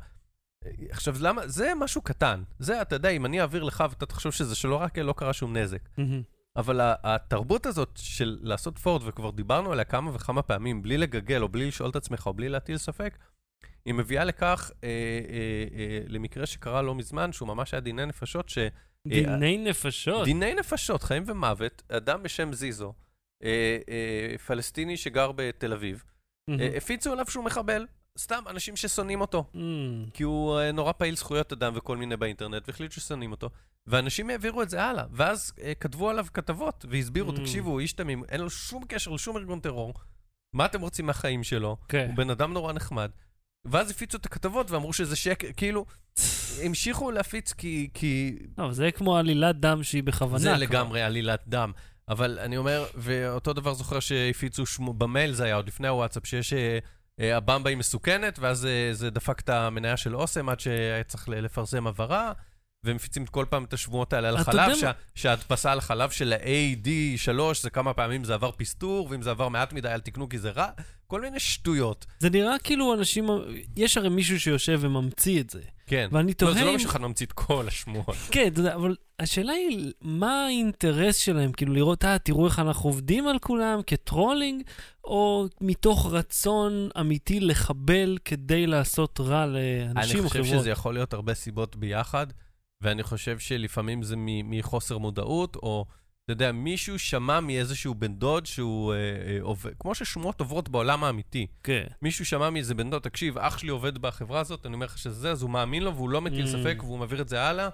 אה, 0.66 0.70
עכשיו, 0.90 1.14
למה, 1.20 1.48
זה 1.48 1.72
משהו 1.76 2.02
קטן. 2.02 2.42
זה, 2.58 2.82
אתה 2.82 2.96
יודע, 2.96 3.08
אם 3.08 3.26
אני 3.26 3.40
אעביר 3.40 3.62
לך 3.62 3.85
ואתה 3.90 4.06
תחשוב 4.06 4.32
שזה 4.32 4.54
שלא 4.54 4.76
רק 4.76 4.98
לא 4.98 5.14
קרה 5.16 5.32
שום 5.32 5.56
נזק. 5.56 5.88
אבל 6.57 6.81
התרבות 6.83 7.67
הזאת 7.67 7.91
של 7.97 8.38
לעשות 8.43 8.79
פורד, 8.79 9.03
וכבר 9.05 9.31
דיברנו 9.31 9.73
עליה 9.73 9.85
כמה 9.85 10.15
וכמה 10.15 10.43
פעמים, 10.43 10.83
בלי 10.83 10.99
לגגל 10.99 11.43
או 11.43 11.49
בלי 11.49 11.69
לשאול 11.69 11.91
את 11.91 11.97
עצמך 11.97 12.27
או 12.27 12.35
בלי 12.35 12.49
להטיל 12.49 12.79
ספק, 12.79 13.19
היא 13.85 13.95
מביאה 13.95 14.25
לכך, 14.25 14.71
אה, 14.85 14.88
אה, 14.88 15.79
אה, 15.79 16.01
למקרה 16.09 16.47
שקרה 16.47 16.83
לא 16.83 16.95
מזמן, 16.95 17.33
שהוא 17.33 17.49
ממש 17.49 17.75
היה 17.75 17.81
דיני 17.81 18.07
נפשות, 18.07 18.49
ש... 18.49 18.59
דיני 19.09 19.59
נפשות. 19.59 20.25
דיני 20.25 20.55
נפשות, 20.55 21.03
חיים 21.03 21.23
ומוות, 21.27 21.83
אדם 21.88 22.23
בשם 22.23 22.53
זיזו, 22.53 22.93
אה, 23.45 23.79
אה, 23.88 24.38
פלסטיני 24.38 24.97
שגר 24.97 25.33
בתל 25.33 25.73
אביב, 25.73 26.05
מהמם. 26.49 26.61
אה, 26.61 26.77
הפיצו 26.77 27.12
עליו 27.12 27.27
שהוא 27.27 27.45
מחבל. 27.45 27.87
סתם, 28.18 28.42
אנשים 28.51 28.77
ששונאים 28.77 29.20
אותו. 29.20 29.44
מהמם. 29.55 30.05
כי 30.14 30.22
הוא 30.22 30.59
אה, 30.59 30.72
נורא 30.72 30.92
פעיל 30.92 31.16
זכויות 31.16 31.53
אדם 31.53 31.72
וכל 31.77 31.96
מיני 31.96 32.16
באינטרנט, 32.16 32.62
והחליטו 32.66 32.94
ששונאים 32.94 33.33
אותו. 33.33 33.51
ואנשים 33.87 34.31
העבירו 34.31 34.62
את 34.62 34.70
זה 34.70 34.83
הלאה, 34.83 35.05
ואז 35.12 35.53
אה, 35.62 35.72
כתבו 35.81 36.11
עליו 36.11 36.27
כתבות, 36.35 36.85
והסבירו, 36.88 37.33
Mm. 37.33 37.37
תקשיבו, 37.37 37.70
הוא 37.70 37.81
איש 37.81 37.92
תמים, 37.92 38.25
אין 38.29 38.40
לו 38.40 38.51
שום 38.51 38.85
קשר 38.88 39.11
לשום 39.11 39.37
ארגון 39.37 39.61
טרור. 39.61 39.94
מה 40.55 40.64
אתם 40.66 40.81
רוצים 40.81 41.07
מהחיים 41.07 41.44
שלו? 41.44 41.77
כן. 41.88 42.07
הוא 42.09 42.16
בן 42.16 42.31
אדם 42.31 42.53
נורא 42.53 42.72
נחמד. 42.72 43.11
ואז 43.64 43.90
הפיצו 43.90 44.18
את 44.18 44.27
הכתבות 44.27 44.70
ואמרו 44.70 44.92
שזה 44.92 45.16
שקר, 45.16 45.48
כאילו, 45.57 45.87
המשיכו 46.62 47.11
להפיץ 47.11 47.53
כי, 47.53 47.88
כי 47.94 48.38
לא, 48.59 48.72
זה 48.72 48.90
כמו 48.90 49.16
עלילת 49.16 49.61
דם 49.61 49.83
שהיא 49.83 50.03
בכוונה. 50.03 50.38
זה 50.38 50.48
כבר. 50.48 50.59
לגמרי 50.59 51.03
עלילת 51.03 51.42
דם. 51.48 51.72
אבל 52.09 52.38
אני 52.38 52.57
אומר, 52.57 52.87
ואותו 52.94 53.53
דבר 53.53 53.75
זוכר 53.75 54.01
שהפיצו 54.01 54.66
שמו, 54.66 54.92
במייל 54.92 55.33
זה 55.33 55.44
היה 55.44 55.55
עוד 55.55 55.66
לפני 55.66 55.88
הוואטסאפ, 55.88 56.27
שיש 56.27 56.53
אה, 56.53 56.79
הבמבה 57.22 57.70
היא 57.70 57.76
מסוכנת, 57.76 58.38
ואז 58.38 58.66
אה, 58.66 58.88
זה 58.92 59.11
דפק 59.11 59.40
את 59.40 59.48
המניה 59.48 59.96
של 59.96 60.16
אוסם 60.16 60.48
עד 60.48 60.61
שהיה 60.61 61.04
צריך 61.04 61.28
לפרסם 61.28 61.87
הבהרה, 61.87 62.32
ומפיצים 62.85 63.26
כל 63.26 63.44
פעם 63.48 63.64
את 63.64 63.72
השבועות 63.72 64.12
האלה 64.12 64.28
על 64.28 64.37
החלב, 64.37 64.72
שההדפסה 65.14 65.72
על 65.72 65.78
החלב 65.78 66.11
של 66.11 66.32
ה-AD3 66.32 67.38
זה 67.62 67.70
כמה 67.70 67.94
פעמים 67.94 68.24
זה 68.24 68.35
עבר 68.35 68.50
פסטור, 68.56 69.08
ואם 69.11 69.22
זה 69.22 69.30
עבר 69.30 69.48
מעט 69.48 69.72
מדי 69.72 69.88
אל 69.88 70.00
תקנו 70.00 70.28
כי 70.28 70.38
זה 70.38 70.50
רע, 70.50 70.68
כל 71.12 71.20
מיני 71.20 71.40
שטויות. 71.40 72.07
זה 72.18 72.31
נראה 72.31 72.59
כאילו 72.59 72.94
אנשים, 72.94 73.27
יש 73.77 73.96
הרי 73.96 74.09
מישהו 74.09 74.40
שיושב 74.40 74.79
וממציא 74.83 75.40
את 75.40 75.51
זה. 75.51 75.61
כן. 75.87 76.09
ואני 76.12 76.29
לא, 76.29 76.33
תוהה 76.33 76.55
זה 76.55 76.64
לא 76.64 76.72
מישהו 76.72 76.90
אחד 76.90 77.01
ממציא 77.01 77.27
את 77.27 77.33
כל 77.33 77.68
השמועות. 77.68 78.16
כן, 78.33 78.48
אתה 78.53 78.61
יודע, 78.61 78.75
אבל 78.75 78.96
השאלה 79.18 79.53
היא, 79.53 79.92
מה 80.01 80.44
האינטרס 80.46 81.16
שלהם? 81.16 81.53
כאילו 81.53 81.72
לראות, 81.72 82.05
אה, 82.05 82.18
תראו 82.18 82.46
איך 82.46 82.59
אנחנו 82.59 82.90
עובדים 82.90 83.29
על 83.29 83.38
כולם 83.38 83.81
כטרולינג, 83.87 84.62
או 85.05 85.46
מתוך 85.61 86.12
רצון 86.12 86.88
אמיתי 87.01 87.40
לחבל 87.40 88.18
כדי 88.25 88.66
לעשות 88.66 89.20
רע 89.20 89.46
לאנשים 89.46 90.16
אני 90.16 90.25
או 90.25 90.29
חושב 90.29 90.42
חברות? 90.44 90.61
שזה 90.61 90.70
יכול 90.70 90.94
להיות 90.94 91.12
הרבה 91.12 91.35
סיבות 91.35 91.77
ביחד, 91.77 92.27
ואני 92.81 93.03
חושב 93.03 93.38
שלפעמים 93.38 94.03
זה 94.03 94.14
מחוסר 94.18 94.98
מודעות, 94.98 95.57
או, 95.57 95.85
אתה 96.24 96.32
יודע, 96.32 96.52
מישהו 96.52 96.98
שמע 96.98 97.40
מאיזשהו 97.40 97.94
בן 97.94 98.14
דוד 98.14 98.46
שהוא 98.46 98.92
אה, 98.92 98.96
אה, 98.98 99.38
עובד, 99.40 99.70
כמו 99.80 99.94
ששמועות 99.94 100.40
עוברות 100.40 100.68
בעולם 100.68 101.04
האמיתי. 101.04 101.46
כן. 101.62 101.87
מישהו 102.02 102.26
שמע 102.26 102.50
מאיזה 102.50 102.74
בן 102.74 102.90
דוד, 102.90 103.02
תקשיב, 103.02 103.38
אח 103.38 103.58
שלי 103.58 103.68
עובד 103.70 103.98
בחברה 103.98 104.40
הזאת, 104.40 104.66
אני 104.66 104.74
אומר 104.74 104.87
לך 104.87 104.98
שזה, 104.98 105.30
אז 105.30 105.42
הוא 105.42 105.50
מאמין 105.50 105.82
לו 105.82 105.94
והוא 105.94 106.11
לא 106.11 106.20
מטיל 106.20 106.44
Mm. 106.44 106.48
ספק 106.48 106.76
והוא 106.80 106.98
מעביר 106.98 107.20
את 107.22 107.28
זה 107.28 107.42
הלאה, 107.42 107.68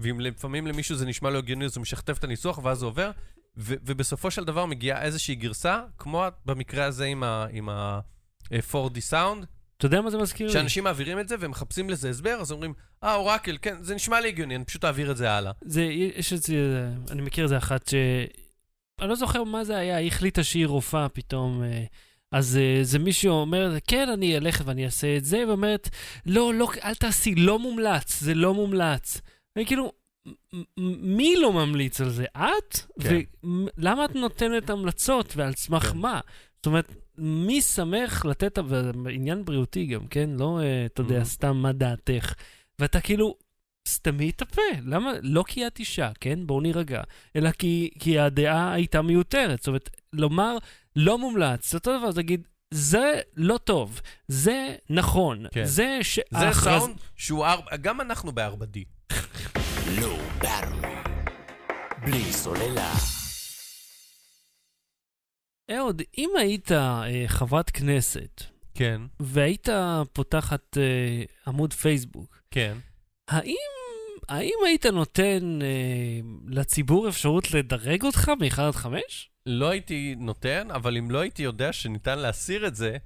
ואם 0.00 0.20
לפעמים 0.20 0.66
למישהו 0.66 0.96
זה 0.96 1.06
נשמע 1.06 1.30
לא 1.30 1.38
הגיוני, 1.38 1.64
אז 1.64 1.76
הוא 1.76 1.82
משכתב 1.82 2.14
את 2.18 2.24
הניסוח 2.24 2.58
ואז 2.64 2.78
זה 2.78 2.86
עובר, 2.86 3.10
ו- 3.56 3.74
ובסופו 3.86 4.30
של 4.30 4.44
דבר 4.44 4.66
מגיעה 4.66 5.02
איזושהי 5.02 5.34
גרסה, 5.34 5.80
כמו 5.98 6.24
במקרה 6.46 6.84
הזה 6.84 7.04
עם 7.04 7.22
ה- 7.22 7.46
עם 7.50 7.68
ה-4D 7.68 9.00
סאונד, 9.00 9.46
אתה 9.80 9.86
יודע 9.86 10.00
מה 10.00 10.10
זה 10.10 10.18
מזכיר 10.18 10.46
לי? 10.46 10.52
שאנשים 10.52 10.84
מעבירים 10.84 11.18
את 11.18 11.28
זה 11.28 11.36
והם 11.38 11.50
מחפשים 11.50 11.90
לזה 11.90 12.10
הסבר, 12.10 12.38
אז 12.40 12.52
אומרים, 12.52 12.74
אה, 13.04 13.14
אורקל, 13.14 13.56
כן, 13.62 13.82
זה 13.82 13.94
נשמע 13.94 14.20
לי 14.20 14.28
הגיוני, 14.28 14.56
אני 14.56 14.64
פשוט 14.64 14.84
אעביר 14.84 15.10
את 15.10 15.16
זה 15.16 15.32
הלאה. 15.32 15.52
זה, 15.64 15.82
יש 16.16 16.32
אצלי, 16.32 16.56
אני 17.10 17.22
מכיר 17.22 17.44
איזה 17.44 17.58
אחת 17.58 17.88
ש... 17.88 17.94
אני 19.00 19.08
לא 19.08 19.14
זוכר 19.14 19.44
מה 19.44 19.64
זה 19.64 19.76
היה, 19.76 19.96
היא 19.96 20.08
החליטה 20.08 20.44
שהיא 20.44 20.66
רופאה 20.66 21.08
פתאום. 21.08 21.62
אה, 21.62 21.84
אז 22.32 22.56
אה, 22.56 22.78
זה 22.82 22.98
מישהו 22.98 23.32
אומר, 23.32 23.76
כן, 23.86 24.08
אני 24.08 24.36
אלך 24.36 24.62
ואני 24.64 24.84
אעשה 24.84 25.16
את 25.16 25.24
זה, 25.24 25.44
ואומרת, 25.48 25.88
לא, 26.26 26.54
לא, 26.54 26.68
אל 26.84 26.94
תעשי, 26.94 27.34
לא 27.34 27.58
מומלץ, 27.58 28.20
זה 28.20 28.34
לא 28.34 28.54
מומלץ. 28.54 29.20
אני 29.56 29.66
כאילו, 29.66 29.92
מי 31.02 31.36
לא 31.36 31.52
ממליץ 31.52 32.00
על 32.00 32.10
זה? 32.10 32.24
את? 32.36 32.80
כן. 33.00 33.20
ולמה 33.78 34.04
את 34.04 34.14
נותנת 34.14 34.70
המלצות 34.70 35.36
ועל 35.36 35.52
סמך 35.52 35.86
כן. 35.86 35.98
מה? 35.98 36.20
זאת 36.56 36.66
אומרת, 36.66 36.94
מי 37.20 37.62
שמח 37.62 38.24
לתת, 38.24 38.58
עניין 39.10 39.44
בריאותי 39.44 39.86
גם, 39.86 40.06
כן? 40.06 40.30
לא, 40.38 40.60
אה, 40.62 40.86
אתה 40.86 41.00
יודע, 41.00 41.20
Mhm. 41.20 41.24
סתם 41.24 41.56
מה 41.56 41.72
דעתך. 41.72 42.32
ואתה 42.78 43.00
כאילו, 43.00 43.34
סתמי 43.88 44.30
את 44.30 44.42
הפה. 44.42 44.62
למה? 44.86 45.12
לא 45.22 45.44
כי 45.46 45.66
את 45.66 45.78
אישה, 45.78 46.10
כן? 46.20 46.38
בואו 46.46 46.60
נירגע. 46.60 47.02
אלא 47.36 47.50
כי, 47.50 47.90
כי 47.98 48.18
הדעה 48.18 48.72
הייתה 48.72 49.02
מיותרת. 49.02 49.58
זאת 49.58 49.66
אומרת, 49.68 49.90
לומר 50.12 50.56
לא 50.96 51.18
מומלץ, 51.18 51.70
זה 51.70 51.78
אותו 51.78 51.98
דבר, 51.98 52.10
זה 52.10 52.18
להגיד, 52.20 52.42
זה 52.74 53.12
לא 53.36 53.58
טוב, 53.58 54.00
זה 54.28 54.74
נכון, 54.90 55.46
כן. 55.52 55.64
זה 55.64 55.98
ש... 56.02 56.20
זה 56.30 56.38
ההכרז- 56.38 56.78
סאונד 56.80 56.96
שהוא 57.16 57.46
ארבע, 57.46 57.76
גם 57.76 58.00
אנחנו 58.00 58.32
ב-4D. 58.32 59.12
Low 59.98 60.42
Battery. 60.44 61.08
בלי 62.04 62.32
סוללה. 62.32 62.92
אהוד, 65.72 66.02
אם 66.18 66.30
היית 66.38 66.72
אה, 66.72 67.24
חברת 67.26 67.70
כנסת, 67.70 68.42
כן, 68.74 69.02
והיית 69.20 69.68
פותחת 70.12 70.78
אה, 70.78 71.22
עמוד 71.46 71.72
פייסבוק, 71.72 72.40
כן. 72.50 72.76
האם, 73.28 73.56
האם 74.28 74.54
היית 74.66 74.86
נותן 74.86 75.58
אה, 75.62 76.20
לציבור 76.46 77.08
אפשרות 77.08 77.50
לדרג 77.54 78.02
אותך 78.02 78.28
מ-1 78.28 78.60
עד 78.60 78.74
5? 78.74 79.30
לא 79.46 79.68
הייתי 79.68 80.14
נותן, 80.18 80.68
אבל 80.70 80.96
אם 80.96 81.10
לא 81.10 81.18
הייתי 81.18 81.42
יודע 81.42 81.72
שניתן 81.72 82.18
להסיר 82.18 82.66
את 82.66 82.76
זה. 82.76 82.96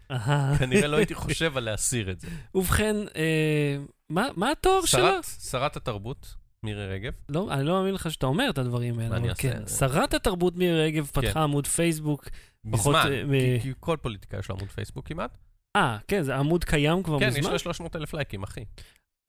כנראה 0.58 0.86
לא 0.86 0.96
הייתי 0.96 1.14
חושב 1.14 1.56
על 1.56 1.64
להסיר 1.64 2.10
את 2.10 2.20
זה. 2.20 2.28
ובכן, 2.54 2.96
אה, 3.16 3.76
מה, 4.10 4.28
מה 4.36 4.50
התואר 4.50 4.84
שלה? 4.84 5.00
שרת, 5.00 5.24
שרת 5.50 5.76
התרבות, 5.76 6.34
מירי 6.64 6.86
רגב. 6.86 7.12
לא, 7.28 7.48
אני 7.52 7.64
לא 7.66 7.72
מאמין 7.78 7.94
לך 7.94 8.10
שאתה 8.10 8.26
אומר 8.26 8.46
את 8.50 8.58
הדברים 8.58 8.98
האלה, 8.98 9.10
מה 9.10 9.16
אני 9.16 9.28
אעשה? 9.30 9.42
כן. 9.42 9.66
שרת 9.66 10.14
התרבות 10.14 10.56
מירי 10.56 10.84
רגב 10.86 11.06
פתחה 11.06 11.32
כן. 11.32 11.40
עמוד 11.40 11.66
פייסבוק. 11.66 12.28
פחות, 12.72 12.96
מזמן, 12.96 13.12
אה, 13.34 13.58
כי- 13.58 13.62
כי 13.62 13.72
כל 13.80 13.96
פוליטיקאי 14.02 14.38
יש 14.40 14.48
לו 14.48 14.56
עמוד 14.56 14.70
פייסבוק 14.70 15.08
כמעט. 15.08 15.38
אה, 15.76 15.98
כן, 16.08 16.22
זה 16.22 16.36
עמוד 16.36 16.64
קיים 16.64 17.02
כבר 17.02 17.18
כן, 17.20 17.28
יש 17.28 17.38
מזמן. 17.38 17.52
לה 17.52 17.58
300 17.58 17.96
אלף 17.96 18.14
לייקים, 18.14 18.42
אחי. 18.42 18.64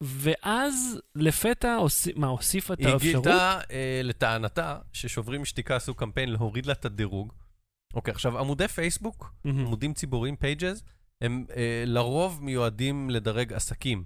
ואז 0.02 1.00
לפתע, 1.14 1.74
הוס... 1.74 2.08
מה, 2.16 2.26
הוסיפה 2.26 2.74
את 2.74 2.78
היא 2.78 2.88
האפשרות? 2.88 3.24
גילתה, 3.24 3.60
אה, 3.70 4.00
לטענתה, 4.04 4.78
ששוברים 4.92 5.44
שתיקה 5.44 5.76
עשו 5.76 5.94
קמפיין 5.94 6.28
להוריד 6.32 6.66
לה 6.66 6.72
את 6.72 6.84
הדירוג. 6.84 7.32
אוקיי, 7.94 8.12
עכשיו, 8.12 8.38
עמודי 8.38 8.68
פייסבוק, 8.68 9.32
מהמם. 9.44 9.66
עמודים 9.66 9.94
ציבוריים, 9.94 10.36
פייג'ז, 10.36 10.82
הם 11.20 11.44
אה, 11.56 11.82
לרוב 11.86 12.44
מיועדים 12.44 13.10
לדרג 13.10 13.52
עסקים. 13.52 14.04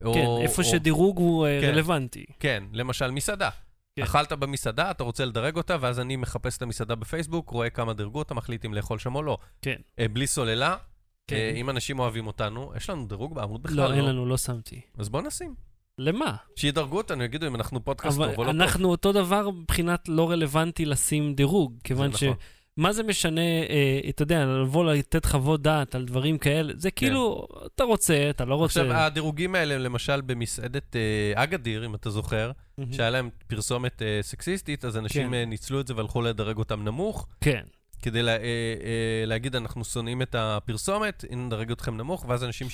כן, 0.00 0.26
או- 0.26 0.40
איפה 0.42 0.62
או- 0.62 0.68
שדירוג 0.68 1.18
הוא 1.18 1.46
אה, 1.46 1.58
כן. 1.60 1.68
רלוונטי. 1.68 2.24
כן, 2.40 2.64
למשל 2.72 3.10
מסעדה. 3.10 3.50
כן. 3.96 4.02
אכלת 4.02 4.32
במסעדה, 4.32 4.90
אתה 4.90 5.04
רוצה 5.04 5.24
לדרג 5.24 5.56
אותה, 5.56 5.76
ואז 5.80 6.00
אני 6.00 6.16
מחפש 6.16 6.56
את 6.56 6.62
המסעדה 6.62 6.94
בפייסבוק, 6.94 7.50
רואה 7.50 7.70
כמה 7.70 7.94
דירגו 7.94 8.18
אותה, 8.18 8.34
מחליט 8.34 8.64
אם 8.64 8.74
לאכול 8.74 8.98
שם 8.98 9.14
או 9.14 9.22
לא. 9.22 9.38
כן. 9.62 9.76
אה, 9.98 10.08
בלי 10.08 10.26
סוללה, 10.26 10.76
כן. 11.26 11.36
אה, 11.36 11.52
אם 11.56 11.70
אנשים 11.70 11.98
אוהבים 11.98 12.26
אותנו, 12.26 12.72
יש 12.76 12.90
לנו 12.90 13.06
דירוג 13.06 13.34
בעמוד 13.34 13.62
בכלל, 13.62 13.90
לא, 13.90 13.94
אין 13.94 14.04
לנו, 14.04 14.26
לא 14.26 14.36
שמתי. 14.36 14.80
אז 14.98 15.08
בוא 15.08 15.22
נשים. 15.22 15.54
למה? 15.98 16.36
שידרגו 16.56 16.96
אותנו, 16.96 17.24
יגידו 17.24 17.46
אם 17.46 17.54
אנחנו 17.56 17.84
פודקאסט 17.84 18.16
אבל 18.18 18.26
טוב 18.26 18.38
או 18.38 18.44
לא 18.44 18.52
טוב. 18.52 18.60
אנחנו 18.60 18.88
אותו 18.88 19.12
דבר 19.12 19.50
מבחינת 19.50 20.08
לא 20.08 20.30
רלוונטי 20.30 20.84
לשים 20.84 21.34
דירוג, 21.34 21.74
כיוון 21.84 22.12
ש... 22.16 22.22
נכון. 22.22 22.36
מה 22.76 22.92
זה 22.92 23.02
משנה, 23.02 23.40
אה, 23.40 24.00
אתה 24.08 24.22
יודע, 24.22 24.44
לבוא 24.46 24.92
לתת 24.92 25.24
חוות 25.26 25.62
דעת 25.62 25.94
על 25.94 26.04
דברים 26.04 26.38
כאלה? 26.38 26.72
זה 26.76 26.90
כאילו, 26.90 27.46
אתה 27.74 27.84
רוצה, 27.84 28.26
אתה 28.30 28.44
לא 28.44 28.54
רוצה. 28.54 28.80
כן. 28.80 28.86
עכשיו, 28.86 29.00
הדירוגים 29.02 29.54
האלה, 29.54 29.78
למשל 29.78 30.20
במסעדת 30.20 30.96
אה, 30.96 31.42
אגדיר, 31.42 31.86
אם 31.86 31.94
אתה 31.94 32.10
זוכר, 32.10 32.50
מהמם. 32.78 32.92
שהיה 32.92 33.10
להם 33.10 33.30
פרסומת 33.46 34.02
אה, 34.02 34.18
סקסיסטית, 34.22 34.84
אז 34.84 34.96
אנשים 34.96 35.28
כן. 35.28 35.34
אה, 35.34 35.44
ניצלו 35.44 35.80
את 35.80 35.86
זה 35.86 35.94
והלכו 35.96 36.22
לדרג 36.22 36.56
אותם 36.58 36.84
נמוך, 36.84 37.26
כן. 37.40 37.62
כדי 38.02 38.22
לה, 38.22 38.32
אה, 38.32 38.36
אה, 38.38 39.26
להגיד, 39.26 39.56
אנחנו 39.56 39.84
שונאים 39.84 40.22
את 40.22 40.34
הפרסומת, 40.38 41.24
הנה 41.30 41.46
נדרג 41.46 41.70
אתכם 41.70 41.96
נמוך, 41.96 42.24
ואז 42.28 42.44
אנשים 42.44 42.66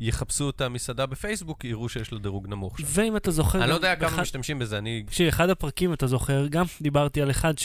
שיחפשו 0.00 0.50
את 0.50 0.60
המסעדה 0.60 1.06
בפייסבוק 1.06 1.64
יראו 1.64 1.88
שיש 1.88 2.10
לו 2.12 2.18
דירוג 2.18 2.46
נמוך 2.48 2.78
שם. 2.80 2.84
ואם 2.86 3.16
אתה 3.16 3.30
זוכר... 3.30 3.60
אני 3.62 3.70
לא 3.70 3.74
יודע 3.74 3.96
כמה 3.96 4.08
באחד- 4.08 4.22
משתמשים 4.22 4.58
בזה, 4.58 4.78
אני... 4.78 5.04
שאחד 5.10 5.50
הפרקים, 5.50 5.92
אתה 5.92 6.06
זוכר, 6.06 6.46
גם 6.46 6.64
דיברתי 6.80 7.22
על 7.22 7.30
אחד 7.30 7.58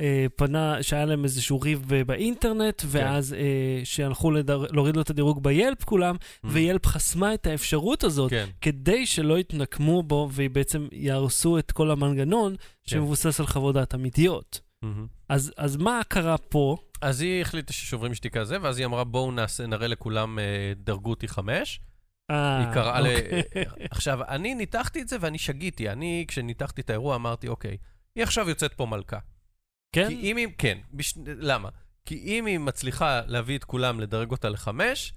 שפנה, 0.00 0.82
שהיה 0.82 1.04
להם 1.04 1.24
איזשהו 1.24 1.60
ריב 1.60 1.84
ב- 1.88 2.02
באינטרנט, 2.02 2.82
ואז 2.86 3.34
אה, 3.34 3.80
שהלכו 3.84 4.30
לדר... 4.30 4.66
להוריד 4.70 4.96
לו 4.96 5.02
את 5.02 5.10
הדירוג 5.10 5.42
ביילפ 5.42 5.84
כולם, 5.84 6.16
ויילפ 6.44 6.86
חסמה 6.86 7.34
את 7.34 7.46
האפשרות 7.46 8.04
הזאת, 8.04 8.30
כן. 8.30 8.46
כדי 8.60 9.06
שלא 9.06 9.38
יתנקמו 9.38 10.02
בו 10.02 10.28
ובעצם 10.34 10.88
יהרסו 10.92 11.58
את 11.58 11.72
כל 11.72 11.90
המנגנון 11.90 12.54
שמבוסס 12.86 13.40
על 13.40 13.46
חוות 13.46 13.74
דעת 13.74 13.94
אמיתיות. 13.94 14.60
מהמם. 14.82 15.06
אז, 15.28 15.52
אז 15.56 15.76
מה 15.76 16.00
קרה 16.08 16.38
פה? 16.38 16.76
אז 17.00 17.20
היא 17.20 17.42
החליטה 17.42 17.72
ששוברים 17.72 18.14
שתיקה 18.14 18.44
זה, 18.44 18.56
ואז 18.62 18.78
היא 18.78 18.86
אמרה, 18.86 19.04
בואו 19.04 19.30
נעשה, 19.30 19.66
נראה 19.66 19.86
לכולם, 19.86 20.38
אה, 20.38 20.72
דרגו 20.76 21.10
אותי 21.10 21.28
חמש. 21.28 21.80
אה, 22.30 22.58
היא 22.58 22.74
קראה 22.74 23.00
ל... 23.00 23.06
אוקיי. 23.06 23.42
עכשיו, 23.90 24.20
אני 24.28 24.54
ניתחתי 24.54 25.02
את 25.02 25.08
זה 25.08 25.16
ואני 25.20 25.38
שגיתי. 25.38 25.88
אני, 25.88 26.24
כשניתחתי 26.28 26.80
את 26.80 26.90
האירוע, 26.90 27.16
אמרתי, 27.16 27.48
אוקיי, 27.48 27.76
היא 28.16 28.24
עכשיו 28.24 28.48
יוצאת 28.48 28.74
פה 28.74 28.86
מלכה. 28.86 29.18
כן? 29.92 30.08
כי 30.08 30.14
אם 30.14 30.36
היא... 30.36 30.48
כן. 30.58 30.78
בש... 30.92 31.14
למה? 31.26 31.68
כי 32.04 32.18
אם 32.24 32.46
היא 32.46 32.58
מצליחה 32.58 33.20
להביא 33.26 33.58
את 33.58 33.64
כולם, 33.64 34.00
לדרג 34.00 34.30
אותה 34.30 34.48
לחמש, 34.48 35.12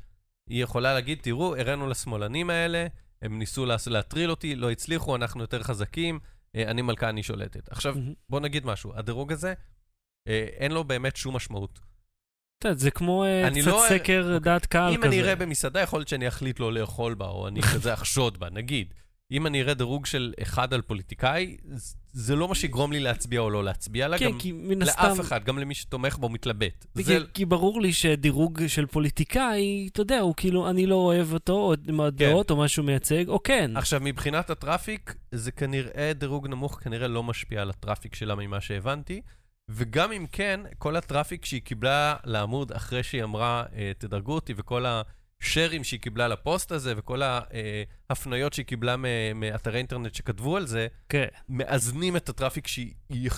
היא 0.49 0.63
יכולה 0.63 0.93
להגיד, 0.93 1.19
תראו, 1.21 1.55
הראינו 1.55 1.87
לשמאלנים 1.87 2.49
האלה, 2.49 2.87
הם 3.21 3.39
ניסו 3.39 3.65
לה... 3.65 3.75
להטריל 3.87 4.29
אותי, 4.29 4.55
לא 4.55 4.71
הצליחו, 4.71 5.15
אנחנו 5.15 5.41
יותר 5.41 5.63
חזקים, 5.63 6.19
אה, 6.55 6.71
אני 6.71 6.81
מלכה, 6.81 7.09
אני 7.09 7.23
שולטת. 7.23 7.71
עכשיו, 7.71 7.95
מהמם. 7.95 8.13
בוא 8.29 8.39
נגיד 8.39 8.65
משהו, 8.65 8.91
הדירוג 8.95 9.31
הזה, 9.31 9.53
אה, 10.27 10.47
אין 10.57 10.71
לו 10.71 10.83
באמת 10.83 11.15
שום 11.15 11.35
משמעות. 11.35 11.79
אתה 12.59 12.67
יודע, 12.69 12.79
זה 12.79 12.91
כמו 12.91 13.23
אה, 13.23 13.49
קצת 13.51 13.67
לא- 13.67 13.85
סקר 13.89 14.21
אוקיי. 14.23 14.39
דעת 14.39 14.65
קהל 14.65 14.93
אם 14.93 14.97
כזה. 14.97 15.07
אני 15.07 15.21
אראה 15.21 15.35
במסעדה, 15.35 15.79
יכול 15.79 15.99
להיות 15.99 16.07
שאני 16.07 16.27
אחליט 16.27 16.59
לא 16.59 16.73
לאכול 16.73 17.13
בה, 17.13 17.25
או 17.25 17.47
אני 17.47 17.61
כזה 17.61 17.93
אחשוד 17.93 18.39
בה, 18.39 18.49
נגיד. 18.49 18.93
אם 19.33 19.47
אני 19.47 19.61
אראה 19.61 19.73
דירוג 19.73 20.05
של 20.05 20.33
אחד 20.41 20.73
על 20.73 20.81
פוליטיקאי, 20.81 21.57
זה 22.13 22.35
לא 22.35 22.47
מה 22.47 22.55
שיגרום 22.55 22.91
לי 22.91 22.99
להצביע 22.99 23.39
או 23.39 23.49
לא 23.49 23.63
להצביע 23.63 24.07
לה, 24.07 24.17
כן, 24.17 24.31
גם 24.31 24.37
הסתם... 24.81 25.03
לאף 25.03 25.19
אחד, 25.19 25.43
גם 25.43 25.59
למי 25.59 25.73
שתומך 25.73 26.17
בו 26.17 26.29
מתלבט. 26.29 26.85
כי, 26.97 27.03
זה, 27.03 27.17
כי 27.33 27.45
ברור 27.45 27.81
לי 27.81 27.93
שדירוג 27.93 28.67
של 28.67 28.85
פוליטיקאי, 28.85 29.89
אתה 29.91 30.01
יודע, 30.01 30.19
הוא 30.19 30.33
כאילו, 30.37 30.69
אני 30.69 30.85
לא 30.85 30.95
אוהב 30.95 31.33
אותו, 31.33 31.53
או 31.53 31.73
עם 31.87 32.01
הדעות, 32.01 32.51
או 32.51 32.57
משהו 32.57 32.83
מייצג, 32.83 33.29
או 33.29 33.43
כן. 33.43 33.71
עכשיו, 33.75 33.99
מבחינת 34.03 34.49
הטראפיק, 34.49 35.15
זה 35.31 35.51
כנראה 35.51 36.11
דירוג 36.15 36.47
נמוך, 36.47 36.79
כנראה 36.83 37.07
לא 37.07 37.23
משפיע 37.23 37.61
על 37.61 37.69
הטראפיק 37.69 38.15
שלה 38.15 38.35
ממה 38.35 38.61
שהבנתי. 38.61 39.21
וגם 39.69 40.11
אם 40.11 40.25
כן, 40.31 40.59
כל 40.77 40.95
הטראפיק 40.95 41.45
שהיא 41.45 41.61
קיבלה 41.61 42.15
לעמוד 42.23 42.71
אחרי 42.71 43.03
שהיא 43.03 43.23
אמרה, 43.23 43.63
אה, 43.75 43.91
תדרגו 43.97 44.33
אותי, 44.33 44.53
וכל 44.57 44.85
השרים 45.43 45.83
שהיא 45.83 45.99
קיבלה 45.99 46.27
לפוסט 46.27 46.71
הזה, 46.71 46.93
וכל 46.97 47.21
ההפניות 48.09 48.53
שהיא 48.53 48.65
קיבלה 48.65 48.95
מאתרי 49.35 49.77
אינטרנט 49.77 50.15
שכתבו 50.15 50.57
על 50.57 50.67
זה, 50.67 50.87
כן. 51.09 51.25
מאזנים 51.49 52.17
את 52.17 52.29
הטראפיק 52.29 52.67
שהיא 52.67 52.93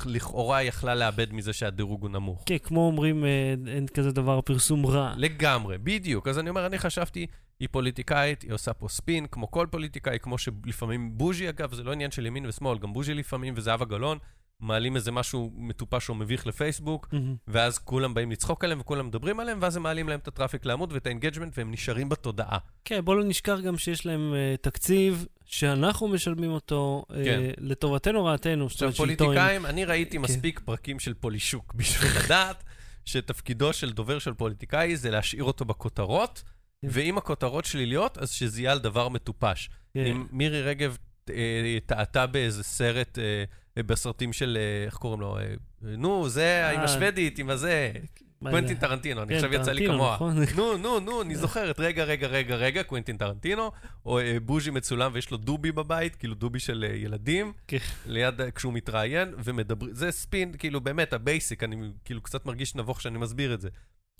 לכאורה 0.05 0.63
יכלה 0.63 0.95
לאבד 0.95 1.33
מזה 1.33 1.53
שהדירוג 1.53 2.01
הוא 2.01 2.09
נמוך. 2.09 2.43
כן, 2.45 2.57
כמו 2.57 2.87
אומרים, 2.87 3.25
אה, 3.25 3.53
אין 3.67 3.87
כזה 3.87 4.11
דבר 4.11 4.41
פרסום 4.41 4.85
רע. 4.85 5.13
לגמרי, 5.17 5.77
בדיוק. 5.77 6.27
אז 6.27 6.39
אני 6.39 6.49
אומר, 6.49 6.65
אני 6.65 6.77
חשבתי, 6.77 7.27
היא 7.59 7.67
פוליטיקאית, 7.71 8.41
היא 8.41 8.53
עושה 8.53 8.73
פה 8.73 8.87
ספין, 8.87 9.25
כמו 9.31 9.51
כל 9.51 9.67
פוליטיקאי, 9.71 10.19
כמו 10.19 10.37
שלפעמים 10.37 11.17
בוז'י, 11.17 11.49
אגב, 11.49 11.73
זה 11.73 11.83
לא 11.83 11.91
עניין 11.91 12.11
של 12.11 12.25
ימין 12.25 12.45
ושמאל, 12.45 12.77
גם 12.77 12.93
בוז'י 12.93 13.13
לפעמים 13.13 13.53
וזהבה 13.57 13.85
גלאון, 13.85 14.17
מעלים 14.59 14.95
איזה 14.95 15.11
משהו 15.11 15.51
מטופש 15.55 16.09
או 16.09 16.15
מביך 16.15 16.47
לפייסבוק, 16.47 17.07
מהמם. 17.11 17.35
ואז 17.47 17.77
כולם 17.77 18.13
באים 18.13 18.31
לצחוק 18.31 18.63
עליהם 18.63 18.79
וכולם 18.79 19.07
מדברים 19.07 19.39
עליהם, 19.39 19.57
ואז 19.61 19.77
הם 19.77 19.83
מעלים 19.83 20.09
להם 20.09 20.19
את 20.19 20.27
הטראפיק 20.27 20.65
לעמוד 20.65 20.93
ואת 20.93 21.05
האינגייג'מנט, 21.05 21.57
והם 21.57 21.71
נשארים 21.71 22.09
בתודעה. 22.09 22.57
כן, 22.85 23.05
בוא 23.05 23.15
לא 23.15 23.23
נשכח 23.23 23.57
גם 23.63 23.77
שיש 23.77 24.05
להם 24.05 24.33
אה, 24.33 24.55
תקציב 24.61 25.25
שאנחנו 25.45 26.07
משלמים 26.07 26.51
אותו 26.51 27.05
אה, 27.11 27.23
כן. 27.23 27.41
לטובתנו 27.57 28.25
רעתנו. 28.25 28.69
זאת 28.69 28.81
עכשיו, 28.81 28.87
אומרת, 28.87 29.17
שלטון. 29.17 29.27
פוליטיקאים, 29.27 29.65
אני 29.65 29.85
ראיתי 29.85 30.17
כן. 30.17 30.23
מספיק 30.23 30.59
פרקים 30.59 30.99
של 30.99 31.13
פולישוק 31.13 31.73
בשביל 31.77 32.11
לדעת 32.25 32.63
שתפקידו 33.05 33.73
של 33.73 33.91
דובר 33.91 34.19
של 34.19 34.33
פוליטיקאי 34.33 34.97
זה 34.97 35.11
להשאיר 35.11 35.43
אותו 35.43 35.65
בכותרות, 35.65 36.43
כן. 36.81 36.87
ואם 36.91 37.17
הכותרות 37.17 37.65
שליליות, 37.65 38.17
אז 38.17 38.31
שזה 38.31 38.61
יהיה 38.61 38.71
על 38.71 38.79
דבר 38.79 39.09
מטופש. 39.09 39.69
כן. 39.93 40.05
אם 40.05 40.25
מירי 40.31 40.61
רגב 40.61 40.97
אה, 41.29 41.77
טעתה 41.85 42.27
באיזה 42.27 42.63
סרט, 42.63 43.19
אה, 43.19 43.43
בסרטים 43.79 44.33
של, 44.33 44.57
אה, 44.61 44.85
איך 44.85 44.95
קוראים 44.95 45.21
לו? 45.21 45.37
אה, 45.37 45.53
נו, 45.81 46.29
זה 46.29 46.69
עם 46.69 46.79
אה. 46.79 46.83
השוודית, 46.83 47.39
עם 47.39 47.49
הזה, 47.49 47.91
קוונטין? 48.39 48.77
טרנטינו, 48.77 49.21
אני 49.21 49.29
כן, 49.29 49.35
עכשיו 49.35 49.53
יצא 49.53 49.71
לי 49.71 49.87
כמוה. 49.87 50.15
נכון? 50.15 50.35
נו, 50.55 50.77
נו, 50.77 50.99
נו, 50.99 51.21
אני 51.21 51.35
זוכרת, 51.35 51.79
רגע, 51.79 52.03
רגע, 52.03 52.27
רגע, 52.27 52.55
רגע, 52.55 52.83
קוונטין 52.83 53.17
טרנטינו, 53.17 53.71
או 54.05 54.19
בוז'י 54.45 54.71
מצולם 54.71 55.11
ויש 55.13 55.31
לו 55.31 55.37
דובי 55.37 55.71
בבית, 55.71 56.15
כאילו 56.15 56.35
דובי 56.35 56.59
של 56.59 56.85
ילדים, 56.95 57.53
כן. 57.67 57.77
ליד, 58.05 58.41
כשהוא 58.55 58.73
מתראיין, 58.73 59.33
ומדברים, 59.43 59.93
זה 59.93 60.11
ספין, 60.11 60.53
כאילו 60.57 60.81
באמת, 60.81 61.13
ה 61.13 61.21
basic, 61.21 61.63
אני 61.63 61.91
כאילו 62.05 62.21
קצת 62.21 62.45
מרגיש 62.45 62.75
נבוך 62.75 63.01
שאני 63.01 63.17
מסביר 63.17 63.53
את 63.53 63.61
זה. 63.61 63.69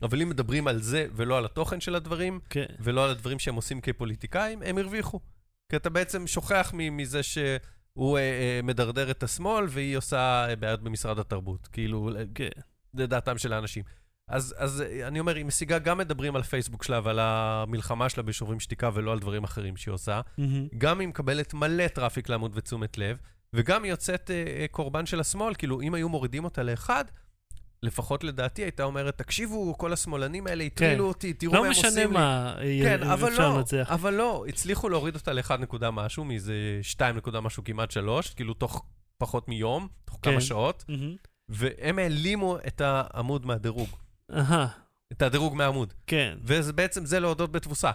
אבל 0.01 0.21
אם 0.21 0.29
מדברים 0.29 0.67
על 0.67 0.81
זה 0.81 1.07
ולא 1.15 1.37
על 1.37 1.45
התוכן 1.45 1.79
של 1.79 1.95
הדברים, 1.95 2.39
כן. 2.49 2.65
ולא 2.79 3.05
על 3.05 3.11
הדברים 3.11 3.39
שהם 3.39 3.55
עושים 3.55 3.81
כפוליטיקאים, 3.81 4.61
הם 4.61 4.77
הרוויחו. 4.77 5.19
כי 5.69 5.75
אתה 5.75 5.89
בעצם 5.89 6.27
שוכח 6.27 6.71
מזה 6.73 7.23
שהוא 7.23 7.57
אה, 7.99 8.17
אה, 8.17 8.59
מדרדר 8.63 9.11
את 9.11 9.23
השמאל, 9.23 9.65
והיא 9.69 9.97
עושה 9.97 10.49
אה, 10.49 10.55
בעיות 10.55 10.81
במשרד 10.81 11.19
התרבות. 11.19 11.67
כאילו, 11.67 12.09
כן. 12.35 12.49
לדעתם 12.93 13.37
של 13.37 13.53
האנשים. 13.53 13.83
אז, 14.27 14.55
אז 14.57 14.81
אה, 14.81 15.07
אני 15.07 15.19
אומר, 15.19 15.35
היא 15.35 15.45
משיגה, 15.45 15.79
גם 15.79 15.97
מדברים 15.97 16.35
על 16.35 16.43
פייסבוק 16.43 16.83
שלה 16.83 16.99
ועל 17.03 17.19
המלחמה 17.19 18.09
שלה 18.09 18.23
בשוברים 18.23 18.59
שתיקה 18.59 18.89
ולא 18.93 19.11
על 19.11 19.19
דברים 19.19 19.43
אחרים 19.43 19.77
שהיא 19.77 19.93
עושה. 19.93 20.21
מהמם. 20.37 20.67
גם 20.77 20.99
היא 20.99 21.07
מקבלת 21.07 21.53
מלא 21.53 21.87
טראפיק 21.87 22.29
לעמוד 22.29 22.51
ותשומת 22.55 22.97
לב, 22.97 23.17
וגם 23.53 23.83
היא 23.83 23.91
יוצאת 23.91 24.31
אה, 24.31 24.35
אה, 24.35 24.65
קורבן 24.71 25.05
של 25.05 25.19
השמאל, 25.19 25.55
כאילו, 25.55 25.81
אם 25.81 25.93
היו 25.93 26.09
מורידים 26.09 26.43
אותה 26.43 26.63
לאחד, 26.63 27.05
לפחות 27.83 28.23
לדעתי 28.23 28.61
הייתה 28.61 28.83
אומרת, 28.83 29.17
תקשיבו, 29.17 29.77
כל 29.77 29.93
השמאלנים 29.93 30.47
האלה 30.47 30.63
הטרילו 30.63 31.07
אותי, 31.07 31.33
תראו 31.33 31.53
מה 31.53 31.59
לא 31.59 31.63
הם 31.65 31.69
עושים 31.69 31.83
לי. 31.85 31.89
משנה 31.89 32.07
מה, 32.07 32.55
כן, 32.83 33.03
אבל 33.03 33.29
אפשר 33.29 33.49
לא, 33.49 33.57
לנצח. 33.57 33.87
אבל 33.91 34.13
לא, 34.13 34.45
הצליחו 34.47 34.89
להוריד 34.89 35.15
אותה 35.15 35.33
לאחד 35.33 35.59
נקודה 35.59 35.91
משהו, 35.91 36.23
מאיזה 36.23 36.53
שתיים 36.81 37.17
נקודה 37.17 37.41
משהו 37.41 37.63
כמעט 37.63 37.91
שלוש, 37.91 38.29
כאילו 38.33 38.53
תוך 38.53 38.85
פחות 39.17 39.47
מיום, 39.47 39.87
תוך 40.05 40.19
כן. 40.21 40.31
כמה 40.31 40.41
שעות, 40.41 40.85
מהמם. 40.89 41.15
והם 41.49 41.99
העלימו 41.99 42.57
את 42.67 42.81
העמוד 42.81 43.45
מהדירוג. 43.45 43.89
אהה, 44.31 44.67
את 45.11 45.21
הדירוג 45.21 45.55
מהעמוד. 45.55 45.93
כן. 46.07 46.37
ובעצם 46.43 47.05
זה 47.05 47.19
להודות 47.19 47.51
בתבוסה. 47.51 47.91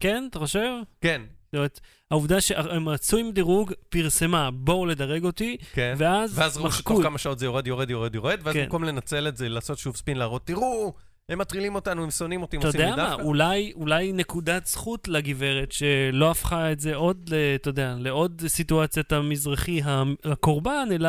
כן, 0.00 0.24
אתה 0.30 0.38
חושב? 0.38 0.70
כן, 1.00 1.22
זאת 1.54 1.58
אומרת, 1.58 1.80
העובדה 2.10 2.40
שהם 2.40 2.88
רצו 2.88 3.16
עם 3.16 3.30
דירוג, 3.32 3.72
פרסמה, 3.88 4.50
בואו 4.50 4.86
לדרג 4.86 5.24
אותי, 5.24 5.56
כן. 5.72 5.94
ואז 5.98 6.38
ואז 6.38 6.56
ראו 6.56 6.66
מחקו. 6.66 6.94
שתוך 6.94 7.02
כמה 7.02 7.18
שעות 7.18 7.38
זה 7.38 7.46
יורד, 7.46 7.66
יורד, 7.66 7.90
יורד, 7.90 8.14
יורד, 8.14 8.40
ואז 8.42 8.54
כן. 8.54 8.62
במקום 8.62 8.84
לנצל 8.84 9.28
את 9.28 9.36
זה, 9.36 9.48
לעשות 9.48 9.78
שוב 9.78 9.96
ספין, 9.96 10.16
להראות, 10.16 10.46
תראו, 10.46 10.94
הם 11.28 11.38
מטרילים 11.38 11.74
אותנו, 11.74 12.02
הם 12.02 12.10
שונאים 12.10 12.42
אותי, 12.42 12.56
הם 12.56 12.60
אתה 12.60 12.68
עושים 12.68 12.80
לי 12.80 12.86
יודע 12.90 13.02
מה, 13.02 13.08
דווקא. 13.10 13.22
אולי, 13.22 13.72
אולי 13.74 14.12
נקודת 14.12 14.66
זכות 14.66 15.08
לגברת 15.08 15.72
שלא 15.72 16.30
הפכה 16.30 16.72
את 16.72 16.80
זה 16.80 16.94
עוד, 16.94 17.30
אתה 17.54 17.68
יודע, 17.68 17.94
לעוד 17.98 18.42
סיטואציית 18.46 19.12
המזרחי 19.12 19.80
הקורבן, 20.24 20.88
אלא, 20.92 21.08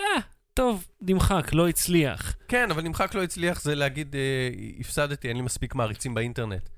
אה, 0.00 0.06
טוב, 0.54 0.86
נמחק, 1.00 1.52
לא 1.52 1.68
הצליח. 1.68 2.36
כן, 2.48 2.70
אבל 2.70 2.82
נמחק 2.82 3.14
לא 3.14 3.22
הצליח 3.22 3.62
זה 3.62 3.74
להגיד, 3.74 4.14
אה, 4.14 4.50
הפסדתי, 4.80 5.28
אין 5.28 5.36
לי 5.36 5.42
מספיק 5.42 5.74
מעריצים 5.74 6.14
באינטרנט. 6.14 6.68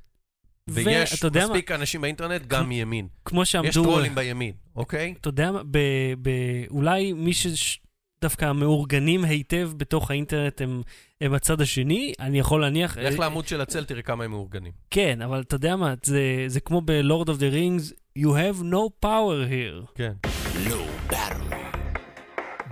ויש 0.70 1.22
יודע 1.24 1.40
מה, 1.40 1.46
מספיק 1.46 1.70
אנשים 1.70 2.00
באינטרנט 2.00 2.46
גם 2.46 2.68
מימין. 2.68 3.08
כמו 3.24 3.42
יש 3.42 3.52
שעמדו, 3.52 3.82
טרולים 3.82 4.14
בימין, 4.14 4.52
אוקיי? 4.76 5.14
אתה 5.20 5.28
יודע 5.28 5.52
מה, 5.52 5.62
ב- 5.70 6.14
ב- 6.22 6.64
אולי 6.70 7.12
מי 7.12 7.32
שדווקא 7.32 8.52
מאורגנים 8.52 9.24
היטב 9.24 9.70
בתוך 9.76 10.10
האינטרנט 10.10 10.60
הם, 10.60 10.82
הם 11.20 11.34
הצד 11.34 11.60
השני, 11.60 12.12
אני 12.20 12.38
יכול 12.38 12.60
להניח... 12.60 12.98
לך 12.98 13.18
לעמוד 13.18 13.48
של 13.48 13.60
הצל, 13.60 13.84
תראה 13.84 14.02
כמה 14.02 14.24
הם 14.24 14.30
מאורגנים. 14.30 14.72
כן, 14.90 15.22
אבל 15.22 15.40
אתה 15.40 15.54
יודע 15.54 15.76
מה, 15.76 15.94
זה, 16.02 16.44
זה 16.46 16.60
כמו 16.60 16.80
ב-Lord 16.80 17.26
of 17.26 17.38
the 17.38 17.54
Rings, 17.54 17.92
you 18.18 18.28
have 18.28 18.62
no 18.62 19.06
power 19.06 19.50
here. 19.50 19.92
כן. 19.94 20.12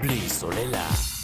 בלי 0.03 0.29
סוללה. 0.29 1.20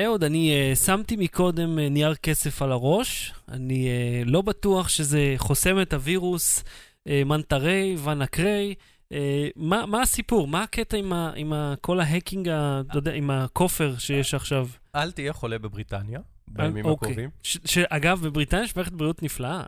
אהוד, 0.00 0.24
אני 0.24 0.72
uh, 0.72 0.76
שמתי 0.76 1.16
מקודם 1.16 1.78
uh, 1.78 1.90
נייר 1.90 2.14
כסף 2.14 2.62
על 2.62 2.72
הראש. 2.72 3.34
אני 3.48 3.88
uh, 3.88 4.30
לא 4.30 4.42
בטוח 4.42 4.88
שזה 4.88 5.34
חוסם 5.36 5.80
את 5.82 5.92
הווירוס 5.92 6.64
uh, 7.08 7.10
מנטרי, 7.26 7.96
ונקרי. 8.04 8.74
Uh, 9.12 9.16
מה, 9.56 9.86
מה 9.86 10.02
הסיפור? 10.02 10.48
מה 10.48 10.62
הקטע 10.62 10.96
עם, 10.96 11.12
ה, 11.12 11.32
עם 11.36 11.52
ה, 11.52 11.74
כל 11.80 12.00
ההקינג, 12.00 12.48
ה, 12.48 12.80
אתה 12.90 12.98
יודע, 12.98 13.12
עם 13.12 13.30
הכופר 13.30 13.94
שיש 13.98 14.34
עכשיו? 14.34 14.68
אל 14.94 15.10
תהיה 15.12 15.32
חולה 15.32 15.58
בבריטניה, 15.58 16.20
בימים 16.48 16.84
אוקיי. 16.84 17.06
הקרובים. 17.08 17.30
ש- 17.42 17.58
שאגב, 17.64 18.20
בבריטניה 18.22 18.64
יש 18.64 18.76
מערכת 18.76 18.92
בריאות 18.92 19.22
נפלאה. 19.22 19.62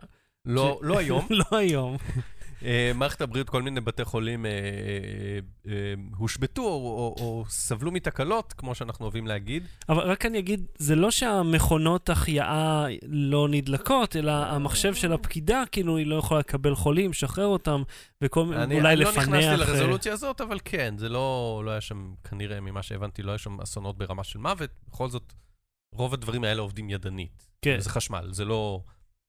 לא 0.45 0.79
לא 0.83 0.99
היום. 0.99 1.27
לא 1.51 1.57
היום. 1.57 1.97
אה, 2.63 2.91
מערכת 2.95 3.21
הבריאות, 3.21 3.49
כל 3.49 3.61
מיני 3.61 3.81
בתי 3.81 4.05
חולים 4.05 4.45
אה, 4.45 4.51
אה, 5.67 5.93
הושבתו 6.17 6.61
או- 6.61 7.45
סבלו 7.49 7.91
מתקלות, 7.91 8.53
כמו 8.53 8.75
שאנחנו 8.75 9.05
אוהבים 9.05 9.27
להגיד. 9.27 9.63
אבל 9.89 9.99
רק 9.99 10.25
אני 10.25 10.39
אגיד, 10.39 10.65
זה 10.77 10.95
לא 10.95 11.11
שהמכונות 11.11 12.09
החייאה 12.09 12.85
לא 13.07 13.47
נדלקות, 13.49 14.15
אלא 14.15 14.31
המחשב 14.31 14.93
של 14.93 15.13
הפקידה, 15.13 15.63
כאילו, 15.71 15.97
היא 15.97 16.07
לא 16.07 16.15
יכולה 16.15 16.39
לקבל 16.39 16.75
חולים, 16.75 17.11
לשחרר 17.11 17.45
אותם, 17.45 17.83
וכל 18.21 18.45
מיני, 18.45 18.63
אני 18.63 18.81
לא 18.81 18.89
לפנח... 18.89 19.17
נכנסתי 19.17 19.57
לרזולוציה 19.57 20.13
הזאת, 20.13 20.41
אבל 20.41 20.59
כן, 20.65 20.93
זה 20.97 21.09
לא 21.09 21.61
לא 21.65 21.71
היה 21.71 21.81
שם, 21.81 22.13
כנראה, 22.29 22.61
ממה 22.61 22.83
שהבנתי, 22.83 23.23
לא 23.23 23.31
היה 23.31 23.37
שם 23.37 23.61
אסונות 23.61 23.97
ברמה 23.97 24.23
של 24.23 24.39
מוות. 24.39 24.69
בכל 24.89 25.09
זאת, 25.09 25.33
רוב 25.93 26.13
הדברים 26.13 26.43
האלה 26.43 26.61
עובדים 26.61 26.89
ידנית. 26.89 27.47
כן. 27.61 27.79
זה 27.79 27.89
חשמל, 27.89 28.27
זה 28.31 28.45
לא... 28.45 28.81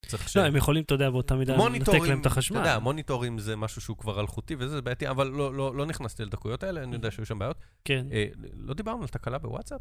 צריך 0.06 0.28
ש... 0.28 0.36
לא, 0.36 0.42
הם 0.42 0.56
יכולים, 0.56 0.84
אתה 0.84 0.94
יודע, 0.94 1.10
באותה 1.10 1.34
מידה 1.34 1.56
לנתק 1.56 1.92
להם 2.08 2.20
את 2.20 2.26
החשמל. 2.26 2.58
אתה 2.60 2.68
יודע, 2.68 2.78
מוניטורים 2.78 3.38
זה 3.38 3.56
משהו 3.56 3.80
שהוא 3.80 3.96
כבר 3.96 4.20
אלחוטי 4.20 4.56
וזה 4.58 4.82
בעייתי, 4.82 5.08
אבל 5.08 5.26
לא, 5.26 5.54
לא, 5.54 5.74
לא 5.74 5.86
נכנסתי 5.86 6.24
לדקויות 6.24 6.62
האלה, 6.62 6.82
אני 6.82 6.94
יודע 6.94 7.10
שהיו 7.10 7.26
שם 7.26 7.38
בעיות. 7.38 7.56
כן. 7.84 8.06
אה, 8.12 8.26
לא 8.52 8.74
דיברנו 8.74 9.02
על 9.02 9.08
תקלה 9.08 9.38
בוואטסאפ, 9.38 9.80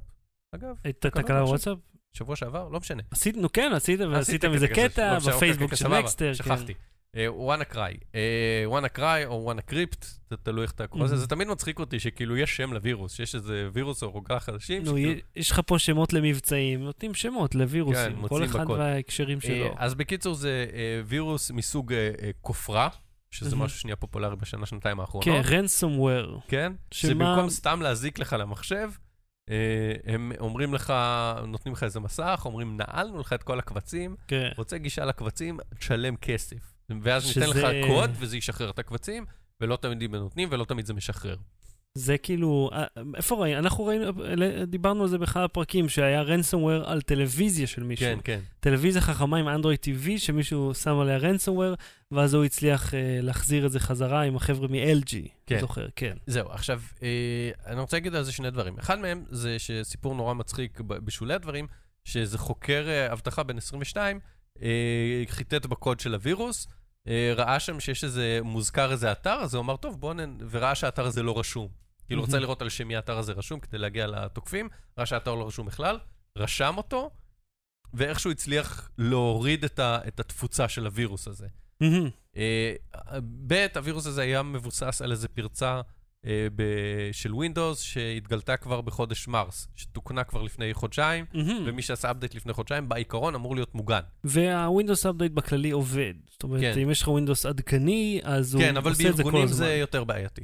אגב, 0.56 0.76
הייתה 0.84 1.10
תקלה. 1.10 1.44
בוואטסאפ? 1.44 1.78
שבוע 2.14 2.36
שעבר? 2.36 2.70
לא 2.70 2.80
משנה. 2.80 3.04
עשיתם, 3.12 3.40
נו 3.40 3.52
כן, 3.52 3.72
עשיתם, 3.76 4.12
ועשיתם 4.12 4.54
איזה 4.54 4.68
כזה, 4.68 4.90
קטע 4.90 5.14
לא, 5.14 5.20
בפייסבוק 5.20 5.76
של 5.76 5.88
נקסטר. 5.88 6.28
כן. 6.28 6.34
שכחתי. 6.34 6.74
וואנה 7.28 7.64
קריי. 7.64 7.94
וואנה 8.66 8.88
קריי 8.90 9.26
או 9.26 9.42
וואנה 9.44 9.62
קריפט, 9.62 10.06
תלוי 10.44 10.64
איך 10.64 10.72
אתה 10.72 10.88
קורא 10.88 11.04
לזה. 11.06 11.16
Mhm. 11.16 11.18
זה 11.18 11.28
תמיד 11.28 11.48
מצחיק 11.48 11.80
אותי 11.80 12.00
שכאילו 12.00 12.38
יש 12.38 12.58
שם 12.58 12.74
לווירוס, 12.74 13.14
שיש 13.14 13.36
איזה 13.36 13.70
וירוס 13.74 14.04
או 14.04 14.12
רוגע 14.12 14.40
חדשים. 14.40 14.84
נו, 14.84 14.98
יש 15.36 15.52
לך 15.52 15.62
פה 15.66 15.80
שמות 15.80 16.14
למבצעים, 16.14 16.84
נותנים 16.84 17.14
שמות 17.14 17.56
לווירוסים, 17.56 18.22
כן, 18.22 18.28
כל 18.28 18.46
אחד. 18.46 18.70
וההקשרים 18.70 19.42
שלו. 19.42 19.66
אה, 19.66 19.74
אז 19.78 19.96
בקיצור 19.96 20.34
זה 20.36 20.66
אה, 20.74 21.02
וירוס 21.06 21.52
מסוג 21.52 21.94
אה, 21.94 22.10
כופרה, 22.42 22.90
שזה 23.32 23.56
Mhm. 23.56 23.60
משהו 23.60 23.80
שנהיה 23.80 23.96
פופולרי 23.96 24.36
בשנה, 24.36 24.66
שנתיים 24.66 25.00
האחרונות. 25.00 25.26
כן, 25.26 25.42
ransomware. 25.66 26.40
כן? 26.48 26.74
שמה- 26.92 27.12
שבמקום 27.12 27.50
סתם 27.50 27.82
להזיק 27.82 28.20
לך 28.20 28.36
למחשב, 28.40 28.90
הם 30.06 30.32
אומרים 30.40 30.74
לך, 30.74 30.94
נותנים 31.48 31.74
לך 31.74 31.84
איזה 31.84 32.00
מסך, 32.00 32.42
אומרים, 32.46 32.78
נעלנו 32.78 33.20
לך 33.20 33.34
את 33.34 33.44
כל 33.44 33.60
הקבצים, 33.60 34.16
כן. 34.28 34.50
רוצה 34.58 34.78
גישה 34.78 35.06
לקבצים, 35.06 35.58
תשלם 35.80 36.16
כסף. 36.16 36.75
ואז 37.02 37.26
שזה- 37.26 37.46
ניתן 37.46 37.60
לך 37.60 37.88
קוד, 37.88 38.12
וזה 38.20 38.38
ישחרר 38.38 38.70
את 38.70 38.80
הקבצים, 38.80 39.26
ולא 39.62 39.76
תמיד 39.76 40.04
הם 40.04 40.16
נותנים, 40.16 40.50
ולא 40.52 40.66
תמיד 40.66 40.86
זה 40.86 40.94
משחרר. 40.94 41.36
זה 41.98 42.18
כאילו, 42.18 42.70
אה, 42.74 42.86
איפה 43.16 43.36
ראינו? 43.36 43.60
אנחנו 43.60 43.86
ראינו, 43.86 44.12
דיברנו 44.68 45.04
על 45.04 45.10
זה 45.10 45.18
באחד 45.18 45.44
הפרקים, 45.44 45.90
שהיה 45.90 46.24
ransomware 46.24 46.86
על 46.86 47.02
טלוויזיה 47.02 47.68
של 47.68 47.84
מישהו. 47.84 48.06
כן, 48.06 48.20
כן. 48.24 48.40
טלוויזיה 48.60 49.02
חכמה 49.02 49.38
עם 49.38 49.48
אנדרואיד 49.48 49.80
TV, 49.86 50.10
שמישהו 50.18 50.74
שם 50.74 51.00
עליה 51.00 51.18
ransomware, 51.20 51.76
ואז 52.12 52.34
הוא 52.34 52.44
הצליח 52.46 52.94
אה, 52.94 53.20
להחזיר 53.22 53.66
את 53.66 53.72
זה 53.72 53.80
חזרה 53.80 54.22
עם 54.22 54.36
החבר'ה 54.36 54.68
מ-LG. 54.68 55.16
כן. 55.46 55.60
זוכר, 55.60 55.88
כן. 55.96 56.18
זהו, 56.28 56.50
עכשיו, 56.52 56.82
אה, 57.04 57.52
אני 57.66 57.80
רוצה 57.82 57.98
להגיד 57.98 58.16
על 58.16 58.24
זה 58.24 58.32
שני 58.32 58.52
דברים. 58.52 58.80
אחד 58.80 59.00
מהם 59.00 59.24
זה 59.30 59.60
שסיפור 59.60 60.16
נורא 60.16 60.34
מצחיק 60.34 60.80
בשולי 60.82 61.34
הדברים, 61.34 61.68
שאיזה 62.04 62.38
חוקר 62.38 62.86
אה, 62.88 63.14
אבטחה 63.14 63.44
בן 63.44 63.58
22, 63.58 64.16
אה, 64.18 64.22
חיטט 65.28 65.66
בקוד 65.66 66.00
של 66.00 66.14
הווירוס, 66.14 66.68
אה, 67.08 67.34
ראה 67.36 67.60
שם 67.60 67.80
שיש 67.80 68.04
איזה, 68.04 68.40
מוזכר 68.44 68.92
איזה 68.92 69.12
אתר, 69.12 69.34
אז 69.34 69.54
הוא 69.54 69.62
אמר, 69.62 69.78
טוב, 69.78 70.00
בוא 70.00 70.14
נ... 70.14 70.38
וראה 70.50 70.76
שהאתר 70.76 71.06
הזה 71.06 71.24
לא 71.24 71.40
רשום. 71.40 71.68
כאילו, 72.08 72.22
רוצה. 72.22 72.40
לראות 72.40 72.62
על 72.62 72.70
שם 72.70 72.88
מי 72.88 72.96
האתר 72.96 73.18
הזה 73.18 73.34
רשום 73.34 73.60
כדי 73.60 73.78
להגיע 73.78 74.08
לתוקפים, 74.08 74.70
ראה 74.98 75.06
שהאתר 75.06 75.36
לא 75.36 75.48
רשום 75.48 75.66
בכלל, 75.68 76.00
רשם 76.38 76.74
אותו, 76.78 77.12
ואיכשהו 77.94 78.32
הצליח 78.32 78.90
להוריד 78.98 79.64
את, 79.64 79.80
ה... 79.80 80.00
את 80.08 80.20
התפוצה 80.20 80.70
של 80.70 80.86
הווירוס 80.86 81.28
הזה. 81.28 81.48
אה, 82.38 82.76
ב', 83.48 83.68
הווירוס 83.76 84.08
הזה 84.08 84.22
היה 84.22 84.44
מבוסס 84.44 85.02
על 85.02 85.12
איזה 85.12 85.28
פרצה 85.28 85.76
אה, 85.76 85.82
של 87.12 87.32
Windows 87.32 87.76
שהתגלתה 87.76 88.58
כבר 88.58 88.82
בחודש 88.82 89.28
מרס, 89.28 89.68
שתוקנה 89.76 90.24
כבר 90.24 90.42
לפני 90.42 90.74
חודשיים, 90.74 91.26
מהמם. 91.34 91.64
ומי 91.66 91.82
שעשה 91.82 92.12
אפדייט 92.12 92.36
לפני 92.36 92.54
חודשיים, 92.54 92.90
בעיקרון 92.90 93.36
אמור 93.36 93.56
להיות 93.56 93.76
מוגן. 93.76 94.00
וה-Windows 94.24 95.06
Update 95.06 95.34
בכללי 95.34 95.72
עובד. 95.72 96.14
זאת 96.32 96.44
אומרת, 96.44 96.62
כן. 96.62 96.80
אם 96.80 96.90
יש 96.90 97.02
לך 97.02 97.08
Windows 97.08 97.50
עדכני, 97.50 98.20
אז 98.24 98.54
הוא 98.54 98.64
כן, 98.64 98.78
אבל 98.78 98.92
עושה 98.92 99.10
את 99.10 99.16
זה 99.16 99.24
כל 99.24 99.30
בארגונים 99.32 99.44
הזמן. 99.48 99.66
זה 99.66 99.74
יותר 99.74 100.04
בעייתי. 100.04 100.42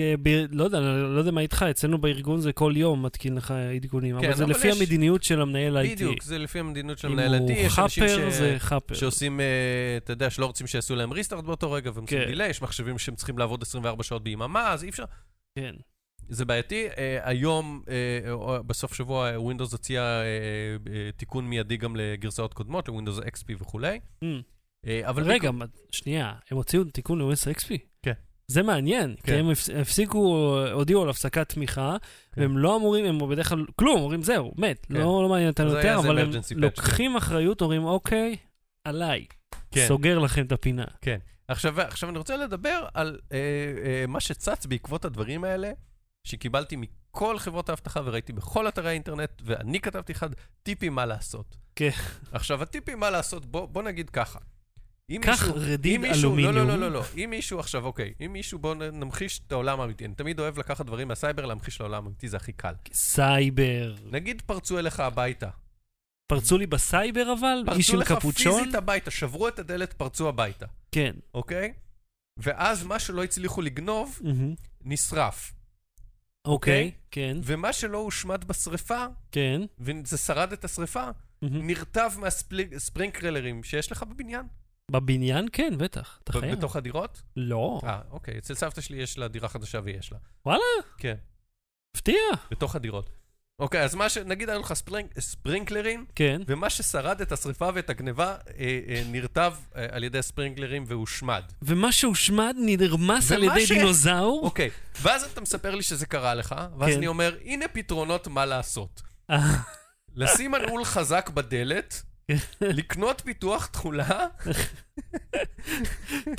אה, 0.00 0.14
ב- 0.22 0.44
לא 0.50 0.64
יודע, 0.64 0.80
לא 0.80 1.18
יודע 1.18 1.30
מה 1.30 1.40
איתך, 1.40 1.64
אצלנו 1.70 1.98
בארגון 1.98 2.40
זה 2.40 2.52
כל 2.52 2.72
יום 2.76 3.02
מתקין 3.06 3.34
לך 3.34 3.54
עדכונים, 3.76 4.20
כן, 4.20 4.26
אבל 4.26 4.34
זה 4.36 4.44
אבל 4.44 4.52
לפי 4.52 4.68
יש- 4.68 4.76
המדיניות 4.80 5.22
של 5.22 5.40
המנהל 5.40 5.76
IT. 5.76 5.90
בדיוק, 5.90 6.22
זה 6.22 6.38
לפי 6.38 6.58
המדיניות 6.60 6.98
של 6.98 7.08
אם 7.08 7.12
מנהל 7.14 7.34
IT, 7.34 7.38
הוא 7.52 7.68
חאפר, 7.68 7.88
ש... 7.88 8.34
זה 8.34 8.54
חאפר. 8.58 8.94
שעושים, 8.94 9.40
אה, 9.40 9.46
אתה 9.96 10.12
יודע, 10.12 10.30
שלא 10.30 10.46
רוצים 10.46 10.66
שיעשו 10.66 10.96
להם 10.96 11.12
ריסטארט 11.12 11.44
באותו 11.44 11.72
רגע, 11.72 11.90
והם 11.94 12.02
עושים 12.04 12.18
כן. 12.18 12.26
דיליי, 12.26 12.50
יש 12.50 12.62
מחשבים 12.62 12.98
שהם 12.98 13.14
צריכים 13.14 13.38
לעבוד 13.38 13.62
24 13.62 14.02
שעות 14.02 14.22
ביממה, 14.24 14.72
אז 14.72 14.84
אי 14.84 14.88
אפשר. 14.88 15.04
כן. 15.58 15.74
זה 16.28 16.44
בעייתי. 16.44 16.86
אה, 16.98 17.18
היום, 17.22 17.82
בסוף 18.66 18.94
שבוע, 18.94 19.30
Windows 19.36 19.74
הציע 19.74 20.20
תיקון 21.16 21.44
מיידי 21.46 21.76
גם 21.76 21.96
לגרסאות 21.96 22.54
קודמות, 22.54 22.88
ל-Windows 22.88 23.20
XP 23.24 23.54
וכולי. 23.58 24.00
Mm. 24.24 24.26
אבל 25.02 25.22
רגע, 25.22 25.50
מה- 25.50 25.64
שנייה, 25.92 26.32
הם 26.50 26.56
הוציאו 26.56 26.84
תיקון 26.84 27.18
ל-OS 27.18 27.56
XP? 27.56 27.68
כן. 28.48 28.52
זה 28.52 28.62
מעניין, 28.62 29.14
כי 29.16 29.22
כן. 29.22 29.38
הם 29.38 29.50
הפס- 29.50 29.70
הפסיקו, 29.80 30.18
הודיעו 30.72 31.02
על 31.02 31.08
הפסקת 31.10 31.48
תמיכה, 31.48 31.96
כן. 32.34 32.40
והם 32.40 32.58
לא 32.58 32.76
אמורים, 32.76 33.04
הם 33.04 33.30
בדרך 33.30 33.48
כלל, 33.48 33.64
כלום, 33.76 34.00
אומרים 34.00 34.22
זהו, 34.22 34.52
מת, 34.58 34.86
כן. 34.86 34.94
לא 34.94 35.22
לא 35.22 35.28
מעניין 35.28 35.50
אותנו 35.50 35.68
יותר, 35.70 35.98
אבל 35.98 36.18
הם 36.18 36.30
לוקחים 36.56 37.16
אחריות, 37.16 37.60
אומרים, 37.60 37.84
אוקיי, 37.84 38.36
עליי, 38.84 39.26
כן. 39.70 39.86
סוגר 39.88 40.18
לכם 40.18 40.46
את 40.46 40.52
הפינה. 40.52 40.84
עכשיו, 41.48 41.80
עכשיו 41.80 42.10
אני 42.10 42.18
רוצה 42.18 42.36
לדבר 42.36 42.86
על 42.94 43.18
אה, 43.32 43.38
אה, 43.84 44.04
מה 44.08 44.20
שצץ 44.20 44.66
בעקבות 44.66 45.04
הדברים 45.04 45.44
האלה, 45.44 45.70
שקיבלתי 46.24 46.76
מכל 46.76 47.38
חברות 47.38 47.68
האבטחה 47.68 48.00
וראיתי 48.04 48.32
בכל 48.32 48.68
אתרי 48.68 48.88
האינטרנט, 48.88 49.42
ואני 49.44 49.80
כתבתי 49.80 50.12
אחד, 50.12 50.30
טיפים 50.62 50.94
מה 50.94 51.06
לעשות. 51.06 51.56
כן. 51.76 51.90
עכשיו, 52.32 52.62
הטיפים 52.62 53.00
מה 53.00 53.10
לעשות, 53.10 53.46
בוא, 53.46 53.66
בוא 53.66 53.82
נגיד 53.82 54.10
ככה. 54.10 54.38
אם 55.10 55.20
קח 55.24 55.30
מישהו- 55.42 55.54
רדיד 55.56 55.94
אם 55.94 56.00
מישהו, 56.02 56.22
אלומיניום. 56.30 56.54
לא, 56.54 56.66
לא, 56.66 56.74
לא, 56.74 56.80
לא, 56.80 56.92
לא. 56.92 57.02
אם 57.24 57.30
מישהו 57.30 57.58
עכשיו, 57.60 57.84
אוקיי, 57.84 58.14
אם 58.24 58.32
מישהו, 58.32 58.58
בואו 58.58 58.74
נמחיש 58.74 59.40
את 59.46 59.52
העולם 59.52 59.80
האמיתי. 59.80 60.04
אני 60.04 60.14
תמיד 60.14 60.40
אוהב 60.40 60.58
לקחת 60.58 60.86
דברים 60.86 61.08
מהסייבר, 61.08 61.46
להמחיש 61.46 61.80
לעולם 61.80 62.04
האמיתי, 62.04 62.28
זה 62.28 62.36
הכי 62.36 62.52
קל. 62.52 62.74
סייבר. 62.92 63.94
נגיד 64.10 64.42
פרצו 64.46 64.78
אליך 64.78 65.00
הביתה. 65.00 65.48
פרצו 66.26 66.58
לי 66.58 66.66
בסייבר 66.66 67.32
אבל? 67.38 67.74
איש 67.76 67.86
פרצו 67.86 67.92
עם 67.96 68.00
לך 68.00 68.12
קפוצ'ון? 68.12 68.58
פיזית 68.58 68.74
הביתה, 68.74 69.10
שברו 69.10 69.48
את 69.48 69.58
הדלת, 69.58 69.92
פרצו 69.92 70.28
הביתה, 70.28 70.66
כן. 70.92 71.12
אוקיי? 71.34 71.72
ואז 72.38 72.84
מה 72.84 72.98
שלא 72.98 73.24
הצליחו 73.24 73.62
לגנוב. 73.62 74.20
נשרף. 74.84 75.52
אוקיי, 76.44 76.90
כן, 77.10 77.36
ומה 77.42 77.72
שלא 77.72 77.98
הושמד 77.98 78.44
בשריפה, 78.44 79.04
כן. 79.32 79.60
וזה 79.78 80.16
שרד 80.18 80.52
את 80.52 80.64
השריפה. 80.64 81.08
נרטב 81.42 82.10
מהספרינקלרים 82.18 83.62
שיש 83.64 83.92
לך 83.92 84.02
בבניין, 84.02 84.46
בבניין? 84.90 85.46
כן, 85.52 85.74
בטח. 85.78 86.18
אתה 86.24 86.32
חייב. 86.32 86.58
בתוך 86.58 86.76
הדירות. 86.76 87.22
לא. 87.36 87.80
אה, 87.84 88.00
אוקיי, 88.10 88.38
אצל 88.38 88.54
סבתא 88.54 88.80
שלי 88.80 88.96
יש 88.96 89.18
לה 89.18 89.28
דירה 89.28 89.48
חדשה 89.48 89.80
ויש 89.84 90.12
לה. 90.12 90.18
וואלה? 90.46 90.62
כן, 90.98 91.14
הפתיע. 91.96 92.20
בתוך 92.50 92.76
הדירות. 92.76 93.10
אוקיי, 93.58 93.82
אז 93.82 93.94
מה 93.94 94.08
ש... 94.08 94.18
נגיד 94.18 94.48
היו 94.50 94.60
לך 94.60 94.72
ספרינק... 94.74 95.20
ספרינקלרים, 95.20 96.04
כן. 96.14 96.42
ומה 96.46 96.70
ששרד 96.70 97.20
את 97.20 97.32
השריפה 97.32 97.68
ואת 97.74 97.90
הגניבה 97.90 98.36
אה, 98.58 98.80
אה, 98.88 99.02
נרטב 99.06 99.54
אה, 99.76 99.86
על 99.90 100.04
ידי 100.04 100.18
הספרינקלרים 100.18 100.84
והושמד. 100.86 101.42
ומה 101.62 101.92
שהושמד 101.92 102.56
נרמס 102.58 103.32
על 103.32 103.42
ידי 103.44 103.66
ש- 103.66 103.72
דינוזאור. 103.72 104.40
אוקיי, 104.44 104.70
ואז 105.02 105.22
אתה 105.24 105.40
מספר 105.40 105.74
לי 105.74 105.82
שזה 105.82 106.06
קרה 106.06 106.34
לך, 106.34 106.54
ואז 106.78 106.90
כן. 106.90 106.96
אני 106.96 107.06
אומר, 107.06 107.36
הנה 107.44 107.68
פתרונות 107.68 108.28
מה 108.28 108.44
לעשות. 108.46 109.02
אה, 109.30 109.38
לשים 110.14 110.50
מנעול 110.50 110.84
חזק 110.84 111.30
בדלת, 111.34 112.02
לקנות 112.60 113.22
ביטוח 113.24 113.66
תכולה, 113.66 114.26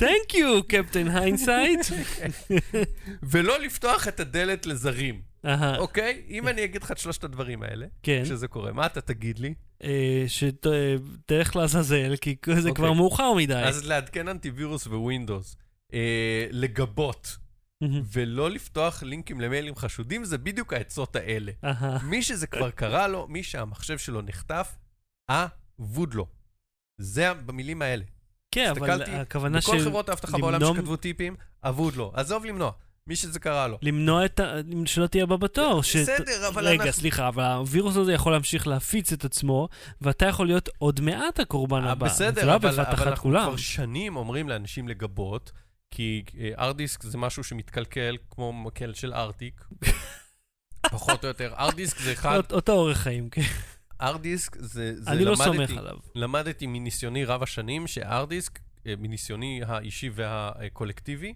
Thank 0.02 0.32
you, 0.32 0.62
Captain 0.68 1.08
Hindsight. 1.08 1.80
ולא 3.30 3.60
לפתוח 3.60 4.08
את 4.08 4.20
הדלת 4.20 4.66
לזרים, 4.66 5.22
אוקיי? 5.78 6.22
אם 6.28 6.48
אני 6.48 6.64
אגיד 6.64 6.82
לך 6.82 6.92
את 6.92 6.98
שלושת 6.98 7.24
הדברים 7.24 7.62
האלה, 7.62 7.86
כן. 8.02 8.22
כשזה 8.24 8.48
קורה, 8.48 8.72
מה 8.72 8.86
אתה 8.86 9.00
תגיד 9.00 9.38
לי? 9.38 9.54
אה, 9.84 10.24
שתלך 10.26 11.56
לעזאזל, 11.56 12.16
כי 12.16 12.36
זה 12.46 12.58
אוקיי. 12.58 12.74
כבר 12.74 12.92
מאוחר 12.92 13.32
מדי. 13.32 13.54
אז 13.54 13.86
לעדכן 13.86 14.28
אנטיווירוס 14.28 14.86
ווינדוס, 14.86 15.56
אה, 15.94 16.46
לגבות. 16.50 17.36
ולא 18.12 18.50
לפתוח 18.50 19.02
לינקים 19.02 19.40
למיילים 19.40 19.76
חשודים, 19.76 20.24
זה 20.24 20.38
בדיוק 20.38 20.72
העצות 20.72 21.16
האלה. 21.16 21.52
מי 22.02 22.22
שזה 22.22 22.46
כבר 22.46 22.70
קרה 22.70 23.08
לו, 23.08 23.26
מי 23.28 23.42
שהמחשב 23.42 23.98
שלו 23.98 24.22
נחטף, 24.22 24.76
אבוד 25.30 25.57
לו. 26.14 26.26
זה 27.00 27.34
במילים 27.34 27.82
האלה. 27.82 28.04
כן, 28.50 28.70
אבל 28.70 29.02
הכוונה 29.02 29.60
של 29.60 29.72
בכל 29.72 29.80
חברות 29.84 30.08
האבטחה 30.08 30.38
בעולם 30.38 30.60
שכתבו 30.74 30.96
טיפים, 30.96 31.36
אבוד 31.64 31.96
לו. 31.96 32.12
עזוב 32.14 32.44
למנוע, 32.44 32.70
מי 33.06 33.16
שזה 33.16 33.40
קרה 33.40 33.68
לו. 33.68 33.78
למנוע 33.82 34.24
את 34.24 34.40
ה... 34.40 34.54
שלא 34.86 35.06
תהיה 35.06 35.24
הבא 35.24 35.36
בתור. 35.36 35.82
ש- 35.82 35.96
בסדר, 35.96 36.48
אבל 36.48 36.66
רגע, 36.66 36.82
אנחנו- 36.84 36.92
סליחה, 37.00 37.28
אבל 37.28 37.42
הווירוס 37.44 37.96
הזה 37.96 38.12
יכול 38.12 38.32
להמשיך 38.32 38.66
להפיץ 38.66 39.12
את 39.12 39.24
עצמו, 39.24 39.68
ואתה 40.00 40.26
יכול 40.26 40.46
להיות 40.46 40.68
עוד 40.78 41.00
מעט 41.00 41.40
הקורבן 41.40 41.84
אה, 41.84 41.90
הבא. 41.92 42.06
בסדר, 42.06 42.46
לא 42.46 42.54
אבל, 42.56 42.68
אבל 42.68 42.82
אחת 42.82 43.06
אנחנו 43.06 43.22
כולם. 43.22 43.42
כבר 43.46 43.56
שנים 43.56 44.16
אומרים 44.16 44.48
לאנשים 44.48 44.88
לגבות, 44.88 45.52
כי 45.90 46.24
ארדיסק 46.58 47.02
זה 47.02 47.18
משהו 47.18 47.44
שמתקלקל 47.44 48.16
כמו 48.30 48.52
מקל 48.52 48.94
של 48.94 49.12
ארטיק. 49.14 49.64
פחות 50.90 51.24
או 51.24 51.28
יותר. 51.28 51.54
ארדיסק 51.58 51.98
זה 51.98 52.12
אחד, 52.12 52.36
אות- 52.36 52.52
אותו 52.52 52.72
אורך 52.72 52.98
חיים, 52.98 53.28
כן. 53.30 53.42
ארדיסק 54.00 54.56
זה, 54.60 55.02
זה 55.02 55.10
אני 55.10 55.24
לא 55.24 55.32
למדתי, 55.32 55.44
סומך 55.44 55.70
עליו. 55.70 55.96
למדתי 56.14 56.66
מניסיוני 56.66 57.24
רב 57.24 57.42
השנים 57.42 57.86
שארדיסק, 57.86 58.58
אה, 58.86 58.94
מניסיוני 58.98 59.60
האישי 59.66 60.10
והקולקטיבי, 60.14 61.34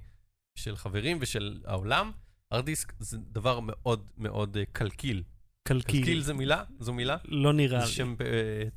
של 0.54 0.76
חברים 0.76 1.18
ושל 1.20 1.60
העולם, 1.64 2.10
ארדיסק 2.52 2.92
זה 2.98 3.18
דבר 3.18 3.60
מאוד 3.60 4.06
מאוד 4.18 4.56
אה, 4.56 4.62
קלקיל. 4.72 5.22
קלקיל 5.64 6.00
קלקיל. 6.00 6.20
זה 6.20 6.34
מילה? 6.34 6.62
זו 6.80 6.92
מילה? 6.92 7.16
לא 7.24 7.52
נראה 7.52 7.80
לי. 7.80 7.86
שם... 7.86 8.14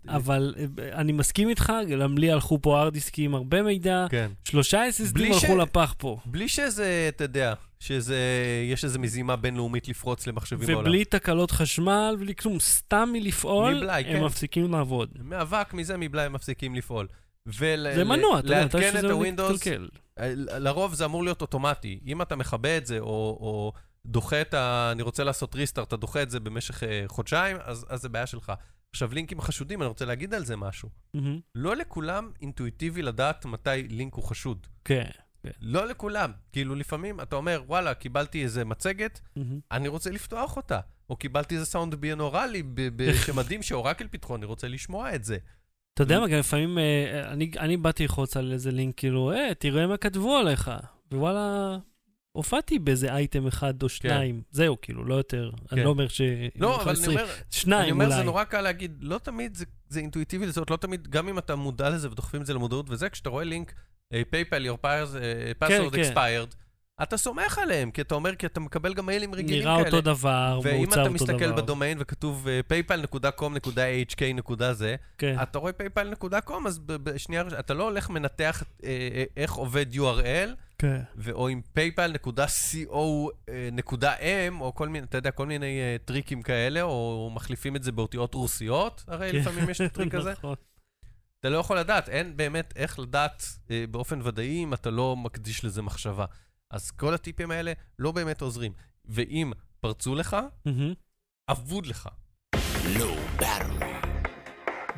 אה, 0.08 0.16
אבל 0.16 0.56
אה, 0.58 0.66
אני 1.00 1.12
מסכים 1.12 1.50
איתך, 1.50 1.74
גם 2.00 2.18
לי 2.18 2.32
הלכו 2.32 2.62
פה 2.62 2.82
ארדיסקים 2.82 3.36
הרבה 3.36 3.62
מידע. 3.64 4.06
כן. 4.10 4.32
שלושה 4.44 4.84
SSDים 4.90 5.34
ש- 5.34 5.44
הלכו 5.44 5.58
לפח 5.58 5.96
פה. 5.98 6.18
בלי 6.26 6.48
שזה, 6.50 7.06
אתה 7.16 7.24
יודע, 7.24 7.54
שזה, 7.80 8.18
יש 8.72 8.84
איזו 8.84 9.00
מזימה 9.00 9.36
בינלאומית 9.36 9.88
לפרוץ 9.88 10.28
למחשבים 10.28 10.68
בעולם. 10.68 10.80
ובלי 10.80 11.06
תקלות 11.06 11.52
חשמל, 11.52 12.16
בלי 12.20 12.36
כלום, 12.36 12.60
סתם 12.60 13.10
מלפעול, 13.14 13.76
מבלאי, 13.76 14.04
הם 14.08 14.14
כן. 14.20 14.24
מפסיקים 14.24 14.72
לעבוד. 14.72 15.10
מאבק 15.24 15.74
מזה 15.74 15.98
מבלאי 15.98 16.26
הם 16.26 16.34
מפסיקים 16.34 16.76
לפעול. 16.76 17.08
ול, 17.60 17.88
זה 17.96 18.04
מנוע, 18.04 18.40
אתה 18.40 18.48
יודע, 18.48 18.66
מתי 18.66 18.78
לעדכן 18.78 18.90
שזה 18.90 19.00
את 19.00 19.04
עולה 19.04 19.14
הווינדוס, 19.16 19.52
מתקלקל. 19.52 19.88
אה, 20.20 20.32
לרוב 20.36 20.94
זה 20.94 21.06
אמור 21.06 21.24
להיות 21.24 21.42
אוטומטי. 21.42 22.00
אם 22.08 22.22
אתה 22.22 22.36
מכבה 22.36 22.78
את 22.78 22.86
זה, 22.86 23.00
או, 23.00 23.06
או 23.40 23.74
דוחה 24.06 24.42
את 24.42 24.54
ה... 24.54 24.90
אני 24.92 25.02
רוצה 25.02 25.24
לעשות 25.24 25.56
ריסטארט, 25.56 25.88
אתה 25.88 25.98
דוחה 25.98 26.22
את 26.22 26.30
זה 26.32 26.40
במשך 26.40 26.84
אה, 26.84 27.04
חודשיים, 27.08 27.58
אז, 27.64 27.86
אז 27.90 28.02
זה 28.02 28.10
בעיה 28.10 28.26
שלך. 28.26 28.52
עכשיו, 28.92 29.14
לינקים 29.14 29.42
חשודים, 29.42 29.82
אני 29.82 29.88
רוצה 29.88 30.06
להגיד 30.06 30.34
על 30.34 30.46
זה 30.46 30.56
משהו. 30.56 30.90
מהמם. 31.14 31.40
לא 31.56 31.76
לכולם 31.76 32.32
אינטואיטיבי 32.42 33.02
לדעת 33.02 33.46
מתי 33.46 33.88
לינק 33.90 34.14
הוא 34.14 34.24
חשוד. 34.24 34.68
כן. 34.86 35.10
לא 35.62 35.88
לכולם. 35.88 36.32
כאילו, 36.52 36.76
לפעמים 36.76 37.22
אתה 37.22 37.36
אומר, 37.36 37.64
וואלה, 37.68 37.94
קיבלתי 37.94 38.44
איזה 38.44 38.66
מצגת, 38.66 39.22
מהמם. 39.36 39.60
אני 39.72 39.88
רוצה 39.88 40.10
לפתוח 40.10 40.58
אותה. 40.58 40.80
או 41.10 41.16
קיבלתי 41.16 41.56
איזה 41.56 41.66
סאונד 41.66 41.96
ביונורלי 41.96 42.64
ב- 42.64 42.90
ב- 42.96 43.14
שמדהים 43.26 43.62
שאורקל 43.62 44.08
פיתחו, 44.08 44.36
אני 44.36 44.46
רוצה 44.46 44.68
לשמוע 44.68 45.16
את 45.16 45.24
זה. 45.24 45.38
אתה 45.94 46.04
יודע 46.04 46.20
מה, 46.20 46.28
גם 46.28 46.40
לפעמים, 46.40 46.78
אה, 46.78 47.32
אני, 47.32 47.52
אני 47.60 47.78
באתי 47.78 48.04
ללחוץ 48.04 48.38
על 48.38 48.52
איזה 48.52 48.72
לינק, 48.72 48.98
כאילו, 48.98 49.32
אה, 49.32 49.54
תראה 49.60 49.88
מה 49.88 49.98
כתבו 49.98 50.38
עליך. 50.38 50.72
ווואלה, 51.12 51.78
הופעתי 52.36 52.80
באיזה 52.80 53.14
אייטם 53.14 53.48
אחד 53.48 53.84
או 53.84 53.90
שניים. 53.90 54.42
זהו, 54.52 54.78
כאילו, 54.82 55.06
לא 55.06 55.16
יותר. 55.16 55.52
אני 55.72 55.84
לא 55.84 55.90
אומר 55.90 56.08
ש... 56.08 56.22
כן. 56.22 56.48
לא, 56.56 56.82
אבל 56.82 56.94
אני 56.98 57.08
אומר, 57.08 57.24
אני 57.24 57.32
שניים 57.52 57.94
אומר, 57.94 58.10
זה 58.10 58.16
אולי. 58.16 58.26
נורא 58.26 58.44
קל 58.44 58.62
להגיד, 58.62 58.98
לא 59.02 59.18
תמיד 59.18 59.56
זה, 59.56 59.66
זה 59.90 60.00
אינטואיטיבי 60.00 60.46
לזאת, 60.46 60.70
לא 60.70 60.78
תמיד, 60.78 61.08
גם 61.08 61.28
אם 61.28 61.38
אתה 61.38 61.56
מודע 61.56 61.90
לזה 61.90 62.12
ודוחפים 62.12 62.42
את 62.42 62.46
זה 62.46 62.54
למודעות 62.54 62.90
וזה, 62.90 63.10
כשאתה 63.10 63.30
רואה 63.30 63.44
לינק, 63.44 63.74
אה, 64.14 64.22
PayPal, 64.32 64.66
your 64.68 64.78
password, 64.86 65.18
אה, 65.22 65.52
password 65.68 65.96
כן. 65.96 66.14
expired, 66.14 66.56
אתה 67.04 67.18
סומך 67.18 67.58
עליהם, 67.58 67.92
כי 67.92 68.02
אתה 68.02 68.16
אומר, 68.16 68.36
כי 68.36 68.46
אתה 68.46 68.60
מקבל 68.60 68.94
גם 68.94 69.06
מיילים 69.06 69.36
רגילים 69.36 69.64
כאלה. 69.64 69.78
נראה 69.78 69.86
אותו 69.86 70.02
דבר, 70.02 70.60
ואם 70.64 70.76
מעוצב 70.76 70.92
אתה 70.92 71.02
אותו 71.02 71.14
מסתכל 71.14 71.48
דבר. 71.48 71.62
בדומיין 71.62 71.98
וכתוב 72.02 72.48
אה, 72.48 72.60
paypal.com.hk.זה, 72.70 74.96
כן. 75.18 75.36
אתה 75.42 75.60
רואה 75.60 75.72
paypal.com, 75.72 76.68
אז 76.68 76.80
בשנייה, 76.80 77.44
אתה 77.60 77.74
לא 77.74 77.84
הולך 77.84 78.10
מנתח 78.10 78.64
איך 79.38 79.54
עובד 79.54 79.86
URL, 79.94 80.50
כן. 80.78 81.02
ואו 81.16 81.48
עם 81.48 81.62
paypal.co.m, 81.78 84.54
או 84.60 84.76
כל 84.76 84.90
מיני, 84.90 85.06
אתה 85.06 85.18
יודע, 85.18 85.32
כל 85.32 85.46
מיני 85.46 85.80
אה, 85.80 85.96
טריקים 86.06 86.42
כאלה, 86.42 86.82
או 86.82 87.32
מחליפים 87.34 87.76
את 87.76 87.84
זה 87.84 87.92
באותיות 87.92 88.34
רוסיות, 88.34 89.04
הרי 89.08 89.32
כן. 89.32 89.38
לפעמים 89.38 89.70
יש 89.70 89.82
את 89.82 89.92
הטריק 89.92 90.16
הזה. 90.16 90.32
נכון. 90.32 90.56
אתה 91.40 91.50
לא 91.50 91.58
יכול 91.58 91.80
לדעת, 91.80 92.10
אין 92.10 92.38
באמת 92.38 92.74
איך 92.76 93.00
לדעת 93.00 93.44
אה, 93.72 93.86
באופן 93.92 94.20
ודאי 94.24 94.64
אם 94.64 94.74
אתה 94.74 94.90
לא 94.90 95.16
מקדיש 95.16 95.66
לזה 95.66 95.82
מחשבה. 95.82 96.26
אז 96.72 96.92
כל 96.92 97.14
הטיפים 97.14 97.52
האלה 97.52 97.74
לא 98.00 98.12
באמת 98.12 98.42
עוזרים. 98.42 98.72
ואם 99.06 99.52
פרצו 99.80 100.16
לך. 100.16 100.38
אבוד 101.52 101.86
לך. 101.86 102.10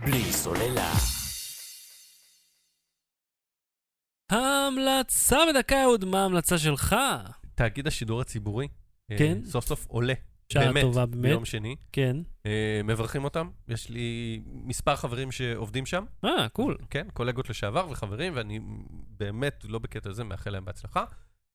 בלי 0.05 0.23
סוללה. 0.23 1.16
ההמלצה 4.29 5.37
בדקה, 5.49 5.83
אהוד, 5.83 6.05
מה 6.05 6.21
ההמלצה 6.21 6.57
שלך? 6.57 6.95
תאגיד 7.55 7.87
השידור 7.87 8.21
הציבורי, 8.21 8.67
אה, 9.11 9.17
כן. 9.17 9.37
סוף 9.45 9.65
סוף 9.65 9.85
עולה. 9.87 10.13
שעה 10.53 10.65
באמת, 10.65 10.81
טובה, 10.81 11.05
באמת. 11.05 11.21
ביום 11.21 11.45
שני. 11.45 11.75
כן. 11.91 12.17
אה, 12.45 12.81
מברכים 12.83 13.23
אותם. 13.23 13.49
יש 13.67 13.89
לי 13.89 14.39
מספר 14.45 14.95
חברים 14.95 15.31
שעובדים 15.31 15.85
שם. 15.85 16.03
אה, 16.25 16.49
קול. 16.49 16.77
כן, 16.89 17.07
קולגות 17.13 17.49
לשעבר 17.49 17.87
וחברים, 17.89 18.33
ואני 18.35 18.59
באמת, 19.17 19.65
לא 19.67 19.79
בקטע 19.79 20.09
הזה, 20.09 20.23
מאחל 20.23 20.49
להם 20.49 20.65
בהצלחה. 20.65 21.03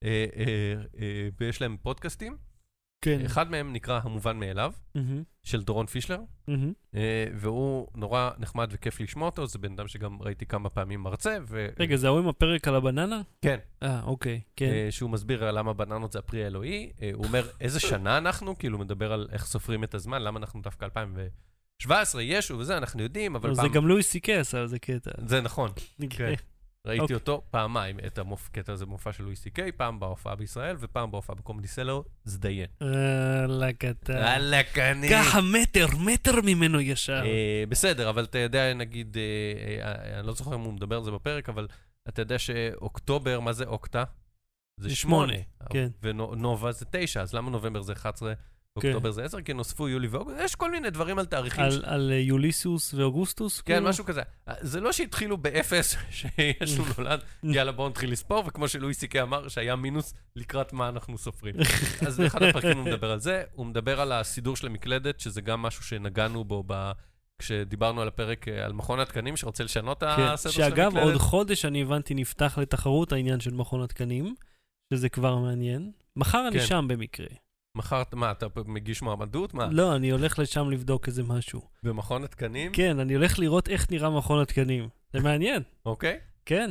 אה, 0.04 0.26
אה, 0.36 0.74
אה, 1.00 1.28
ויש 1.40 1.60
להם 1.60 1.76
פודקאסטים. 1.82 2.36
כן. 3.02 3.24
אחד 3.24 3.50
מהם 3.50 3.72
נקרא 3.72 4.00
המובן 4.02 4.36
מאליו, 4.36 4.72
מהמם, 4.94 5.22
של 5.42 5.62
דורון 5.62 5.86
פישלר, 5.86 6.20
מהמם. 6.48 6.72
אה, 6.94 7.26
והוא 7.34 7.88
נורא 7.94 8.30
נחמד 8.38 8.68
וכיף 8.72 9.00
לשמוע 9.00 9.28
אותו, 9.28 9.46
זה 9.46 9.58
בן 9.58 9.72
אדם 9.72 9.88
שגם 9.88 10.22
ראיתי 10.22 10.46
כמה 10.46 10.68
פעמים 10.68 11.00
מרצה, 11.00 11.38
ו... 11.48 11.68
רגע, 11.78 11.96
זה 11.96 12.06
ההוא 12.06 12.18
עם 12.18 12.28
הפרק 12.28 12.68
על 12.68 12.74
הבננה? 12.74 13.22
כן, 13.42 13.58
אה, 13.82 14.02
אוקיי, 14.02 14.40
כן. 14.56 14.66
אה, 14.72 14.88
שהוא 14.90 15.10
מסביר 15.10 15.50
למה 15.50 15.72
בננות 15.72 16.12
זה 16.12 16.18
הפרי 16.18 16.44
האלוהי. 16.44 16.92
אה, 17.02 17.10
הוא 17.14 17.24
אומר, 17.24 17.48
איזה 17.60 17.80
שנה 17.80 18.18
אנחנו? 18.18 18.58
כאילו, 18.58 18.78
מדבר 18.78 19.12
על 19.12 19.28
איך 19.32 19.44
סופרים 19.46 19.84
את 19.84 19.94
הזמן, 19.94 20.22
למה 20.22 20.38
אנחנו 20.38 20.60
דווקא 20.62 20.84
2017, 20.84 22.22
ישו 22.22 22.58
וזה, 22.58 22.76
אנחנו 22.76 23.02
יודעים, 23.02 23.36
אבל 23.36 23.48
לא, 23.48 23.54
זה 23.54 23.62
פעם... 23.62 23.72
גם 23.72 23.86
לואי 23.86 24.02
סי-קיי 24.02 24.36
עשה, 24.36 24.66
זה 24.66 24.78
קטע. 24.78 25.10
זה 25.26 25.40
נכון. 25.40 25.70
כן. 26.10 26.34
ראיתי 26.86 27.02
אוקיי. 27.02 27.14
אותו 27.14 27.42
פעמיים, 27.50 27.98
את 28.06 28.18
הקטע 28.18 28.72
הזה 28.72 28.86
במופע 28.86 29.12
של 29.12 29.24
לואי 29.24 29.36
סי 29.36 29.50
קיי, 29.50 29.72
פעם 29.72 30.00
בהופעה 30.00 30.34
בישראל 30.36 30.76
ופעם 30.80 31.10
בהופעה 31.10 31.36
בקומדי 31.36 31.68
סלר, 31.68 32.00
זדיין. 32.24 32.66
וואלה, 32.80 33.72
קטן. 33.72 34.12
וואלה, 34.12 34.62
קני. 34.62 35.08
ככה 35.10 35.40
מטר, 35.40 35.86
מטר 35.98 36.40
ממנו 36.44 36.80
ישר. 36.80 37.22
אה, 37.24 37.64
בסדר, 37.68 38.10
אבל 38.10 38.24
אתה 38.24 38.38
יודע, 38.38 38.74
נגיד, 38.74 39.16
אה, 39.16 39.86
אה, 39.86 40.18
אני 40.18 40.26
לא 40.26 40.32
זוכר 40.32 40.54
אם 40.54 40.60
הוא 40.60 40.72
מדבר 40.72 40.96
על 40.96 41.04
זה 41.04 41.10
בפרק, 41.10 41.48
אבל 41.48 41.68
אתה 42.08 42.22
יודע 42.22 42.38
שאוקטובר, 42.38 43.40
מה 43.40 43.52
זה 43.52 43.64
אוקטו? 43.64 44.04
זה. 44.80 44.96
שמונה, 44.96 45.32
כן. 45.70 45.88
ונובה 46.02 46.72
זה 46.72 46.84
תשע, 46.90 47.22
אז 47.22 47.34
למה 47.34 47.50
נובמבר 47.50 47.82
זה 47.82 47.92
11? 47.92 48.32
אוקטובר 48.76 49.10
זה 49.10 49.24
10, 49.24 49.40
כי 49.40 49.52
נוספו 49.52 49.88
יולי 49.88 50.08
ואוגוסט, 50.08 50.36
יש 50.40 50.54
כל 50.54 50.70
מיני 50.70 50.90
דברים 50.90 51.18
על 51.18 51.26
תאריכים. 51.26 51.70
ש- 51.70 51.74
על, 51.74 51.84
על 51.84 52.10
אה, 52.12 52.16
יוליסוס 52.18 52.94
ואוגוסטוס? 52.94 53.60
כן, 53.60 53.74
כאילו? 53.74 53.88
משהו 53.88 54.04
כזה. 54.04 54.22
זה 54.60 54.80
לא 54.80 54.92
שהתחילו 54.92 55.36
באפס, 55.36 55.96
שישו 56.10 56.82
נולד, 56.98 57.20
יאללה 57.42 57.72
בואו 57.72 57.88
נתחיל 57.88 58.12
לספור, 58.12 58.44
וכמו 58.46 58.68
שלואי 58.68 58.94
סי.קיי 58.94 59.22
אמר, 59.22 59.48
שהיה 59.48 59.76
מינוס 59.76 60.14
לקראת 60.36 60.72
מה 60.72 60.88
אנחנו 60.88 61.18
סופרים. 61.18 61.54
אז 62.06 62.20
באחד 62.20 62.42
הפרקים 62.42 62.78
הוא 62.78 62.86
מדבר 62.86 63.10
על 63.10 63.20
זה, 63.20 63.42
הוא 63.52 63.66
מדבר 63.66 64.00
על 64.00 64.12
הסידור 64.12 64.56
של 64.56 64.66
המקלדת, 64.66 65.20
שזה 65.20 65.40
גם 65.40 65.62
משהו 65.62 65.84
שנגענו 65.84 66.44
בו 66.44 66.64
ב... 66.66 66.92
כשדיברנו 67.38 68.00
על 68.02 68.08
הפרק 68.08 68.48
אה, 68.48 68.64
על 68.64 68.72
מכון 68.72 69.00
התקנים, 69.00 69.36
שרוצה 69.36 69.64
לשנות 69.64 70.02
את 70.02 70.08
כן, 70.16 70.22
הסדר 70.22 70.52
של 70.52 70.62
המקלדת. 70.62 70.92
שאגב, 70.92 70.96
עוד 70.96 71.16
חודש 71.16 71.64
אני 71.64 71.82
הבנתי 71.82 72.14
נפתח 72.14 72.58
לתחרות 72.58 73.12
העניין 73.12 73.40
של 73.40 73.54
מכון 73.54 73.82
התקנים, 73.82 74.34
שזה 74.94 75.08
כבר 75.08 75.36
מעניין. 75.36 75.92
מחר 76.16 76.48
אני 76.48 76.60
כן. 76.60 76.66
שם 76.66 76.86
במקרה. 76.88 77.26
מחר, 77.74 78.02
מה, 78.12 78.30
אתה 78.30 78.46
מגיש 78.66 79.02
מועמדות? 79.02 79.54
מה? 79.54 79.68
לא, 79.70 79.96
אני 79.96 80.10
הולך 80.10 80.38
לשם 80.38 80.70
לבדוק 80.70 81.08
איזה 81.08 81.22
משהו. 81.22 81.62
במכון 81.82 82.24
התקנים? 82.24 82.72
כן, 82.72 82.98
אני 82.98 83.14
הולך 83.14 83.38
לראות 83.38 83.68
איך 83.68 83.90
נראה 83.90 84.10
מכון 84.10 84.42
התקנים. 84.42 84.88
זה 85.12 85.20
מעניין, 85.20 85.62
אוקיי. 85.86 86.18
כן. 86.46 86.70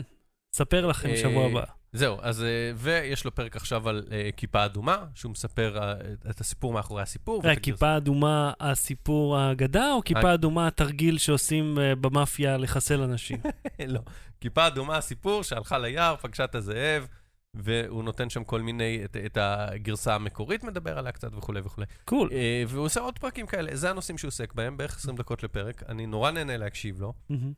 אספר 0.55 0.85
לכם 0.85 1.09
אה, 1.09 1.17
שבוע 1.17 1.45
הבא. 1.45 1.63
זהו, 1.93 2.17
אז, 2.21 2.43
אה, 2.43 2.71
ויש 2.75 3.25
לו 3.25 3.35
פרק 3.35 3.55
עכשיו 3.55 3.89
על 3.89 4.03
אה, 4.11 4.29
כיפה 4.37 4.65
אדומה, 4.65 4.97
שהוא 5.15 5.31
מספר 5.31 5.77
אה, 5.81 5.93
את 6.29 6.39
הסיפור 6.39 6.73
מאחורי 6.73 7.01
הסיפור. 7.01 7.41
והכיפה 7.43 7.97
אדומה, 7.97 8.53
הסיפור 8.59 9.37
האגדה, 9.37 9.93
או 9.93 10.01
כיפה 10.05 10.33
אדומה, 10.33 10.67
התרגיל 10.67 11.17
שעושים 11.17 11.79
אה, 11.79 11.95
במאפיה 11.95 12.57
לחסל 12.57 13.01
אנשים? 13.01 13.37
לא. 13.87 13.99
כיפה 14.41 14.67
אדומה, 14.67 14.97
הסיפור 14.97 15.43
שהלכה 15.43 15.77
ליער, 15.77 16.15
פגשה 16.15 16.43
את 16.43 16.55
הזאב, 16.55 17.07
והוא 17.53 18.03
נותן 18.03 18.29
שם 18.29 18.43
כל 18.43 18.61
מיני, 18.61 19.05
את, 19.05 19.17
את 19.25 19.37
הגרסה 19.41 20.15
המקורית 20.15 20.63
מדבר 20.63 20.97
עליה 20.97 21.11
קצת 21.11 21.33
וכולי 21.35 21.59
וכולי. 21.59 21.87
קול. 22.05 22.29
אה, 22.31 22.63
והוא 22.67 22.85
עושה 22.85 22.99
עוד 22.99 23.19
פרקים 23.19 23.45
כאלה, 23.45 23.75
זה 23.75 23.89
הנושאים 23.89 24.17
שהוא 24.17 24.29
עוסק 24.29 24.53
בהם, 24.53 24.77
בערך 24.77 24.97
20 24.97 25.17
דקות 25.17 25.43
לפרק. 25.43 25.83
אני 25.89 26.05
נורא 26.05 26.31
נהנה 26.31 26.57
להקשיב 26.57 27.01
לו, 27.01 27.13
מהמם. 27.29 27.53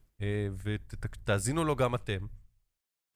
ותאזינו 0.64 1.64
לו 1.64 1.76
גם 1.76 1.96
אתם. 1.96 2.26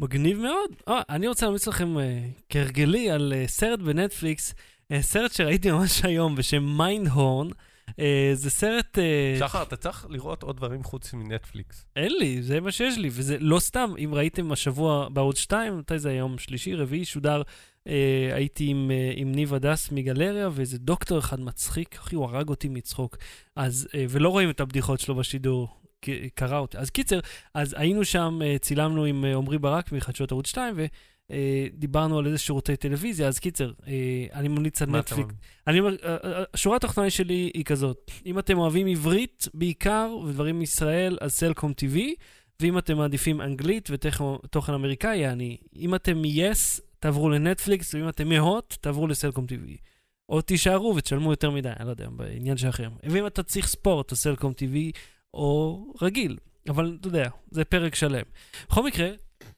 מגניב 0.01 0.39
מאוד. 0.39 0.71
אה, 0.87 1.01
אני 1.09 1.27
רוצה 1.27 1.45
להמליץ 1.45 1.67
לכם, 1.67 1.97
אה, 1.97 2.19
כהרגלי, 2.49 3.11
על 3.11 3.33
אה, 3.33 3.47
סרט 3.47 3.79
בנטפליקס, 3.79 4.55
אה, 4.91 5.01
סרט 5.01 5.31
שראיתי 5.31 5.71
ממש 5.71 6.05
היום 6.05 6.35
בשם 6.35 6.77
Mindhorn. 6.77 7.47
אה, 7.99 8.31
זה 8.33 8.49
סרט... 8.49 8.99
אה, 8.99 9.35
שחר, 9.39 9.63
אתה 9.63 9.75
צריך 9.75 10.05
לראות 10.09 10.43
עוד 10.43 10.57
דברים 10.57 10.83
חוץ 10.83 11.13
מנטפליקס. 11.13 11.85
אין 11.95 12.11
לי, 12.19 12.41
זה 12.41 12.59
מה 12.59 12.71
שיש 12.71 12.97
לי, 12.97 13.09
וזה 13.11 13.37
לא 13.39 13.59
סתם, 13.59 13.93
אם 14.03 14.13
ראיתם 14.13 14.51
השבוע 14.51 15.09
בערוץ 15.09 15.37
2, 15.39 15.79
מתי 15.79 15.99
זה 15.99 16.09
היום? 16.09 16.37
שלישי, 16.37 16.75
רביעי, 16.75 17.05
שודר, 17.05 17.41
אה, 17.87 18.29
הייתי 18.35 18.65
עם, 18.67 18.91
אה, 18.91 19.11
עם 19.15 19.31
ניב 19.31 19.53
הדס 19.53 19.91
מגלריה, 19.91 20.49
ואיזה 20.51 20.77
דוקטור 20.77 21.19
אחד 21.19 21.39
מצחיק, 21.39 21.95
אחי, 21.95 22.15
הוא 22.15 22.25
הרג 22.25 22.49
אותי 22.49 22.69
מצחוק. 22.69 23.17
אז, 23.55 23.87
אה, 23.95 24.05
ולא 24.09 24.29
רואים 24.29 24.49
את 24.49 24.59
הבדיחות 24.59 24.99
שלו 24.99 25.15
בשידור, 25.15 25.67
קרא 26.35 26.59
אותי. 26.59 26.77
אז 26.77 26.89
קיצר, 26.89 27.19
אז 27.53 27.75
היינו 27.77 28.05
שם, 28.05 28.39
צילמנו 28.61 29.05
עם 29.05 29.25
עמרי 29.25 29.57
ברק 29.57 29.91
מחדשות 29.91 30.31
ערוץ 30.31 30.47
2, 30.47 30.75
ודיברנו 31.29 32.19
על 32.19 32.25
איזה 32.25 32.37
שירותי 32.37 32.75
טלוויזיה, 32.75 33.27
אז 33.27 33.39
קיצר, 33.39 33.71
אה, 33.87 34.25
אני 34.33 34.47
ממליץ 34.47 34.81
על 34.81 34.89
נטפליקס. 34.89 35.33
אני 35.67 35.79
אומר, 35.79 35.95
אה, 36.03 36.17
אה, 36.23 36.43
השורה 36.53 36.75
התחתונה 36.75 37.09
שלי 37.09 37.51
היא 37.53 37.65
כזאת, 37.65 38.11
אם 38.25 38.39
אתם 38.39 38.57
אוהבים 38.57 38.87
עברית 38.87 39.47
בעיקר, 39.53 40.17
ודברים 40.25 40.59
מישראל, 40.59 41.17
אז 41.21 41.33
סלקום 41.33 41.71
TV, 41.71 41.97
ואם 42.61 42.77
אתם 42.77 42.97
מעדיפים 42.97 43.41
אנגלית 43.41 43.89
ותוכן 43.91 44.73
אמריקאי, 44.73 45.17
יעני, 45.17 45.57
אם 45.75 45.95
אתם 45.95 46.21
מ-yes, 46.21 46.81
תעברו 46.99 47.29
לנטפליקס, 47.29 47.93
ואם 47.93 48.09
אתם 48.09 48.29
מהוט, 48.29 48.75
תעברו 48.81 49.07
לסלקום 49.07 49.45
TV. 49.45 49.77
או 50.29 50.41
תישארו 50.41 50.95
ותשלמו 50.95 51.31
יותר 51.31 51.49
מדי, 51.49 51.69
אני 51.79 51.85
לא 51.85 51.91
יודע, 51.91 52.09
בעניין 52.09 52.57
שלכם. 52.57 52.89
ואם 53.03 53.27
אתה 53.27 53.43
צריך 53.43 53.67
ספורט, 53.67 54.11
אז 54.11 54.17
סלקום 54.17 54.51
TV, 54.51 54.97
או 55.33 55.83
רגיל. 56.01 56.37
אבל 56.69 56.97
אתה 56.99 57.07
יודע, 57.07 57.29
זה 57.51 57.65
פרק 57.65 57.95
שלם. 57.95 58.23
בכל 58.69 58.85
מקרה, 58.85 59.09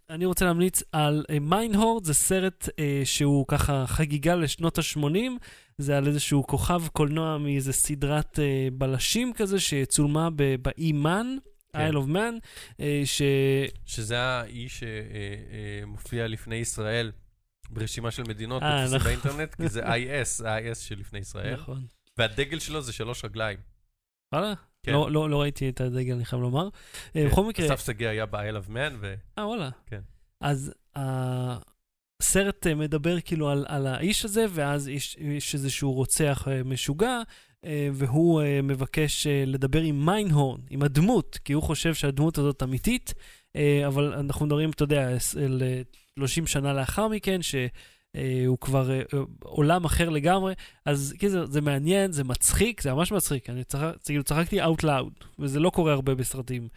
אני 0.09 0.25
רוצה 0.25 0.45
להמליץ 0.45 0.83
על 0.91 1.25
מיינהורד, 1.41 2.03
זה 2.03 2.13
סרט 2.13 2.69
אה, 2.79 3.01
שהוא 3.03 3.45
ככה 3.47 3.87
חגיגה 3.87 4.35
לשנות 4.35 4.77
ה-80. 4.77 5.17
זה 5.77 5.97
על 5.97 6.07
איזשהו 6.07 6.47
כוכב 6.47 6.87
קולנוע 6.87 7.37
מאיזה 7.37 7.73
סדרת 7.73 8.39
אה, 8.39 8.67
בלשים 8.73 9.33
כזה, 9.33 9.59
שצולמה 9.59 10.29
באי 10.61 10.91
מן, 10.91 11.27
כן. 11.73 11.89
Isle 11.89 11.95
of 11.95 12.09
Man, 12.15 12.47
אה, 12.79 13.01
ש... 13.05 13.21
שזה 13.85 14.19
האיש 14.19 14.83
שמופיע 15.83 16.27
לפני 16.27 16.55
ישראל 16.55 17.11
ברשימה 17.69 18.11
של 18.11 18.23
מדינות 18.23 18.63
אה, 18.63 18.81
תופסים 18.81 18.95
נכון. 18.97 19.07
באינטרנט, 19.11 19.55
כי 19.55 19.69
זה 19.69 19.83
IS, 19.95 20.47
ה-IS 20.47 20.75
שלפני 20.75 21.19
ישראל, 21.19 21.53
נכון. 21.53 21.85
והדגל 22.17 22.59
שלו 22.59 22.81
זה 22.81 22.93
שלוש 22.93 23.25
רגליים. 23.25 23.57
וואלה? 24.33 24.53
כן. 24.83 24.91
לא, 24.91 25.11
לא, 25.11 25.29
לא 25.29 25.41
ראיתי 25.41 25.69
את 25.69 25.81
הדגל, 25.81 26.13
אני 26.13 26.25
חייב 26.25 26.41
לומר. 26.41 26.65
אה, 26.65 26.69
כן. 27.13 27.27
בכל 27.27 27.45
מקרה... 27.45 27.65
אסף 27.65 27.85
שגיא 27.85 28.07
היה 28.07 28.25
ב-Isle 28.25 28.65
of 28.65 28.69
Man, 28.69 28.93
ו... 28.99 29.13
אה, 29.37 29.47
וואלה. 29.47 29.69
כן. 29.85 30.01
אז 30.41 30.73
הסרט 30.95 32.67
אה, 32.67 32.75
מדבר 32.75 33.21
כאילו 33.21 33.49
על, 33.49 33.65
על 33.67 33.87
האיש 33.87 34.25
הזה, 34.25 34.45
ואז 34.49 34.87
יש, 34.87 35.17
יש 35.19 35.53
איזשהו 35.53 35.93
רוצח 35.93 36.47
אה, 36.47 36.63
משוגע, 36.63 37.21
אה, 37.65 37.89
והוא 37.93 38.41
אה, 38.41 38.61
מבקש 38.61 39.27
אה, 39.27 39.43
לדבר 39.47 39.81
עם 39.81 40.05
מיינהורן, 40.05 40.61
עם 40.69 40.83
הדמות, 40.83 41.39
כי 41.45 41.53
הוא 41.53 41.63
חושב 41.63 41.93
שהדמות 41.93 42.37
הזאת 42.37 42.63
אמיתית, 42.63 43.13
אה, 43.55 43.87
אבל 43.87 44.13
אנחנו 44.13 44.45
מדברים, 44.45 44.69
אתה 44.69 44.83
יודע, 44.83 45.07
על 45.43 45.61
אה, 45.61 45.81
30 46.19 46.47
שנה 46.47 46.73
לאחר 46.73 47.07
מכן, 47.07 47.41
ש... 47.41 47.55
אה, 48.15 48.43
הוא 48.47 48.57
כבר 48.57 48.91
אה, 48.91 49.01
אה, 49.13 49.19
עולם 49.43 49.85
אחר 49.85 50.09
לגמרי, 50.09 50.53
אז 50.85 51.13
כאילו 51.19 51.47
זה 51.47 51.61
מעניין, 51.61 52.11
זה 52.11 52.23
מצחיק, 52.23 52.81
זה 52.81 52.93
ממש 52.93 53.11
מצחיק, 53.11 53.49
אני 53.49 53.63
צחק, 53.63 53.93
כאילו 54.05 54.23
צחקתי 54.23 54.63
out 54.63 54.83
loud, 54.83 55.25
וזה 55.39 55.59
לא 55.59 55.69
קורה 55.69 55.93
הרבה 55.93 56.15
בסרטים, 56.15 56.67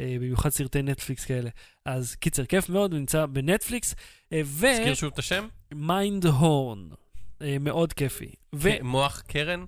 במיוחד 0.00 0.48
סרטי 0.50 0.82
נטפליקס 0.82 1.24
כאלה. 1.24 1.50
אז 1.86 2.14
קיצר, 2.14 2.44
כיף 2.44 2.68
מאוד, 2.68 2.92
הוא 2.92 2.98
נמצא 2.98 3.26
בנטפליקס, 3.26 3.94
ו... 4.44 4.66
תזכיר 4.72 4.94
שוב 4.94 5.10
את 5.12 5.18
השם? 5.18 5.48
Mindhorn, 5.74 6.88
מאוד 7.60 7.92
כיפי. 7.92 8.30
ו... 8.54 8.70
כן, 8.70 8.86
מוח 8.86 9.20
קרן? 9.20 9.64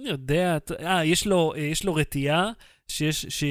אני 0.00 0.08
יודע, 0.08 0.58
אה, 0.84 1.04
יש 1.04 1.26
לו, 1.26 1.52
יש 1.56 1.84
לו 1.84 1.94
רתיעה, 1.94 2.50
שיש, 2.88 3.26
ש... 3.28 3.44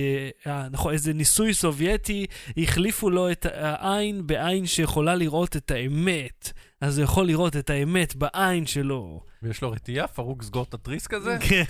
אה, 0.47 0.69
נכון, 0.69 0.93
איזה 0.93 1.13
ניסוי 1.13 1.53
סובייטי, 1.53 2.25
החליפו 2.57 3.09
לו 3.09 3.31
את 3.31 3.45
העין 3.49 4.27
בעין 4.27 4.65
שיכולה 4.65 5.15
לראות 5.15 5.55
את 5.55 5.71
האמת. 5.71 6.51
אז 6.81 6.97
הוא 6.97 7.03
יכול 7.03 7.27
לראות 7.27 7.55
את 7.55 7.69
האמת 7.69 8.15
בעין 8.15 8.65
שלו. 8.65 9.21
ויש 9.43 9.61
לו 9.61 9.71
רתיעה, 9.71 10.07
פרוק 10.07 10.43
סגור 10.43 10.63
את 10.63 10.73
התריס 10.73 11.07
כזה? 11.07 11.37
כן, 11.49 11.63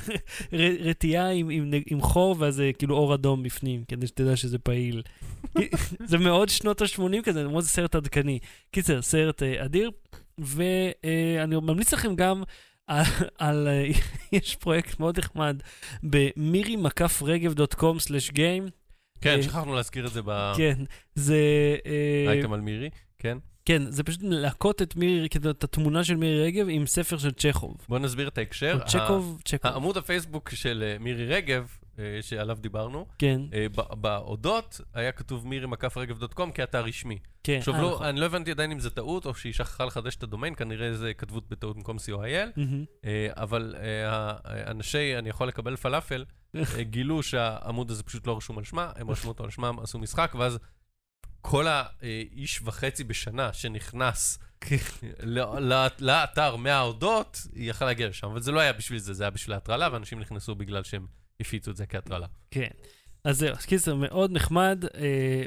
ר- 0.53 0.89
רתיעה 0.89 1.30
עם, 1.30 1.49
עם, 1.49 1.72
עם 1.86 2.01
חור, 2.01 2.36
ואז 2.39 2.56
זה 2.56 2.72
כאילו 2.78 2.95
אור 2.95 3.14
אדום 3.14 3.43
בפנים, 3.43 3.84
כדי 3.88 4.08
שתדע 4.08 4.36
שזה 4.36 4.60
פעיל. 4.60 5.01
זה 6.10 6.18
מאוד 6.18 6.49
שנות 6.49 6.82
ה-80 6.82 7.22
כזה, 7.24 7.43
למרות 7.43 7.64
זה 7.64 7.70
סרט 7.70 7.95
עדכני. 7.95 8.39
קיצר, 8.72 9.01
סרט 9.01 9.43
אה, 9.43 9.66
אדיר, 9.66 9.91
ואני 10.38 11.56
ממליץ 11.56 11.93
לכם 11.93 12.16
גם 12.16 12.43
על, 12.88 13.03
על 13.39 13.68
אה, 13.68 13.88
יש 14.32 14.56
פרויקט 14.56 14.99
מאוד 14.99 15.20
נחמד 15.20 15.62
במירי 16.03 16.76
מקף 16.76 17.22
רגב.com/game. 17.24 18.70
כן, 19.22 19.38
אה, 19.38 19.43
שכחנו 19.43 19.76
להזכיר 19.76 20.08
את 20.08 20.14
זה 20.14 20.22
כן, 20.58 20.84
זה... 21.16 21.38
אה, 21.86 22.24
באייטם 22.28 22.53
על 22.53 22.62
מירי, 22.62 22.89
כן. 23.18 23.38
כן, 23.66 23.91
זה 23.91 24.03
פשוט 24.03 24.20
להכות 24.24 24.82
את 24.82 24.95
מירי, 24.95 25.30
כאילו, 25.30 25.51
את 25.51 25.63
התמונה 25.63 26.03
של 26.03 26.16
מירי 26.16 26.43
רגב 26.45 26.66
עם 26.70 26.86
ספר 26.86 27.18
של 27.18 27.32
צ'כוב. 27.32 27.78
בוא 27.89 27.99
נסביר 27.99 28.28
את 28.28 28.38
ההקשר. 28.38 28.80
או 28.82 28.88
צ'קוב, 28.88 29.41
צ'קוב. 29.45 29.72
העמוד 29.72 29.97
הפייסבוק 29.97 30.49
של 30.49 30.84
אה, 30.88 30.99
מירי 30.99 31.26
רגב, 31.28 31.68
אה, 31.99 32.20
שעליו 32.22 32.57
דיברנו, 32.61 33.05
כן, 33.20 33.41
אה, 33.53 33.66
ב- 33.76 33.93
בהודות 34.01 34.82
היה 34.93 35.11
כתוב 35.11 35.47
מירי 35.47 35.68
מקף 35.68 35.97
רגב 35.97 36.20
דוט 36.20 36.34
קום 36.34 36.51
כאתר 36.51 36.84
רשמי. 36.84 37.18
כן. 37.43 37.57
עכשיו, 37.57 37.74
לא, 37.82 37.91
נכון. 37.91 38.05
אני 38.05 38.20
לא 38.20 38.26
הבנתי 38.26 38.51
עדיין 38.51 38.72
אם 38.72 38.80
זה 38.80 38.89
טעות, 38.89 39.26
או 39.26 39.34
שהיא 39.36 39.53
שכחה 39.53 39.86
לחדש 39.86 40.16
את 40.16 40.24
הדומיין, 40.24 40.55
כנראה 40.55 40.93
זה 40.93 41.13
כתבות 41.13 41.49
בטעות 41.49 41.76
במקום 41.76 41.97
co.il. 41.97 42.59
אה, 43.05 43.28
אבל 43.32 43.76
אנשי 44.47 45.18
אני 45.18 45.30
יכול 45.30 45.47
לקבל 45.47 45.76
פלאפל, 45.76 46.26
גילו 46.80 47.24
שהעמוד 47.24 47.91
הזה 47.91 48.03
פשוט 48.03 48.28
לא 48.28 48.38
רשום 48.38 48.57
על 48.57 48.63
שמה, 48.63 48.91
הם 48.95 49.11
רשמו 49.11 49.32
אותו 49.32 49.43
על 49.43 49.49
שמם, 49.49 49.76
עשו 49.84 49.99
משחק, 49.99 50.36
ואז 50.39 50.59
כל 51.47 51.67
האיש 51.67 52.61
וחצי 52.63 53.03
בשנה 53.03 53.53
שנכנס 53.53 54.39
ל- 55.23 55.73
ל- 55.73 55.87
לאתר 55.99 56.55
מההודות, 56.55 57.47
יכל 57.53 57.85
להגיע 57.85 58.07
לשם, 58.07 58.27
אבל 58.27 58.41
זה 58.41 58.51
לא 58.51 58.59
היה 58.59 58.73
בשביל 58.73 58.99
זה, 58.99 59.13
זה 59.13 59.23
היה 59.23 59.29
בשביל 59.29 59.53
ההטרלה, 59.53 59.89
ואנשים 59.91 60.19
נכנסו 60.19 60.55
בגלל 60.55 60.83
שהם 60.83 61.05
הפיצו 61.39 61.71
את 61.71 61.77
זה 61.77 61.85
כהטרלה. 61.85 62.27
כן. 62.51 62.69
אז 63.26 63.38
זהו, 63.38 63.53
אז 63.57 63.65
קיצר, 63.65 63.95
מאוד 63.95 64.32
נחמד, 64.32 64.86
אה, 64.97 64.99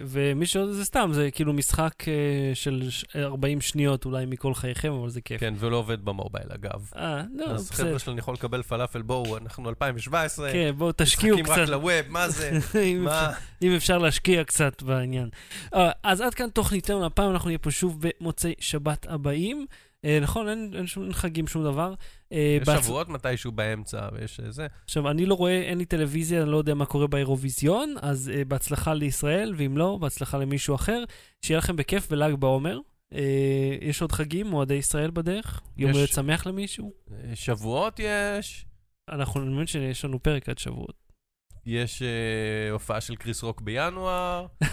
ומי 0.04 0.46
שעוד 0.46 0.70
זה 0.70 0.84
סתם, 0.84 1.10
זה 1.12 1.30
כאילו 1.30 1.52
משחק 1.52 1.94
אה, 2.08 2.12
של 2.54 2.86
ש- 2.90 3.04
40 3.16 3.60
שניות 3.60 4.04
אולי 4.04 4.26
מכל 4.26 4.54
חייכם, 4.54 4.92
אבל 4.92 5.08
זה 5.08 5.20
כיף. 5.20 5.40
כן, 5.40 5.54
ולא 5.58 5.76
עובד 5.76 6.04
במובייל 6.04 6.46
אגב. 6.54 6.90
אה, 6.96 7.22
לא, 7.34 7.44
אז 7.46 7.70
בסדר. 7.70 7.86
חבר'ה 7.86 7.98
שלי, 7.98 8.12
אני 8.12 8.18
יכול 8.20 8.34
לקבל 8.34 8.62
פלאפל, 8.62 9.02
בואו, 9.02 9.36
אנחנו 9.36 9.68
2017, 9.68 10.52
כן, 10.52 10.72
בואו 10.78 10.92
תשקיעו 10.96 11.36
משחקים 11.38 11.52
רק 11.52 11.58
קצת, 11.62 11.68
לווב, 11.68 11.92
מה 12.08 12.28
זה? 12.28 12.58
אם 12.92 13.04
מה? 13.04 13.32
אם 13.62 13.74
אפשר 13.76 13.98
להשקיע 13.98 14.44
קצת 14.44 14.82
בעניין. 14.82 15.28
אה, 15.74 15.90
אז 16.02 16.20
עד 16.20 16.34
כאן 16.34 16.48
תוכניתנו, 16.50 17.06
הפעם 17.06 17.30
אנחנו 17.30 17.48
נהיה 17.48 17.58
פה 17.58 17.70
שוב 17.70 17.98
במוצאי 18.20 18.54
שבת 18.60 19.06
הבאים. 19.08 19.66
אה, 20.04 20.18
נכון, 20.22 20.48
אין, 20.48 20.70
אין, 20.74 20.86
אין 21.02 21.12
חגים, 21.12 21.46
שום 21.46 21.64
דבר. 21.64 21.94
אה, 22.32 22.58
יש 22.62 22.68
בהצ- 22.68 22.82
שבועות 22.82 23.08
מתישהו 23.08 23.52
באמצע, 23.52 24.08
ויש 24.12 24.40
אה, 24.40 24.50
זה. 24.50 24.66
עכשיו, 24.84 25.10
אני 25.10 25.26
לא 25.26 25.34
רואה, 25.34 25.62
אין 25.62 25.78
לי 25.78 25.84
טלוויזיה, 25.84 26.42
אני 26.42 26.50
לא 26.50 26.56
יודע 26.56 26.74
מה 26.74 26.86
קורה 26.86 27.06
באירוויזיון, 27.06 27.94
אז 28.02 28.30
uh, 28.34 28.44
בהצלחה 28.44 28.94
לישראל, 28.94 29.54
ואם 29.56 29.76
לא, 29.78 29.98
בהצלחה 30.00 30.38
למישהו 30.38 30.74
אחר. 30.74 31.04
שיהיה 31.42 31.58
לכם 31.58 31.76
בכיף 31.76 32.10
בל"ג 32.10 32.34
בעומר. 32.34 32.78
Uh, 33.14 33.16
יש 33.80 34.02
עוד 34.02 34.12
חגים, 34.12 34.46
מועדי 34.46 34.74
ישראל 34.74 35.10
בדרך? 35.10 35.60
יום 35.76 35.90
יש. 35.90 35.96
הולדת 35.96 36.12
שמח 36.12 36.46
למישהו? 36.46 36.92
שבועות 37.34 37.98
יש, 37.98 38.66
אנחנו, 39.08 39.42
אני 39.42 39.54
מבין 39.54 39.66
שיש 39.66 40.04
לנו 40.04 40.22
פרק 40.22 40.48
עד 40.48 40.58
שבועות. 40.58 40.94
יש 41.66 42.02
אה, 42.02 42.08
הופעה 42.70 43.00
של 43.00 43.16
קריס 43.16 43.42
רוק 43.42 43.60
בינואר. 43.60 44.46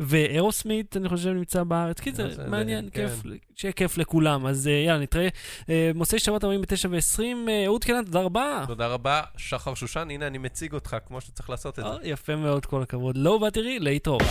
ואירוסמית, 0.00 0.96
אני 0.96 1.08
חושב, 1.08 1.28
נמצא 1.30 1.62
בארץ. 1.62 2.00
קיצר, 2.00 2.28
זה- 2.28 2.34
זה- 2.34 2.46
מעניין, 2.48 2.88
כן. 2.92 3.06
כיף, 3.08 3.22
שיהיה 3.56 3.72
כיף 3.72 3.98
לכולם. 3.98 4.46
אז 4.46 4.66
uh, 4.66 4.70
יאללה, 4.86 5.02
נתראה. 5.02 5.28
Uh, 5.62 5.66
מוצאי 5.94 6.18
שבת 6.18 6.44
49 6.44 6.88
ו-20, 6.90 7.20
אהוד 7.66 7.84
קלן, 7.84 8.04
תודה 8.04 8.20
רבה. 8.20 8.64
תודה 8.66 8.86
רבה, 8.86 9.20
שחר 9.36 9.74
שושן, 9.74 10.08
הנה 10.10 10.26
אני 10.26 10.38
מציג 10.38 10.72
אותך 10.74 10.96
כמו 11.08 11.20
שצריך 11.20 11.50
לעשות 11.50 11.78
את 11.78 11.84
זה. 11.84 11.90
אה, 11.90 11.96
יפה 12.02 12.36
מאוד, 12.36 12.66
כל 12.66 12.82
הכבוד. 12.82 13.16
לא, 13.16 13.30
ותראי, 13.48 13.78
להתראות. 13.78 14.22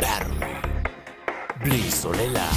Battery. 0.00 0.66
בלי 1.64 1.90
סוללה. 1.90 2.50